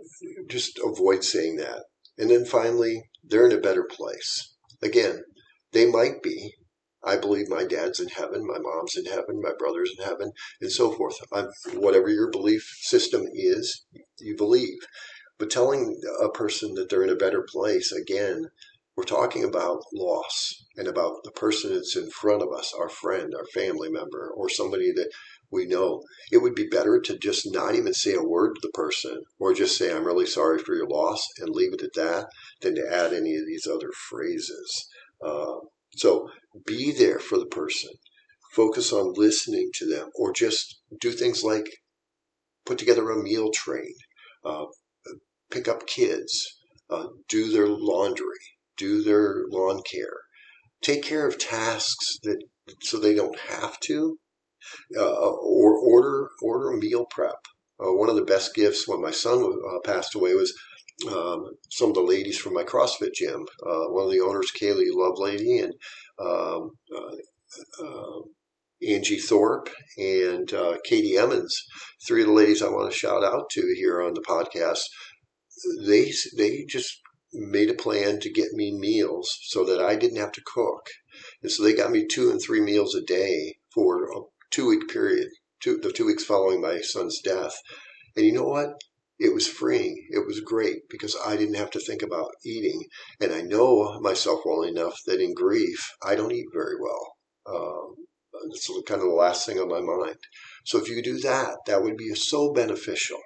just 0.47 0.79
avoid 0.85 1.23
saying 1.23 1.55
that. 1.55 1.85
And 2.19 2.29
then 2.29 2.45
finally, 2.45 3.09
they're 3.23 3.47
in 3.47 3.57
a 3.57 3.59
better 3.59 3.85
place. 3.85 4.53
Again, 4.83 5.23
they 5.71 5.89
might 5.89 6.21
be, 6.21 6.53
I 7.05 7.17
believe 7.17 7.49
my 7.49 7.65
dad's 7.65 7.99
in 7.99 8.07
heaven, 8.09 8.45
my 8.45 8.59
mom's 8.59 8.95
in 8.95 9.05
heaven, 9.05 9.41
my 9.41 9.51
brother's 9.57 9.91
in 9.97 10.05
heaven, 10.05 10.31
and 10.61 10.71
so 10.71 10.91
forth. 10.91 11.15
I'm, 11.31 11.49
whatever 11.73 12.09
your 12.09 12.29
belief 12.29 12.63
system 12.81 13.23
is, 13.33 13.85
you 14.19 14.35
believe. 14.37 14.79
But 15.37 15.49
telling 15.49 15.99
a 16.21 16.29
person 16.29 16.75
that 16.75 16.89
they're 16.89 17.03
in 17.03 17.09
a 17.09 17.15
better 17.15 17.45
place, 17.47 17.91
again, 17.91 18.47
we're 18.95 19.03
talking 19.03 19.43
about 19.43 19.81
loss 19.93 20.65
and 20.77 20.87
about 20.87 21.23
the 21.23 21.31
person 21.31 21.73
that's 21.73 21.95
in 21.95 22.09
front 22.11 22.43
of 22.43 22.49
us, 22.55 22.73
our 22.79 22.89
friend, 22.89 23.33
our 23.35 23.45
family 23.53 23.89
member, 23.89 24.31
or 24.35 24.49
somebody 24.49 24.91
that 24.91 25.09
we 25.53 25.65
know. 25.65 26.03
It 26.31 26.37
would 26.37 26.55
be 26.55 26.67
better 26.67 26.99
to 26.99 27.17
just 27.17 27.51
not 27.51 27.75
even 27.75 27.93
say 27.93 28.13
a 28.13 28.23
word 28.23 28.55
to 28.55 28.61
the 28.61 28.71
person 28.71 29.21
or 29.39 29.53
just 29.53 29.77
say, 29.77 29.93
I'm 29.93 30.05
really 30.05 30.25
sorry 30.25 30.59
for 30.59 30.75
your 30.75 30.87
loss 30.87 31.25
and 31.39 31.49
leave 31.49 31.73
it 31.73 31.83
at 31.83 31.93
that 31.95 32.27
than 32.61 32.75
to 32.75 32.87
add 32.91 33.13
any 33.13 33.35
of 33.35 33.45
these 33.45 33.67
other 33.67 33.91
phrases. 34.09 34.87
Uh, 35.23 35.57
so 35.95 36.29
be 36.65 36.91
there 36.91 37.19
for 37.19 37.37
the 37.37 37.45
person. 37.45 37.91
Focus 38.53 38.93
on 38.93 39.13
listening 39.15 39.71
to 39.75 39.85
them 39.85 40.09
or 40.15 40.31
just 40.31 40.79
do 40.99 41.11
things 41.11 41.43
like 41.43 41.67
put 42.65 42.77
together 42.77 43.09
a 43.09 43.21
meal 43.21 43.51
train, 43.51 43.93
uh, 44.45 44.65
pick 45.51 45.67
up 45.67 45.87
kids, 45.87 46.57
uh, 46.89 47.07
do 47.27 47.51
their 47.51 47.67
laundry, 47.67 48.39
do 48.77 49.03
their 49.03 49.45
lawn 49.49 49.81
care, 49.89 50.21
take 50.81 51.03
care 51.03 51.27
of 51.27 51.39
tasks 51.39 52.17
that 52.23 52.41
so 52.81 52.97
they 52.97 53.13
don't 53.13 53.37
have 53.39 53.79
to, 53.81 54.17
uh, 54.95 55.01
or 55.01 55.77
order 55.77 56.29
order 56.41 56.71
meal 56.77 57.05
prep. 57.09 57.47
Uh, 57.83 57.91
one 57.91 58.09
of 58.09 58.15
the 58.15 58.23
best 58.23 58.53
gifts 58.53 58.87
when 58.87 59.01
my 59.01 59.11
son 59.11 59.43
uh, 59.43 59.79
passed 59.83 60.15
away 60.15 60.33
was 60.33 60.53
um, 61.11 61.45
some 61.69 61.89
of 61.89 61.95
the 61.95 62.01
ladies 62.01 62.37
from 62.37 62.53
my 62.53 62.63
CrossFit 62.63 63.13
gym. 63.13 63.45
Uh, 63.65 63.85
one 63.89 64.05
of 64.05 64.11
the 64.11 64.21
owners, 64.21 64.51
Kaylee 64.51 64.91
Lovelady, 64.93 65.63
and 65.63 65.73
um, 66.19 66.71
uh, 66.95 67.83
uh, 67.83 68.21
Angie 68.87 69.19
Thorpe 69.19 69.69
and 69.97 70.51
uh, 70.53 70.77
Katie 70.83 71.17
Emmons, 71.17 71.63
three 72.05 72.21
of 72.21 72.27
the 72.27 72.33
ladies 72.33 72.61
I 72.61 72.69
want 72.69 72.91
to 72.91 72.97
shout 72.97 73.23
out 73.23 73.49
to 73.51 73.73
here 73.75 74.01
on 74.01 74.13
the 74.13 74.21
podcast. 74.21 74.81
They 75.85 76.11
they 76.37 76.65
just 76.67 76.99
made 77.33 77.69
a 77.69 77.75
plan 77.75 78.19
to 78.19 78.31
get 78.31 78.53
me 78.53 78.77
meals 78.77 79.37
so 79.43 79.63
that 79.65 79.81
I 79.81 79.95
didn't 79.95 80.17
have 80.19 80.31
to 80.33 80.41
cook, 80.45 80.87
and 81.41 81.51
so 81.51 81.63
they 81.63 81.73
got 81.73 81.91
me 81.91 82.05
two 82.05 82.29
and 82.29 82.41
three 82.41 82.61
meals 82.61 82.95
a 82.95 83.01
day 83.01 83.55
for 83.73 84.11
a 84.11 84.21
two 84.51 84.67
week 84.67 84.89
period, 84.89 85.29
two, 85.61 85.77
the 85.77 85.91
two 85.91 86.05
weeks 86.05 86.23
following 86.23 86.61
my 86.61 86.81
son's 86.81 87.19
death. 87.21 87.55
And 88.15 88.25
you 88.25 88.33
know 88.33 88.47
what? 88.47 88.73
It 89.19 89.33
was 89.33 89.47
freeing. 89.47 90.07
It 90.09 90.25
was 90.25 90.39
great 90.39 90.89
because 90.89 91.15
I 91.25 91.35
didn't 91.37 91.55
have 91.55 91.71
to 91.71 91.79
think 91.79 92.01
about 92.01 92.31
eating. 92.45 92.83
And 93.21 93.31
I 93.33 93.41
know 93.41 93.99
myself 94.01 94.41
well 94.45 94.63
enough 94.63 94.99
that 95.05 95.21
in 95.21 95.33
grief, 95.33 95.91
I 96.03 96.15
don't 96.15 96.31
eat 96.33 96.47
very 96.53 96.75
well. 96.79 97.15
Um, 97.45 97.95
it's 98.49 98.67
kind 98.87 99.01
of 99.01 99.07
the 99.07 99.13
last 99.13 99.45
thing 99.45 99.59
on 99.59 99.69
my 99.69 99.79
mind. 99.81 100.17
So 100.65 100.79
if 100.79 100.89
you 100.89 101.01
do 101.01 101.19
that, 101.19 101.57
that 101.67 101.83
would 101.83 101.97
be 101.97 102.13
so 102.15 102.51
beneficial. 102.51 103.19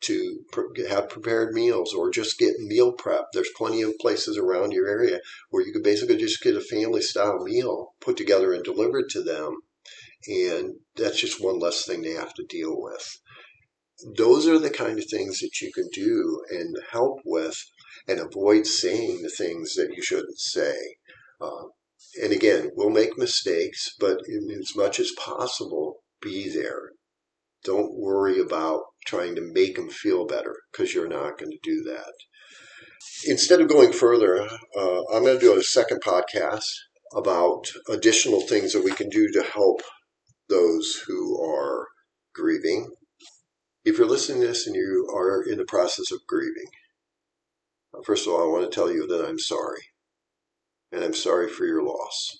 to 0.00 0.44
have 0.88 1.08
prepared 1.08 1.52
meals 1.52 1.92
or 1.92 2.10
just 2.10 2.38
get 2.38 2.58
meal 2.60 2.92
prep. 2.92 3.24
There's 3.32 3.50
plenty 3.56 3.82
of 3.82 3.98
places 4.00 4.38
around 4.38 4.72
your 4.72 4.86
area 4.88 5.20
where 5.50 5.64
you 5.66 5.72
could 5.72 5.82
basically 5.82 6.16
just 6.16 6.40
get 6.40 6.56
a 6.56 6.60
family 6.60 7.02
style 7.02 7.42
meal 7.42 7.94
put 8.00 8.16
together 8.16 8.52
and 8.52 8.62
delivered 8.62 9.08
to 9.10 9.22
them. 9.22 9.56
And 10.28 10.76
that's 10.96 11.20
just 11.20 11.42
one 11.42 11.58
less 11.58 11.84
thing 11.84 12.02
they 12.02 12.12
have 12.12 12.34
to 12.34 12.44
deal 12.44 12.74
with. 12.80 13.18
Those 14.16 14.46
are 14.46 14.58
the 14.58 14.70
kind 14.70 14.98
of 14.98 15.06
things 15.06 15.40
that 15.40 15.60
you 15.60 15.72
can 15.72 15.88
do 15.92 16.42
and 16.50 16.76
help 16.90 17.18
with 17.24 17.56
and 18.06 18.20
avoid 18.20 18.66
saying 18.66 19.22
the 19.22 19.28
things 19.28 19.74
that 19.74 19.92
you 19.94 20.02
shouldn't 20.02 20.38
say. 20.38 20.76
Uh, 21.40 21.64
and 22.22 22.32
again, 22.32 22.70
we'll 22.74 22.90
make 22.90 23.18
mistakes, 23.18 23.94
but 23.98 24.20
as 24.28 24.76
much 24.76 25.00
as 25.00 25.10
possible, 25.18 26.02
be 26.20 26.48
there. 26.48 26.92
Don't 27.64 27.98
worry 27.98 28.40
about 28.40 28.82
trying 29.04 29.34
to 29.34 29.40
make 29.40 29.76
them 29.76 29.90
feel 29.90 30.26
better 30.26 30.54
because 30.70 30.94
you're 30.94 31.08
not 31.08 31.38
going 31.38 31.50
to 31.50 31.58
do 31.62 31.82
that. 31.82 32.12
Instead 33.26 33.60
of 33.60 33.68
going 33.68 33.92
further, 33.92 34.42
uh, 34.76 35.02
I'm 35.12 35.24
going 35.24 35.38
to 35.38 35.40
do 35.40 35.58
a 35.58 35.62
second 35.62 36.00
podcast 36.02 36.68
about 37.14 37.66
additional 37.88 38.40
things 38.40 38.72
that 38.72 38.84
we 38.84 38.92
can 38.92 39.08
do 39.08 39.28
to 39.32 39.42
help 39.42 39.82
those 40.48 41.02
who 41.06 41.42
are 41.42 41.88
grieving. 42.34 42.90
If 43.88 43.96
you're 43.96 44.06
listening 44.06 44.42
to 44.42 44.48
this 44.48 44.66
and 44.66 44.76
you 44.76 45.10
are 45.16 45.42
in 45.42 45.56
the 45.56 45.64
process 45.64 46.12
of 46.12 46.26
grieving, 46.26 46.68
uh, 47.94 48.02
first 48.04 48.26
of 48.26 48.34
all, 48.34 48.42
I 48.42 48.52
want 48.52 48.70
to 48.70 48.74
tell 48.74 48.92
you 48.92 49.06
that 49.06 49.26
I'm 49.26 49.38
sorry. 49.38 49.80
And 50.92 51.02
I'm 51.02 51.14
sorry 51.14 51.48
for 51.48 51.64
your 51.64 51.82
loss. 51.82 52.36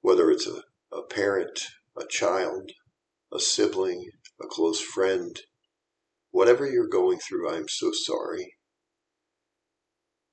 Whether 0.00 0.30
it's 0.30 0.46
a, 0.46 0.62
a 0.90 1.02
parent, 1.02 1.60
a 1.98 2.06
child, 2.08 2.70
a 3.30 3.38
sibling, 3.38 4.08
a 4.40 4.46
close 4.46 4.80
friend, 4.80 5.38
whatever 6.30 6.66
you're 6.66 6.88
going 6.88 7.18
through, 7.18 7.54
I'm 7.54 7.68
so 7.68 7.90
sorry. 7.92 8.54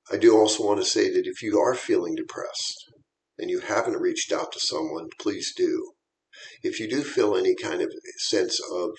I 0.10 0.16
do 0.16 0.38
also 0.38 0.66
want 0.66 0.80
to 0.80 0.86
say 0.86 1.12
that 1.12 1.28
if 1.28 1.44
you 1.44 1.60
are 1.60 1.76
feeling 1.76 2.16
depressed 2.16 2.86
and 3.38 3.50
you 3.50 3.60
haven't 3.60 4.00
reached 4.00 4.32
out 4.32 4.54
to 4.54 4.62
someone, 4.62 5.10
please 5.20 5.54
do. 5.54 5.92
If 6.64 6.80
you 6.80 6.88
do 6.90 7.04
feel 7.04 7.36
any 7.36 7.56
kind 7.56 7.82
of 7.82 7.92
sense 8.18 8.60
of 8.72 8.92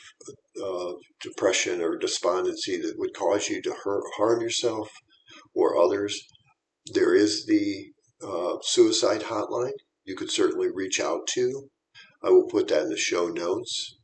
uh, 0.63 0.93
depression 1.21 1.81
or 1.81 1.97
despondency 1.97 2.77
that 2.81 2.99
would 2.99 3.15
cause 3.15 3.49
you 3.49 3.61
to 3.63 3.75
hurt, 3.85 4.05
harm 4.17 4.41
yourself 4.41 4.91
or 5.55 5.77
others, 5.77 6.21
there 6.93 7.15
is 7.15 7.47
the 7.47 7.93
uh, 8.23 8.59
suicide 8.63 9.23
hotline 9.23 9.73
you 10.05 10.15
could 10.15 10.31
certainly 10.31 10.69
reach 10.71 11.01
out 11.01 11.27
to. 11.29 11.69
I 12.23 12.31
will 12.31 12.47
put 12.47 12.69
that 12.69 12.83
in 12.83 12.89
the 12.91 12.97
show 12.97 13.29
notes. 13.29 13.97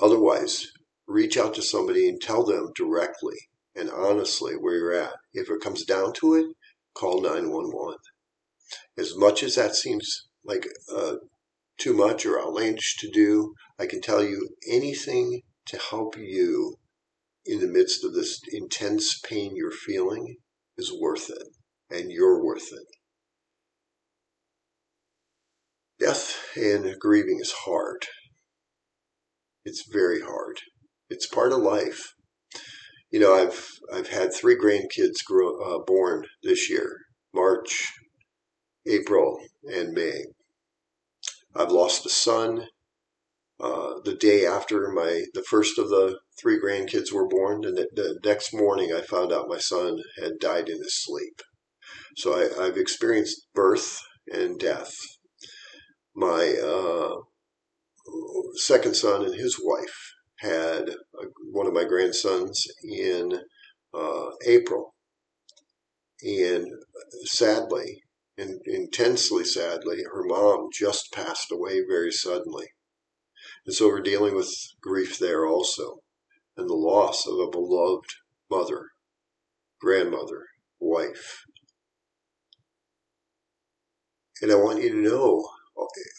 Otherwise, 0.00 0.66
reach 1.06 1.36
out 1.36 1.54
to 1.54 1.62
somebody 1.62 2.08
and 2.08 2.20
tell 2.20 2.44
them 2.44 2.70
directly 2.74 3.36
and 3.74 3.90
honestly 3.90 4.54
where 4.54 4.76
you're 4.76 4.92
at. 4.94 5.14
If 5.32 5.50
it 5.50 5.60
comes 5.60 5.84
down 5.84 6.12
to 6.14 6.34
it, 6.34 6.46
call 6.94 7.20
911. 7.20 7.98
As 8.96 9.16
much 9.16 9.42
as 9.42 9.54
that 9.54 9.74
seems 9.74 10.28
like 10.44 10.66
uh, 10.94 11.16
too 11.82 11.92
much 11.92 12.24
or 12.24 12.40
outlandish 12.40 12.96
to 12.98 13.10
do, 13.10 13.54
I 13.78 13.86
can 13.86 14.00
tell 14.00 14.22
you 14.22 14.50
anything 14.70 15.42
to 15.66 15.78
help 15.78 16.16
you 16.16 16.76
in 17.44 17.58
the 17.58 17.66
midst 17.66 18.04
of 18.04 18.14
this 18.14 18.40
intense 18.52 19.18
pain 19.18 19.56
you're 19.56 19.72
feeling 19.72 20.36
is 20.78 20.92
worth 20.92 21.28
it, 21.28 21.48
and 21.90 22.12
you're 22.12 22.44
worth 22.44 22.72
it. 22.72 22.86
Death 25.98 26.36
and 26.56 26.94
grieving 27.00 27.40
is 27.40 27.52
hard. 27.64 28.06
It's 29.64 29.84
very 29.92 30.20
hard. 30.20 30.60
It's 31.10 31.26
part 31.26 31.52
of 31.52 31.58
life. 31.58 32.12
You 33.10 33.20
know, 33.20 33.34
I've 33.34 33.68
I've 33.92 34.08
had 34.08 34.32
three 34.32 34.56
grandkids 34.56 35.24
grow, 35.26 35.60
uh, 35.60 35.84
born 35.84 36.26
this 36.42 36.70
year: 36.70 36.96
March, 37.34 37.92
April, 38.86 39.38
and 39.64 39.92
May. 39.92 40.24
I've 41.54 41.70
lost 41.70 42.06
a 42.06 42.08
son 42.08 42.66
uh, 43.60 44.00
the 44.04 44.14
day 44.14 44.46
after 44.46 44.88
my 44.90 45.24
the 45.34 45.44
first 45.44 45.78
of 45.78 45.88
the 45.88 46.18
three 46.40 46.58
grandkids 46.58 47.12
were 47.12 47.28
born, 47.28 47.64
and 47.64 47.76
the, 47.76 47.88
the, 47.94 48.18
next 48.24 48.52
morning 48.52 48.92
I 48.92 49.02
found 49.02 49.32
out 49.32 49.48
my 49.48 49.58
son 49.58 50.02
had 50.20 50.38
died 50.40 50.68
in 50.68 50.78
his 50.78 51.02
sleep. 51.02 51.40
So 52.16 52.34
I, 52.34 52.64
have 52.66 52.76
experienced 52.76 53.46
birth 53.54 54.00
and 54.32 54.58
death. 54.58 54.94
My 56.14 56.56
uh, 56.58 57.14
second 58.54 58.96
son 58.96 59.24
and 59.24 59.34
his 59.34 59.60
wife 59.62 60.12
had 60.38 60.88
a, 60.88 61.26
one 61.52 61.66
of 61.66 61.72
my 61.72 61.84
grandsons 61.84 62.66
in 62.82 63.40
uh, 63.94 64.30
April, 64.44 64.94
and 66.22 66.66
sadly, 67.24 68.01
and 68.38 68.60
intensely 68.64 69.44
sadly, 69.44 70.04
her 70.04 70.24
mom 70.24 70.68
just 70.72 71.12
passed 71.12 71.52
away 71.52 71.82
very 71.86 72.12
suddenly. 72.12 72.72
And 73.66 73.74
so 73.74 73.88
we're 73.88 74.00
dealing 74.00 74.34
with 74.34 74.50
grief 74.80 75.18
there 75.18 75.46
also, 75.46 76.02
and 76.56 76.68
the 76.68 76.74
loss 76.74 77.26
of 77.26 77.38
a 77.38 77.50
beloved 77.50 78.08
mother, 78.50 78.90
grandmother, 79.80 80.46
wife. 80.80 81.44
And 84.40 84.50
I 84.50 84.56
want 84.56 84.82
you 84.82 84.90
to 84.90 84.96
know, 84.96 85.48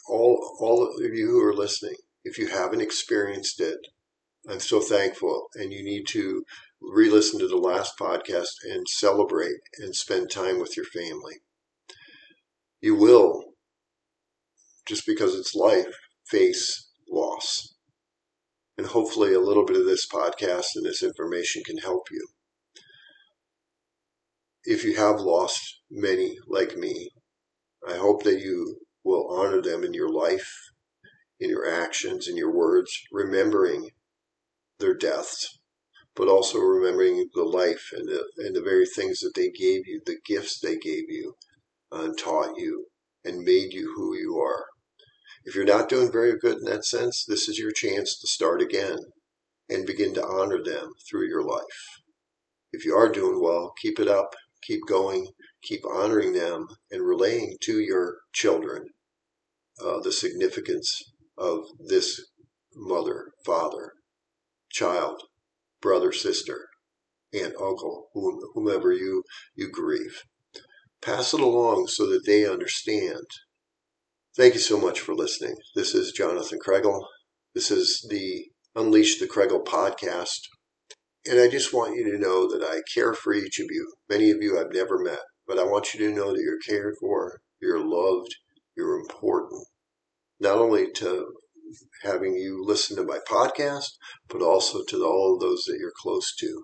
all, 0.07 0.57
all 0.59 0.87
of 0.87 1.13
you 1.13 1.27
who 1.27 1.43
are 1.43 1.53
listening, 1.53 1.95
if 2.23 2.37
you 2.37 2.47
haven't 2.47 2.81
experienced 2.81 3.59
it, 3.59 3.79
I'm 4.47 4.59
so 4.59 4.79
thankful. 4.79 5.47
And 5.55 5.73
you 5.73 5.83
need 5.83 6.07
to 6.09 6.43
re 6.81 7.09
listen 7.09 7.39
to 7.39 7.47
the 7.47 7.57
last 7.57 7.97
podcast 7.97 8.51
and 8.69 8.87
celebrate 8.87 9.59
and 9.79 9.95
spend 9.95 10.29
time 10.29 10.59
with 10.59 10.77
your 10.77 10.85
family. 10.85 11.41
You 12.83 12.95
will, 12.95 13.45
just 14.85 15.05
because 15.07 15.35
it's 15.35 15.55
life, 15.55 15.95
face 16.27 16.91
loss. 17.09 17.75
And 18.77 18.87
hopefully, 18.87 19.33
a 19.33 19.39
little 19.39 19.63
bit 19.63 19.77
of 19.77 19.85
this 19.85 20.05
podcast 20.05 20.75
and 20.75 20.85
this 20.85 21.01
information 21.01 21.63
can 21.63 21.77
help 21.77 22.07
you. 22.11 22.27
If 24.65 24.83
you 24.83 24.97
have 24.97 25.21
lost 25.21 25.79
many 25.89 26.35
like 26.45 26.75
me, 26.75 27.11
I 27.87 27.95
hope 27.95 28.23
that 28.23 28.41
you 28.41 28.81
will 29.05 29.33
honor 29.33 29.61
them 29.61 29.85
in 29.85 29.93
your 29.93 30.09
life, 30.09 30.51
in 31.39 31.49
your 31.49 31.65
actions, 31.65 32.27
in 32.27 32.35
your 32.35 32.53
words, 32.53 32.91
remembering 33.13 33.91
their 34.79 34.93
deaths, 34.93 35.57
but 36.17 36.27
also 36.27 36.59
remembering 36.59 37.29
the 37.33 37.43
life 37.43 37.91
and 37.93 38.09
the, 38.09 38.25
and 38.39 38.53
the 38.53 38.61
very 38.61 38.85
things 38.85 39.21
that 39.21 39.35
they 39.35 39.51
gave 39.51 39.87
you, 39.87 40.01
the 40.05 40.17
gifts 40.25 40.59
they 40.59 40.75
gave 40.75 41.05
you, 41.07 41.35
and 41.93 42.17
taught 42.17 42.57
you, 42.57 42.87
and 43.23 43.43
made 43.43 43.73
you 43.73 43.93
who 43.95 44.15
you 44.17 44.37
are. 44.37 44.65
If 45.45 45.55
you're 45.55 45.65
not 45.65 45.89
doing 45.89 46.11
very 46.11 46.37
good 46.37 46.57
in 46.57 46.65
that 46.65 46.85
sense, 46.85 47.25
this 47.25 47.47
is 47.47 47.59
your 47.59 47.71
chance 47.71 48.19
to 48.19 48.27
start 48.27 48.61
again 48.61 48.97
and 49.69 49.85
begin 49.85 50.13
to 50.13 50.25
honor 50.25 50.63
them 50.63 50.93
through 51.09 51.27
your 51.27 51.43
life. 51.43 52.01
If 52.71 52.85
you 52.85 52.95
are 52.95 53.09
doing 53.09 53.41
well, 53.41 53.73
keep 53.81 53.99
it 53.99 54.07
up, 54.07 54.35
keep 54.61 54.81
going, 54.87 55.27
keep 55.61 55.81
honoring 55.85 56.33
them 56.33 56.67
and 56.91 57.07
relaying 57.07 57.57
to 57.63 57.79
your 57.79 58.17
children 58.33 58.85
uh, 59.83 59.99
the 59.99 60.11
significance 60.11 61.01
of 61.37 61.65
this 61.87 62.21
mother, 62.75 63.31
father, 63.45 63.93
child, 64.71 65.21
brother, 65.81 66.11
sister, 66.11 66.67
aunt, 67.33 67.53
uncle, 67.59 68.09
whomever 68.53 68.91
you, 68.91 69.23
you 69.55 69.69
grieve. 69.69 70.23
Pass 71.05 71.33
it 71.33 71.41
along 71.41 71.87
so 71.87 72.05
that 72.07 72.25
they 72.25 72.47
understand 72.47 73.25
Thank 74.35 74.55
you 74.55 74.59
so 74.59 74.79
much 74.79 74.99
for 74.99 75.13
listening. 75.13 75.57
This 75.75 75.93
is 75.93 76.11
Jonathan 76.11 76.57
Cragle. 76.65 77.05
This 77.53 77.69
is 77.69 78.03
the 78.09 78.45
Unleash 78.75 79.19
the 79.19 79.27
Cragle 79.27 79.63
podcast. 79.63 80.39
And 81.29 81.39
I 81.39 81.47
just 81.47 81.71
want 81.71 81.95
you 81.95 82.03
to 82.11 82.17
know 82.17 82.49
that 82.49 82.63
I 82.63 82.81
care 82.95 83.13
for 83.13 83.31
each 83.31 83.59
of 83.59 83.67
you. 83.69 83.93
Many 84.09 84.31
of 84.31 84.41
you 84.41 84.59
I've 84.59 84.73
never 84.73 84.97
met, 84.97 85.19
but 85.45 85.59
I 85.59 85.65
want 85.65 85.93
you 85.93 85.99
to 86.07 86.15
know 86.15 86.31
that 86.31 86.41
you're 86.41 86.57
cared 86.67 86.95
for, 86.99 87.41
you're 87.61 87.79
loved, 87.79 88.33
you're 88.75 88.99
important. 88.99 89.67
Not 90.39 90.57
only 90.57 90.91
to 90.93 91.27
having 92.01 92.33
you 92.33 92.63
listen 92.65 92.97
to 92.97 93.03
my 93.03 93.19
podcast, 93.29 93.91
but 94.29 94.41
also 94.41 94.83
to 94.87 95.05
all 95.05 95.35
of 95.35 95.41
those 95.41 95.65
that 95.67 95.77
you're 95.79 95.93
close 95.95 96.33
to. 96.39 96.63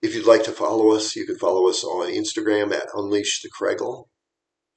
If 0.00 0.14
you'd 0.14 0.26
like 0.26 0.44
to 0.44 0.52
follow 0.52 0.92
us, 0.92 1.16
you 1.16 1.26
can 1.26 1.38
follow 1.38 1.68
us 1.68 1.82
on 1.82 2.08
Instagram 2.08 2.72
at 2.72 2.88
Unleash 2.94 3.42
the 3.42 3.50
Cragle. 3.50 4.08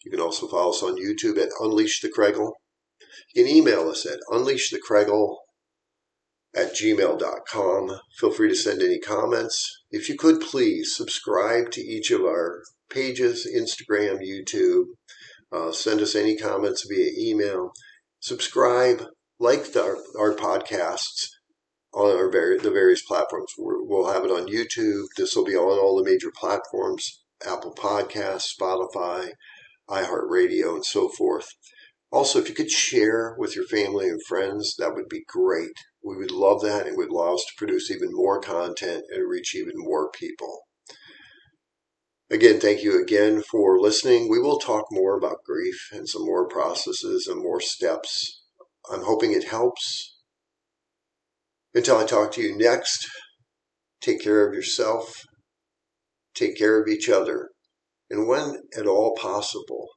You 0.03 0.11
can 0.11 0.19
also 0.19 0.47
follow 0.47 0.71
us 0.71 0.81
on 0.81 0.97
YouTube 0.97 1.37
at 1.37 1.49
Unleash 1.59 2.01
the 2.01 2.09
Cragle. 2.09 2.53
You 3.33 3.45
can 3.45 3.55
email 3.55 3.89
us 3.89 4.05
at 4.05 4.19
unleashthecragle 4.29 5.37
at 6.55 6.73
gmail.com. 6.73 7.99
Feel 8.17 8.31
free 8.31 8.49
to 8.49 8.55
send 8.55 8.81
any 8.81 8.99
comments. 8.99 9.83
If 9.89 10.09
you 10.09 10.17
could 10.17 10.41
please 10.41 10.95
subscribe 10.95 11.71
to 11.71 11.81
each 11.81 12.11
of 12.11 12.21
our 12.21 12.63
pages, 12.89 13.47
Instagram, 13.47 14.19
YouTube. 14.19 14.85
Uh, 15.51 15.71
send 15.71 16.01
us 16.01 16.15
any 16.15 16.35
comments 16.35 16.85
via 16.89 17.11
email. 17.17 17.71
Subscribe, 18.19 19.05
like 19.39 19.71
the, 19.73 19.81
our, 19.81 19.97
our 20.19 20.33
podcasts, 20.33 21.29
on 21.93 22.15
our 22.15 22.29
the 22.29 22.71
various 22.71 23.01
platforms. 23.01 23.53
we 23.57 23.73
will 23.81 24.11
have 24.11 24.23
it 24.23 24.31
on 24.31 24.47
YouTube. 24.47 25.05
This 25.17 25.35
will 25.35 25.45
be 25.45 25.55
on 25.55 25.79
all 25.79 25.97
the 25.97 26.09
major 26.09 26.31
platforms 26.31 27.23
Apple 27.45 27.73
Podcasts, 27.73 28.55
Spotify, 28.55 29.31
iHeartRadio, 29.89 30.75
and 30.75 30.85
so 30.85 31.09
forth. 31.09 31.47
Also, 32.11 32.39
if 32.39 32.49
you 32.49 32.55
could 32.55 32.69
share 32.69 33.35
with 33.37 33.55
your 33.55 33.65
family 33.65 34.07
and 34.07 34.21
friends, 34.27 34.75
that 34.77 34.93
would 34.93 35.09
be 35.09 35.23
great. 35.27 35.71
We 36.03 36.17
would 36.17 36.31
love 36.31 36.61
that 36.61 36.87
It 36.87 36.97
would 36.97 37.09
allow 37.09 37.35
us 37.35 37.45
to 37.47 37.57
produce 37.57 37.89
even 37.89 38.09
more 38.11 38.39
content 38.39 39.05
and 39.09 39.29
reach 39.29 39.55
even 39.55 39.73
more 39.75 40.09
people. 40.11 40.67
Again, 42.29 42.59
thank 42.59 42.83
you 42.83 43.01
again 43.01 43.41
for 43.41 43.79
listening. 43.79 44.29
We 44.29 44.39
will 44.39 44.59
talk 44.59 44.85
more 44.91 45.17
about 45.17 45.43
grief 45.45 45.89
and 45.91 46.07
some 46.07 46.25
more 46.25 46.47
processes 46.47 47.27
and 47.27 47.41
more 47.41 47.59
steps. 47.59 48.43
I'm 48.89 49.03
hoping 49.03 49.33
it 49.33 49.45
helps. 49.45 50.17
Until 51.73 51.97
I 51.97 52.05
talk 52.05 52.33
to 52.33 52.41
you 52.41 52.57
next, 52.57 53.07
take 54.01 54.21
care 54.21 54.47
of 54.47 54.53
yourself, 54.53 55.23
take 56.33 56.57
care 56.57 56.81
of 56.81 56.87
each 56.87 57.07
other, 57.09 57.49
and 58.09 58.27
when 58.27 58.57
at 58.77 58.87
all 58.87 59.15
possible, 59.15 59.87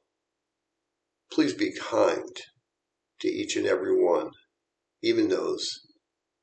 please 1.31 1.53
be 1.53 1.73
kind 1.73 2.35
to 3.19 3.27
each 3.27 3.57
and 3.57 3.65
every 3.65 3.93
one, 4.01 4.29
even 5.01 5.27
those 5.27 5.67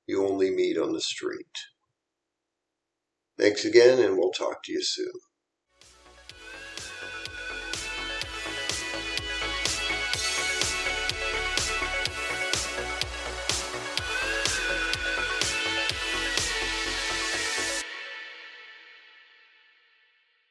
you 0.06 0.26
only 0.26 0.50
meet 0.50 0.76
on 0.76 0.92
the 0.92 1.00
street. 1.00 1.56
Thanks 3.38 3.64
again, 3.64 3.98
and 3.98 4.18
we'll 4.18 4.32
talk 4.32 4.62
to 4.64 4.72
you 4.72 4.82
soon. 4.82 5.12